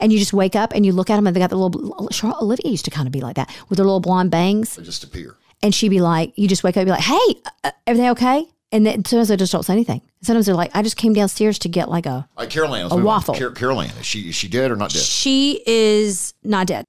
And 0.00 0.12
you 0.12 0.18
just 0.18 0.32
wake 0.32 0.54
up 0.56 0.72
and 0.74 0.84
you 0.84 0.92
look 0.92 1.10
at 1.10 1.16
them 1.16 1.26
and 1.26 1.34
they 1.34 1.40
got 1.40 1.50
the 1.50 1.56
little, 1.56 2.08
Charlotte 2.10 2.42
Olivia 2.42 2.70
used 2.70 2.84
to 2.86 2.90
kind 2.90 3.06
of 3.06 3.12
be 3.12 3.20
like 3.20 3.36
that 3.36 3.48
with 3.68 3.76
their 3.78 3.86
little 3.86 4.00
blonde 4.00 4.30
bangs. 4.30 4.76
They 4.76 4.82
just 4.82 5.04
appear. 5.04 5.36
And 5.62 5.74
she'd 5.74 5.88
be 5.88 6.00
like, 6.00 6.32
you 6.36 6.46
just 6.48 6.62
wake 6.62 6.76
up 6.76 6.80
and 6.82 6.86
be 6.86 6.90
like, 6.92 7.00
hey, 7.00 7.34
uh, 7.64 7.70
everything 7.86 8.10
okay? 8.10 8.44
And 8.70 8.84
then 8.86 9.04
sometimes 9.04 9.28
they 9.28 9.36
just 9.36 9.50
don't 9.50 9.62
say 9.64 9.72
anything. 9.72 10.02
Sometimes 10.22 10.46
they're 10.46 10.54
like, 10.54 10.70
I 10.74 10.82
just 10.82 10.96
came 10.96 11.14
downstairs 11.14 11.58
to 11.60 11.68
get 11.68 11.88
like 11.88 12.04
a. 12.06 12.10
All 12.10 12.26
right, 12.38 12.50
Carol 12.50 12.74
Anne. 12.74 12.82
let's 12.82 12.92
A 12.92 12.96
move 12.96 13.06
on. 13.06 13.06
waffle. 13.06 13.34
Car- 13.34 13.50
Carol 13.52 13.80
Anne. 13.80 13.90
Is 13.98 14.04
she, 14.06 14.28
is 14.28 14.34
she 14.34 14.46
dead 14.48 14.70
or 14.70 14.76
not 14.76 14.90
dead? 14.90 15.00
She 15.02 15.62
is 15.66 16.34
not 16.44 16.66
dead. 16.66 16.84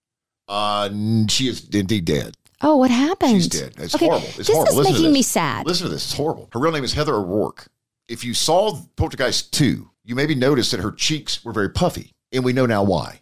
Uh, 0.48 0.90
n- 0.92 1.28
she 1.30 1.48
is 1.48 1.68
indeed 1.70 2.06
dead. 2.06 2.36
Oh, 2.62 2.76
what 2.76 2.92
happened? 2.92 3.36
She's 3.36 3.48
dead. 3.48 3.74
It's 3.78 3.94
horrible. 3.98 4.28
It's 4.28 4.38
this 4.38 4.48
horrible. 4.50 4.72
is 4.72 4.78
Listen 4.78 4.94
to 4.94 5.00
making 5.00 5.14
me 5.14 5.20
this. 5.20 5.28
sad. 5.28 5.66
Listen 5.66 5.86
to 5.88 5.94
this. 5.94 6.04
It's 6.06 6.14
horrible. 6.14 6.50
Her 6.52 6.60
real 6.60 6.74
name 6.74 6.84
is 6.84 6.92
Heather 6.94 7.16
O'Rourke. 7.16 7.68
If 8.10 8.26
you 8.26 8.34
saw 8.34 8.78
Poltergeist 8.98 9.54
2, 9.54 9.90
you 10.04 10.16
maybe 10.16 10.36
noticed 10.36 10.72
that 10.72 10.82
her 10.82 10.92
cheeks 10.92 11.46
were 11.46 11.54
very 11.54 11.70
puffy, 11.70 12.12
and 12.32 12.44
we 12.44 12.54
know 12.54 12.66
now 12.66 12.84
why. 12.84 13.22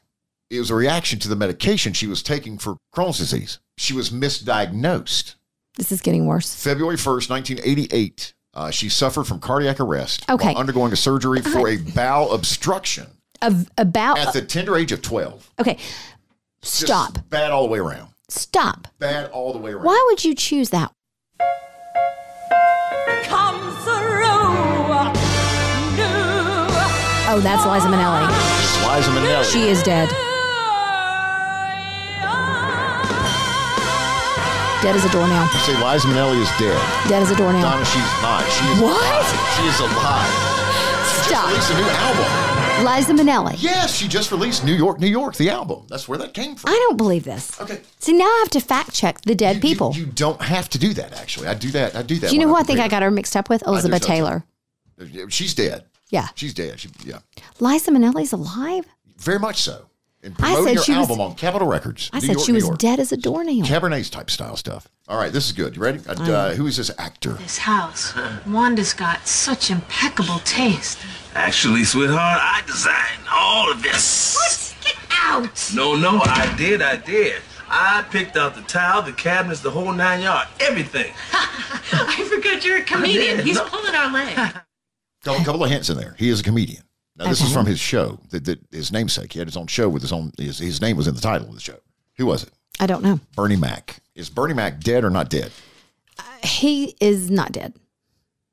It 0.49 0.59
was 0.59 0.69
a 0.69 0.75
reaction 0.75 1.19
to 1.19 1.27
the 1.27 1.35
medication 1.35 1.93
she 1.93 2.07
was 2.07 2.23
taking 2.23 2.57
for 2.57 2.77
Crohn's 2.95 3.17
disease. 3.17 3.59
She 3.77 3.93
was 3.93 4.09
misdiagnosed. 4.11 5.35
This 5.75 5.91
is 5.91 6.01
getting 6.01 6.25
worse. 6.25 6.55
February 6.55 6.95
1st, 6.95 7.29
1988, 7.29 8.33
uh, 8.53 8.71
she 8.71 8.89
suffered 8.89 9.25
from 9.25 9.39
cardiac 9.39 9.79
arrest 9.79 10.25
Okay. 10.29 10.47
while 10.47 10.57
undergoing 10.57 10.91
a 10.93 10.95
surgery 10.95 11.41
for 11.41 11.67
a 11.67 11.77
bowel 11.77 12.33
obstruction 12.33 13.07
Of, 13.41 13.69
about. 13.77 14.17
at 14.17 14.33
the 14.33 14.41
tender 14.41 14.75
age 14.77 14.91
of 14.91 15.01
12. 15.01 15.51
okay. 15.59 15.77
Just 16.61 16.79
Stop. 16.81 17.19
Bad 17.29 17.51
all 17.51 17.63
the 17.63 17.69
way 17.69 17.79
around. 17.79 18.09
Stop. 18.29 18.87
Bad 18.99 19.29
all 19.31 19.53
the 19.53 19.59
way 19.59 19.71
around. 19.71 19.83
Why 19.85 20.03
would 20.09 20.23
you 20.25 20.33
choose 20.33 20.69
that? 20.71 20.91
Oh, 27.37 27.39
that's 27.39 27.61
Liza 27.69 27.85
Minnelli. 27.85 28.25
Liza 28.97 29.11
Minnelli. 29.11 29.45
She 29.53 29.69
is 29.69 29.83
dead. 29.83 30.09
Dead 34.81 34.95
as 34.95 35.05
a 35.05 35.09
doornail. 35.11 35.43
You 35.43 35.59
say 35.61 35.73
Liza 35.77 36.07
Minnelli 36.07 36.41
is 36.41 36.49
dead. 36.57 36.81
Dead 37.07 37.21
as 37.21 37.29
a 37.29 37.35
doornail. 37.35 37.61
Donna, 37.61 37.85
she's 37.85 38.01
not. 38.25 38.41
She 38.49 38.65
is 38.73 38.79
What? 38.81 39.05
alive. 39.05 39.53
She 39.53 39.63
is 39.69 39.79
alive. 39.79 40.33
She 41.13 41.29
Stop. 41.29 41.49
just 41.53 41.69
released 41.69 41.71
a 41.71 41.75
new 41.77 41.89
album. 41.89 42.85
Liza 42.85 43.13
Minnelli. 43.13 43.55
Yes, 43.61 43.93
she 43.95 44.07
just 44.07 44.31
released 44.31 44.63
New 44.65 44.73
York, 44.73 44.99
New 44.99 45.05
York, 45.07 45.35
the 45.35 45.51
album. 45.51 45.85
That's 45.89 46.07
where 46.07 46.17
that 46.17 46.33
came 46.33 46.55
from. 46.55 46.71
I 46.71 46.75
don't 46.87 46.97
believe 46.97 47.23
this. 47.23 47.59
Okay. 47.61 47.81
See, 47.99 48.13
now 48.13 48.25
I 48.25 48.37
have 48.39 48.49
to 48.51 48.59
fact 48.61 48.93
check 48.95 49.21
the 49.21 49.35
dead 49.35 49.61
people. 49.61 49.93
You 49.95 50.07
don't 50.07 50.41
have 50.41 50.69
to 50.69 50.79
do 50.79 50.93
that, 50.95 51.13
actually. 51.13 51.49
I 51.49 51.53
do 51.53 51.69
that. 51.71 51.95
I 51.95 52.01
do 52.01 52.15
that. 52.17 52.31
Do 52.31 52.35
you 52.35 52.41
know 52.41 52.47
who 52.47 52.55
I 52.55 52.63
think 52.63 52.79
I 52.79 52.87
got 52.87 53.03
her 53.03 53.11
mixed 53.11 53.35
up 53.35 53.47
with? 53.47 53.61
Elizabeth. 53.67 54.01
Taylor. 54.01 54.43
Uh, 54.99 55.05
she's 55.29 55.53
dead. 55.53 55.85
Yeah. 56.09 56.27
She's 56.35 56.53
dead. 56.53 56.79
She, 56.79 56.89
yeah. 57.03 57.19
Liza 57.59 57.91
Minnelli's 57.91 58.31
alive? 58.33 58.85
Very 59.17 59.39
much 59.39 59.61
so. 59.61 59.85
And 60.23 60.33
I 60.39 60.53
promoting 60.53 60.65
said 60.65 60.75
her 60.77 60.83
she 60.83 60.91
was- 60.93 61.09
album 61.09 61.21
on 61.21 61.35
Capitol 61.35 61.67
Records. 61.67 62.09
I 62.11 62.17
New 62.19 62.25
said 62.27 62.33
York, 62.33 62.45
she 62.45 62.51
New 62.51 62.55
was 62.57 62.65
York. 62.65 62.79
dead 62.79 62.99
as 62.99 63.11
a 63.11 63.17
doornail. 63.17 63.63
Cabernet 63.65 64.09
type 64.11 64.29
style 64.31 64.55
stuff. 64.55 64.87
All 65.07 65.17
right, 65.17 65.31
this 65.31 65.45
is 65.45 65.51
good. 65.53 65.75
You 65.75 65.81
ready? 65.81 65.99
Uh, 66.07 66.13
uh, 66.13 66.53
who 66.55 66.65
is 66.67 66.77
this 66.77 66.91
actor? 66.97 67.33
This 67.33 67.59
house. 67.59 68.13
Wanda's 68.47 68.93
got 68.93 69.25
such 69.27 69.69
impeccable 69.71 70.39
taste. 70.39 70.97
Actually, 71.35 71.83
sweetheart, 71.83 72.39
I 72.41 72.61
designed 72.65 73.21
all 73.31 73.71
of 73.71 73.83
this. 73.83 74.35
What? 74.35 74.75
Get 74.83 74.95
out! 75.21 75.71
No, 75.75 75.95
no, 75.95 76.19
I 76.23 76.53
did, 76.57 76.81
I 76.81 76.95
did. 76.97 77.41
I 77.69 78.03
picked 78.09 78.37
out 78.37 78.55
the 78.55 78.61
tile, 78.63 79.01
the 79.03 79.11
cabinets, 79.13 79.61
the 79.61 79.69
whole 79.71 79.91
nine 79.93 80.21
yard, 80.21 80.47
everything. 80.59 81.13
I 81.33 82.25
forgot 82.29 82.65
you're 82.65 82.77
a 82.77 82.83
comedian. 82.83 83.39
He's 83.45 83.55
no. 83.57 83.65
pulling 83.65 83.93
our 83.93 84.11
leg. 84.11 84.55
Couple, 85.27 85.45
couple 85.45 85.63
of 85.63 85.69
hints 85.69 85.89
in 85.89 85.97
there. 85.97 86.15
He 86.17 86.29
is 86.29 86.39
a 86.39 86.43
comedian. 86.43 86.83
Now, 87.17 87.27
this 87.27 87.41
is 87.41 87.51
from 87.51 87.65
his 87.65 87.79
show, 87.79 88.19
that, 88.29 88.45
that 88.45 88.59
his 88.71 88.91
namesake. 88.91 89.33
He 89.33 89.39
had 89.39 89.47
his 89.47 89.57
own 89.57 89.65
show 89.67 89.89
with 89.89 90.03
his 90.03 90.11
own. 90.11 90.31
His, 90.37 90.59
his 90.59 90.81
name 90.81 90.95
was 90.95 91.07
in 91.07 91.15
the 91.15 91.21
title 91.21 91.47
of 91.47 91.55
the 91.55 91.59
show. 91.59 91.77
Who 92.17 92.27
was 92.27 92.43
it? 92.43 92.51
I 92.79 92.85
don't 92.85 93.03
know. 93.03 93.19
Bernie 93.35 93.55
Mac. 93.55 93.97
Is 94.15 94.29
Bernie 94.29 94.53
Mac 94.53 94.79
dead 94.79 95.03
or 95.03 95.09
not 95.09 95.29
dead? 95.29 95.51
Uh, 96.19 96.23
he 96.43 96.95
is 96.99 97.31
not 97.31 97.51
dead. 97.51 97.73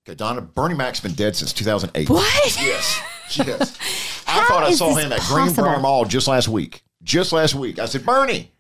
Okay, 0.07 0.15
Donna. 0.15 0.41
Bernie 0.41 0.75
Mac's 0.75 1.01
been 1.01 1.13
dead 1.13 1.37
since 1.37 1.53
2008. 1.53 2.09
What? 2.09 2.57
Yes. 2.61 3.01
Yes. 3.37 4.25
I 4.27 4.45
thought 4.45 4.63
I 4.63 4.73
saw 4.73 4.95
him 4.95 5.13
at? 5.13 5.21
Greenbrier 5.21 5.81
Mall 5.81 6.05
just 6.05 6.27
last 6.27 6.49
week. 6.49 6.83
Just 7.03 7.33
last 7.33 7.55
week. 7.55 7.79
I 7.79 7.87
said, 7.87 8.05
Bernie. 8.05 8.51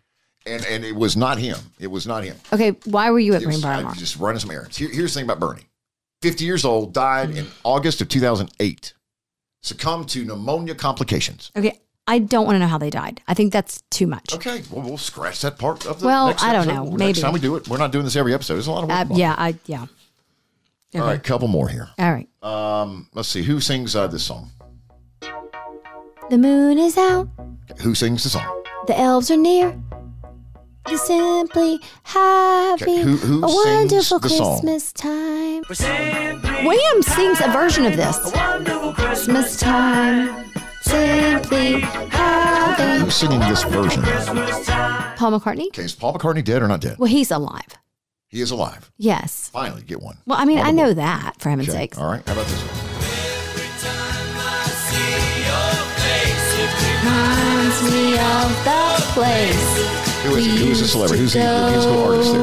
And 0.46 0.62
and 0.66 0.84
it 0.84 0.94
was 0.94 1.16
not 1.16 1.38
him. 1.38 1.56
It 1.80 1.86
was 1.86 2.06
not 2.06 2.22
him. 2.22 2.36
Okay, 2.52 2.70
why 2.84 3.10
were 3.10 3.18
you 3.18 3.34
at 3.34 3.42
Greenbrier 3.42 3.82
Mall? 3.82 3.94
Just 3.94 4.18
running 4.18 4.40
some 4.40 4.50
errands. 4.50 4.76
Here, 4.76 4.90
here's 4.90 5.14
the 5.14 5.20
thing 5.20 5.30
about 5.30 5.40
Bernie. 5.40 5.66
50 6.24 6.42
years 6.44 6.64
old, 6.64 6.94
died 6.94 7.36
in 7.36 7.46
August 7.64 8.00
of 8.00 8.08
2008. 8.08 8.94
Succumbed 9.60 10.08
to 10.08 10.24
pneumonia 10.24 10.74
complications. 10.74 11.52
Okay, 11.54 11.78
I 12.06 12.18
don't 12.18 12.46
want 12.46 12.54
to 12.56 12.60
know 12.60 12.66
how 12.66 12.78
they 12.78 12.88
died. 12.88 13.20
I 13.28 13.34
think 13.34 13.52
that's 13.52 13.82
too 13.90 14.06
much. 14.06 14.32
Okay, 14.34 14.62
well, 14.70 14.82
we'll 14.82 14.96
scratch 14.96 15.42
that 15.42 15.58
part 15.58 15.84
of 15.86 16.00
the 16.00 16.06
Well, 16.06 16.28
next 16.28 16.42
I 16.42 16.52
don't 16.52 16.62
episode. 16.68 16.74
know. 16.84 16.90
Next 16.92 16.98
Maybe. 16.98 17.20
time 17.20 17.32
we 17.34 17.40
do 17.40 17.56
it, 17.56 17.68
we're 17.68 17.76
not 17.76 17.92
doing 17.92 18.04
this 18.06 18.16
every 18.16 18.32
episode. 18.32 18.54
There's 18.54 18.66
a 18.66 18.72
lot 18.72 18.84
of 18.84 18.88
work. 18.88 18.98
Uh, 18.98 19.02
involved. 19.02 19.20
yeah, 19.20 19.34
I 19.36 19.54
yeah. 19.66 19.86
All 20.94 21.00
right, 21.02 21.16
a 21.18 21.20
couple 21.20 21.48
more 21.48 21.68
here. 21.68 21.88
All 21.98 22.10
right. 22.12 22.28
Um, 22.42 23.08
let's 23.12 23.28
see. 23.28 23.42
Who 23.42 23.60
sings 23.60 23.94
uh, 23.94 24.06
this 24.06 24.22
song? 24.24 24.50
The 26.30 26.38
moon 26.38 26.78
is 26.78 26.96
out. 26.96 27.28
Who 27.82 27.94
sings 27.94 28.22
the 28.22 28.30
song? 28.30 28.64
The 28.86 28.98
elves 28.98 29.30
are 29.30 29.36
near. 29.36 29.78
You're 30.88 30.98
simply 30.98 31.80
having 32.02 32.88
Okay, 32.88 33.02
who- 33.02 33.16
who 33.16 33.44
a 33.44 33.48
sings 33.48 33.64
wonderful 33.64 34.18
the 34.18 34.28
song? 34.28 34.60
Christmas 34.60 34.92
time. 34.92 35.62
William 36.66 37.02
sings 37.02 37.40
a 37.40 37.48
version 37.48 37.86
of 37.86 37.96
this. 37.96 38.18
Christmas 38.94 39.56
time. 39.58 40.44
Simply 40.82 41.80
having 41.80 43.00
Who's 43.00 43.14
singing 43.14 43.40
this 43.40 43.62
version? 43.64 44.02
Paul 45.16 45.32
McCartney. 45.40 45.68
Okay, 45.68 45.84
is 45.84 45.94
Paul 45.94 46.12
McCartney 46.14 46.44
dead 46.44 46.62
or 46.62 46.68
not 46.68 46.80
dead? 46.82 46.98
Well, 46.98 47.10
he's 47.10 47.30
alive. 47.30 47.78
He 48.28 48.40
is 48.42 48.50
alive. 48.50 48.90
Yes. 48.98 49.48
Finally, 49.52 49.82
get 49.84 50.02
one. 50.02 50.18
Well, 50.26 50.38
I 50.38 50.44
mean, 50.44 50.58
On 50.58 50.66
I 50.66 50.70
know 50.70 50.84
board. 50.86 50.98
that 50.98 51.34
for 51.40 51.48
heaven's 51.50 51.68
Okay, 51.70 51.78
sakes. 51.78 51.96
All 51.98 52.10
right. 52.10 52.22
How 52.26 52.32
about 52.34 52.46
this 52.46 52.60
one? 52.60 52.68
Every 53.00 53.70
time 53.80 54.36
I 54.36 54.66
see 54.90 55.44
your 55.48 55.72
face, 56.02 56.50
it 56.60 56.72
reminds 57.00 57.78
me 57.90 58.18
of 58.18 58.50
the 58.64 58.84
place. 59.14 59.73
Who 60.24 60.36
is 60.36 60.46
it? 60.46 60.58
Who 60.58 60.70
is 60.70 60.80
the 60.80 60.88
celebrity? 60.88 61.22
Who's 61.22 61.32
the, 61.34 61.38
the 61.40 61.70
musical 61.70 62.02
artist 62.04 62.32
there? 62.32 62.42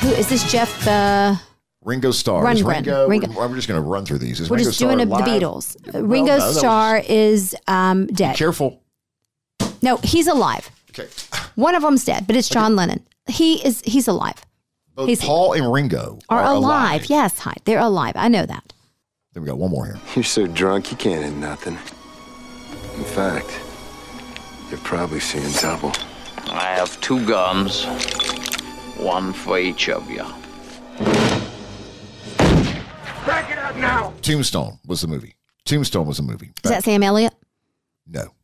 Who 0.00 0.10
is 0.18 0.28
this? 0.28 0.50
Jeff. 0.50 0.86
Uh, 0.86 1.36
Ringo 1.84 2.10
Starr. 2.10 2.48
Is 2.50 2.62
Rundgren. 2.62 2.74
Ringo, 2.74 3.08
Ringo. 3.08 3.28
We're, 3.32 3.48
we're 3.48 3.56
just 3.56 3.68
going 3.68 3.80
to 3.82 3.88
run 3.88 4.04
through 4.04 4.18
these. 4.18 4.40
Is 4.40 4.50
we're 4.50 4.56
Ringo 4.56 4.70
just 4.70 4.78
doing 4.80 4.98
Starr 4.98 5.02
a, 5.02 5.06
the 5.06 5.12
alive? 5.14 5.42
Beatles. 5.42 5.92
Well, 5.92 6.02
Ringo 6.02 6.32
no, 6.32 6.38
that 6.38 6.46
was- 6.46 6.58
Starr 6.58 7.02
is 7.08 7.56
um, 7.68 8.06
dead. 8.08 8.36
Careful. 8.36 8.82
No, 9.82 9.96
he's 9.98 10.26
alive. 10.26 10.70
Okay. 10.90 11.08
One 11.54 11.74
of 11.74 11.82
them's 11.82 12.04
dead, 12.04 12.26
but 12.26 12.36
it's 12.36 12.48
John 12.48 12.76
Lennon. 12.76 13.04
He 13.28 13.64
is. 13.64 13.80
He's 13.84 14.08
alive. 14.08 14.34
Both 14.94 15.08
He's- 15.08 15.24
Paul 15.24 15.52
and 15.54 15.72
Ringo 15.72 16.18
Are, 16.28 16.40
are, 16.42 16.54
alive. 16.54 17.06
Yes, 17.06 17.38
hi. 17.38 17.54
They're 17.64 17.78
alive. 17.78 18.12
I 18.16 18.28
know 18.28 18.44
that. 18.46 18.72
Then 19.32 19.44
we 19.44 19.48
got 19.48 19.58
one 19.58 19.70
more 19.70 19.86
here. 19.86 19.98
You're 20.14 20.24
so 20.24 20.46
drunk 20.46 20.90
you 20.90 20.96
can't 20.96 21.24
hit 21.24 21.34
nothing. 21.34 21.78
In 22.96 23.04
fact, 23.04 23.48
you're 24.70 24.80
probably 24.80 25.20
seeing 25.20 25.50
double. 25.52 25.92
I 26.46 26.74
have 26.76 27.00
two 27.00 27.24
guns, 27.26 27.84
one 28.96 29.32
for 29.32 29.58
each 29.58 29.88
of 29.88 30.10
you. 30.10 30.24
Back 33.26 33.50
it 33.50 33.58
up 33.58 33.76
now! 33.76 34.12
Tombstone 34.22 34.78
was 34.86 35.00
the 35.00 35.08
movie. 35.08 35.36
Tombstone 35.64 36.06
was 36.06 36.16
the 36.16 36.22
movie. 36.22 36.52
Is 36.64 36.70
that 36.70 36.84
Sam 36.84 37.02
Elliott? 37.02 37.34
No. 38.06 38.34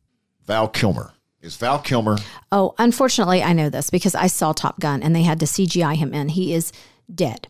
Val 0.45 0.67
Kilmer. 0.67 1.13
Is 1.41 1.55
Val 1.57 1.79
Kilmer? 1.79 2.17
Oh, 2.51 2.73
unfortunately, 2.77 3.43
I 3.43 3.53
know 3.53 3.69
this 3.69 3.89
because 3.89 4.15
I 4.15 4.27
saw 4.27 4.51
Top 4.53 4.79
Gun 4.79 5.03
and 5.03 5.15
they 5.15 5.23
had 5.23 5.39
to 5.39 5.45
CGI 5.45 5.95
him 5.95 6.13
in. 6.13 6.29
He 6.29 6.53
is 6.53 6.71
dead. 7.13 7.47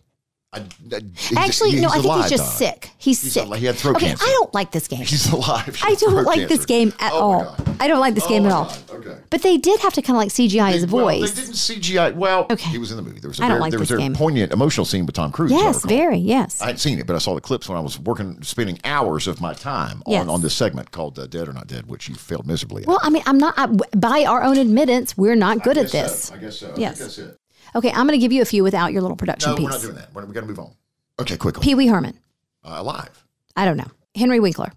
I, 0.52 0.60
I- 0.60 1.02
he's- 1.16 1.38
Actually, 1.38 1.80
no, 1.80 1.90
I 1.90 1.94
think 1.94 2.06
alive, 2.06 2.22
he's 2.24 2.32
just 2.40 2.58
sick. 2.58 2.90
He's, 2.98 3.22
He's 3.22 3.34
sick. 3.34 3.46
alive. 3.46 3.60
He 3.60 3.68
had 3.68 3.76
throat 3.76 3.98
okay, 3.98 4.08
cancer. 4.08 4.26
I 4.26 4.30
don't 4.32 4.52
like 4.54 4.72
this 4.72 4.88
game. 4.88 5.00
He's 5.06 5.32
alive. 5.32 5.80
I 5.84 5.94
don't 5.96 6.24
like 6.24 6.40
cancer. 6.40 6.56
this 6.58 6.66
game 6.66 6.92
at 7.00 7.12
Oh, 7.14 7.22
all. 7.22 7.56
I 7.80 7.88
don't 7.88 8.00
like 8.00 8.16
this 8.16 8.26
Oh, 8.26 8.30
game 8.30 8.46
at 8.48 8.52
all. 8.52 8.66
God. 8.66 8.78
Okay. 8.90 9.18
But 9.30 9.44
they 9.44 9.58
did 9.58 9.80
have 9.82 9.94
to 9.94 10.02
kind 10.02 10.16
of 10.18 10.22
like 10.22 10.30
CGI 10.32 10.72
his 10.74 10.88
Well, 10.88 11.06
voice. 11.06 11.32
they 11.32 11.42
didn't 11.42 11.54
CGI. 11.56 12.16
Well, 12.16 12.48
Okay. 12.50 12.70
he 12.72 12.80
was 12.80 12.90
in 12.90 12.98
the 12.98 13.04
movie. 13.04 13.20
There 13.20 13.30
was 13.30 13.40
a 13.40 13.44
I 13.44 13.48
don't 13.48 13.56
very, 13.58 13.62
like 13.62 13.72
there 13.72 13.80
was 13.80 13.92
a 13.92 14.10
poignant 14.10 14.52
emotional 14.52 14.86
scene 14.86 15.06
with 15.06 15.14
Tom 15.16 15.32
Cruise. 15.32 15.52
yes, 15.52 15.86
very, 15.86 16.18
yes. 16.18 16.62
I 16.62 16.66
hadn't 16.66 16.80
seen 16.80 16.98
it, 16.98 17.06
but 17.06 17.16
I 17.16 17.20
saw 17.20 17.36
the 17.36 17.42
clips 17.42 17.70
when 17.70 17.78
I 17.78 17.82
was 17.82 18.00
working, 18.00 18.42
spending 18.42 18.80
hours 18.84 19.28
of 19.28 19.40
my 19.40 19.54
time 19.54 20.02
Yes. 20.08 20.24
on, 20.24 20.30
on 20.30 20.42
this 20.42 20.56
segment 20.56 20.90
called 20.92 21.20
uh, 21.20 21.28
"Dead 21.28 21.48
or 21.48 21.54
Not 21.54 21.68
Dead," 21.68 21.86
which 21.88 22.10
you 22.10 22.16
failed 22.16 22.48
miserably. 22.48 22.82
at. 22.82 22.88
well, 22.88 23.00
I 23.04 23.12
mean, 23.12 23.24
I'm 23.28 23.38
not, 23.38 23.54
I, 23.56 23.68
by 23.96 24.26
our 24.28 24.42
own 24.44 24.58
admittance, 24.58 25.16
we're 25.16 25.36
not 25.36 25.64
good 25.64 25.78
at 25.78 25.92
this. 25.92 26.24
so. 26.26 26.34
I 26.36 26.38
guess 26.40 26.58
so. 26.58 26.72
I 26.72 26.76
Yes. 26.76 26.98
think 26.98 27.12
that's 27.12 27.18
it. 27.20 27.39
Okay, 27.76 27.90
I'm 27.90 28.08
going 28.08 28.20
to 28.20 28.24
give 28.24 28.32
you 28.32 28.42
a 28.42 28.46
few 28.46 28.64
without 28.64 28.92
your 28.94 29.02
little 29.02 29.18
production 29.18 29.52
No, 29.52 29.56
piece. 29.58 29.64
we're 29.66 29.72
not 29.72 29.82
doing 29.82 29.96
that. 29.96 30.14
We're, 30.14 30.26
we 30.26 30.34
got 30.34 30.42
to 30.42 30.48
move 30.48 30.60
on. 30.60 30.72
Okay, 31.20 31.38
quickly. 31.38 31.64
Pee 31.64 31.76
Wee 31.76 31.88
Herman. 31.88 32.18
Uh, 32.64 32.76
alive. 32.78 33.26
I 33.56 33.66
don't 33.66 33.78
know. 33.78 33.88
Henry 34.16 34.40
Winkler. 34.40 34.72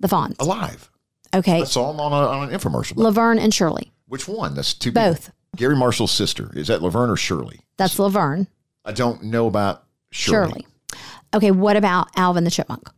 The 0.00 0.08
Fonz. 0.08 0.36
Alive. 0.40 0.90
Okay. 1.34 1.60
I 1.62 1.64
saw 1.64 1.90
him 1.90 2.00
on, 2.00 2.12
a, 2.12 2.16
on 2.16 2.48
an 2.48 2.58
infomercial. 2.58 2.96
Laverne 2.96 3.38
and 3.38 3.52
Shirley. 3.54 3.92
Which 4.06 4.28
one? 4.28 4.54
That's 4.54 4.74
two 4.74 4.90
people. 4.90 5.10
Both. 5.12 5.30
Garry 5.56 5.76
Marshall's 5.76 6.12
sister. 6.12 6.50
Is 6.54 6.68
that 6.68 6.82
Laverne 6.82 7.10
or 7.10 7.16
Shirley? 7.16 7.60
That's 7.76 7.98
Laverne. 7.98 8.46
I 8.84 8.92
don't 8.92 9.24
know 9.24 9.46
about 9.46 9.84
Shirley. 10.10 10.48
Shirley. 10.50 10.66
Okay, 11.34 11.50
what 11.50 11.76
about 11.76 12.08
Alvin 12.16 12.44
the 12.44 12.50
Chipmunk? 12.50 12.88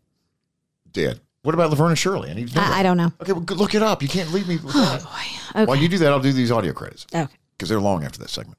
Dead. 0.91 1.21
What 1.43 1.55
about 1.55 1.71
Laverne 1.71 1.91
and 1.91 1.99
Shirley? 1.99 2.31
I 2.31 2.35
need 2.35 2.49
to 2.49 2.55
know. 2.55 2.63
I. 2.63 2.81
I 2.81 2.83
don't 2.83 2.97
know. 2.97 3.13
Okay, 3.21 3.33
well, 3.33 3.43
look 3.43 3.75
it 3.75 3.83
up. 3.83 4.03
You 4.03 4.09
can't 4.09 4.33
leave 4.33 4.49
me 4.49 4.57
with 4.57 4.73
that. 4.75 5.05
Okay. 5.51 5.65
While 5.67 5.77
you 5.77 5.89
do 5.89 5.99
that, 5.99 6.11
I'll 6.11 6.21
do 6.21 6.33
these 6.33 6.51
audio 6.51 6.73
credits. 6.73 7.07
Okay. 7.15 7.33
Because 7.57 7.69
they're 7.69 7.81
long 7.81 8.03
after 8.05 8.19
that 8.21 8.31
segment. 8.31 8.59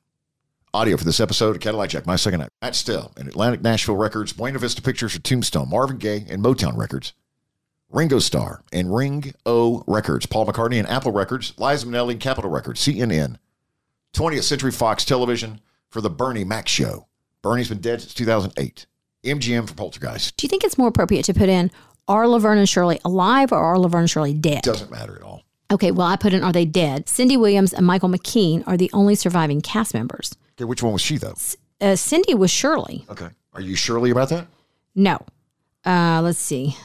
Audio 0.76 0.98
for 0.98 1.06
this 1.06 1.22
episode 1.22 1.56
of 1.56 1.62
Cadillac 1.62 1.92
Jack, 1.92 2.06
my 2.06 2.18
second 2.18 2.42
act. 2.42 2.52
Matt 2.62 2.76
Still 2.76 3.14
and 3.16 3.30
Atlantic 3.30 3.62
Nashville 3.62 3.96
Records, 3.96 4.34
Buena 4.34 4.60
Vista 4.60 4.82
Pictures 4.82 5.14
for 5.14 5.22
Tombstone, 5.22 5.70
Marvin 5.70 5.96
Gaye 5.96 6.26
and 6.28 6.44
Motown 6.44 6.76
Records, 6.76 7.14
Ringo 7.90 8.20
Starr 8.20 8.62
and 8.74 8.94
Ring 8.94 9.34
O 9.46 9.86
Records, 9.88 10.26
Paul 10.26 10.46
McCartney 10.46 10.78
and 10.78 10.90
Apple 10.90 11.14
Records, 11.14 11.54
Liza 11.58 11.86
Minnelli 11.86 12.12
and 12.12 12.20
Capitol 12.20 12.52
Records, 12.52 12.86
CNN, 12.86 13.38
20th 14.14 14.44
Century 14.44 14.72
Fox 14.74 15.06
Television 15.06 15.62
for 15.92 16.02
the 16.02 16.10
Bernie 16.10 16.44
Mac 16.44 16.68
Show. 16.68 17.08
Bernie's 17.42 17.70
been 17.70 17.80
dead 17.80 18.02
since 18.02 18.14
2008. 18.14 18.86
MGM 19.24 19.70
for 19.70 19.76
Poltergeist. 19.76 20.36
Do 20.36 20.44
you 20.44 20.50
think 20.50 20.66
it's 20.66 20.78
more 20.78 20.90
appropriate 20.90 21.24
to 21.24 21.34
put 21.34 21.48
in 21.48 21.72
are 22.10 22.28
Laverne 22.28 22.58
and 22.58 22.68
Shirley 22.68 23.00
alive 23.06 23.54
or 23.54 23.60
are 23.60 23.80
Laverne 23.80 24.02
and 24.02 24.10
Shirley 24.10 24.34
dead? 24.34 24.64
Doesn't 24.64 24.92
matter 24.92 25.16
at 25.16 25.22
all. 25.22 25.45
Okay, 25.72 25.92
well, 25.92 26.08
I 26.08 26.16
put 26.16 26.34
in 26.34 26.44
are 26.44 26.54
they 26.54 26.66
dead? 26.66 27.10
Cindy 27.10 27.38
Williams 27.38 27.74
and 27.74 27.86
Michael 27.86 28.10
McKean 28.10 28.64
are 28.68 28.78
the 28.78 28.90
only 28.94 29.16
surviving 29.16 29.62
cast 29.62 29.94
members. 29.94 30.36
Okay, 30.54 30.66
which 30.66 30.84
one 30.84 30.94
was 30.94 31.02
she 31.02 31.18
though? 31.18 31.36
Uh, 31.82 31.96
Cindy 31.96 32.34
was 32.34 32.52
Shirley. 32.52 33.06
Okay. 33.10 33.30
Are 33.54 33.62
you 33.62 33.76
Shirley 33.76 34.12
about 34.12 34.30
that? 34.30 34.48
No. 34.94 35.20
Uh, 35.86 36.22
let's 36.24 36.40
see. 36.40 36.76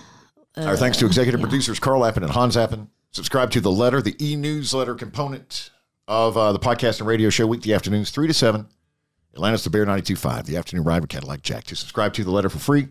Our 0.57 0.77
thanks 0.77 0.99
to 0.99 1.07
executive 1.07 1.41
producers 1.41 1.79
Carl 1.79 2.05
Appen 2.05 2.23
and 2.23 2.33
Hans 2.33 2.57
Appen. 2.57 2.91
Subscribe 3.13 3.51
to 3.53 3.61
the 3.61 3.71
letter, 3.71 4.03
the 4.03 4.15
e-newsletter 4.25 4.95
component 4.95 5.71
of 6.07 6.37
uh, 6.37 6.53
the 6.53 6.59
podcast 6.59 7.01
and 7.01 7.09
radio 7.09 7.31
show 7.31 7.47
weekday 7.47 7.73
afternoons, 7.73 8.11
3 8.11 8.27
to 8.29 8.35
7. 8.35 8.67
Atlanta's 9.35 9.65
the 9.65 9.71
Bear 9.71 9.87
92.5, 9.87 10.47
the 10.47 10.57
afternoon 10.57 10.85
ride 10.85 11.01
with 11.01 11.11
Cadillac 11.11 11.43
Jack. 11.43 11.65
To 11.65 11.77
subscribe 11.77 12.13
to 12.15 12.25
the 12.25 12.31
letter 12.31 12.49
for 12.49 12.59
free, 12.59 12.89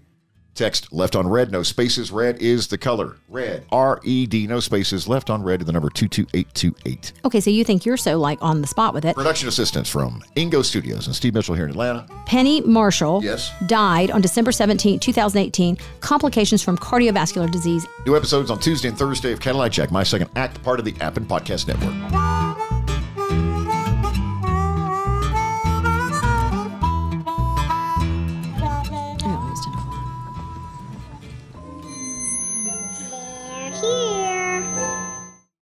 Text 0.56 0.92
left 0.92 1.16
on 1.16 1.28
red, 1.28 1.52
no 1.52 1.64
spaces. 1.64 2.12
Red 2.12 2.42
is 2.42 2.68
the 2.68 2.78
color. 2.78 3.16
Red. 3.30 3.66
R 3.72 4.02
E 4.04 4.26
D, 4.26 4.46
no 4.46 4.60
spaces. 4.60 5.08
Left 5.08 5.30
on 5.30 5.42
red 5.42 5.60
to 5.60 5.66
the 5.66 5.72
number 5.72 5.90
22828. 5.90 7.14
Okay, 7.26 7.40
so 7.40 7.50
you 7.50 7.64
think 7.64 7.86
you're 7.86 7.96
so 7.98 8.18
like 8.20 8.40
on 8.42 8.60
the 8.62 8.68
spot 8.68 8.94
with 8.94 9.06
it. 9.06 9.16
Production 9.16 9.48
assistance 9.48 9.88
from 9.90 10.22
Ingo 10.36 10.64
Studios 10.66 11.08
and 11.08 11.16
Steve 11.16 11.34
Mitchell 11.34 11.56
here 11.56 11.64
in 11.66 11.70
Atlanta. 11.72 12.06
Penny 12.26 12.60
Marshall 12.62 13.22
Yes. 13.24 13.52
died 13.68 14.12
on 14.12 14.20
December 14.22 14.52
17, 14.52 15.00
2018, 15.00 15.78
complications 16.02 16.62
from 16.62 16.78
cardiovascular 16.78 17.50
disease. 17.50 17.86
New 18.06 18.18
episodes 18.18 18.52
on 18.52 18.60
Tuesday 18.60 18.90
and 18.90 18.98
Thursday 18.98 19.32
of 19.32 19.40
Cadillac 19.40 19.72
Jack, 19.72 19.92
my 19.92 20.04
second 20.04 20.30
act, 20.36 20.62
part 20.64 20.80
of 20.80 20.86
the 20.86 20.94
Appen 21.00 21.26
Podcast 21.26 21.68
Network. 21.68 22.49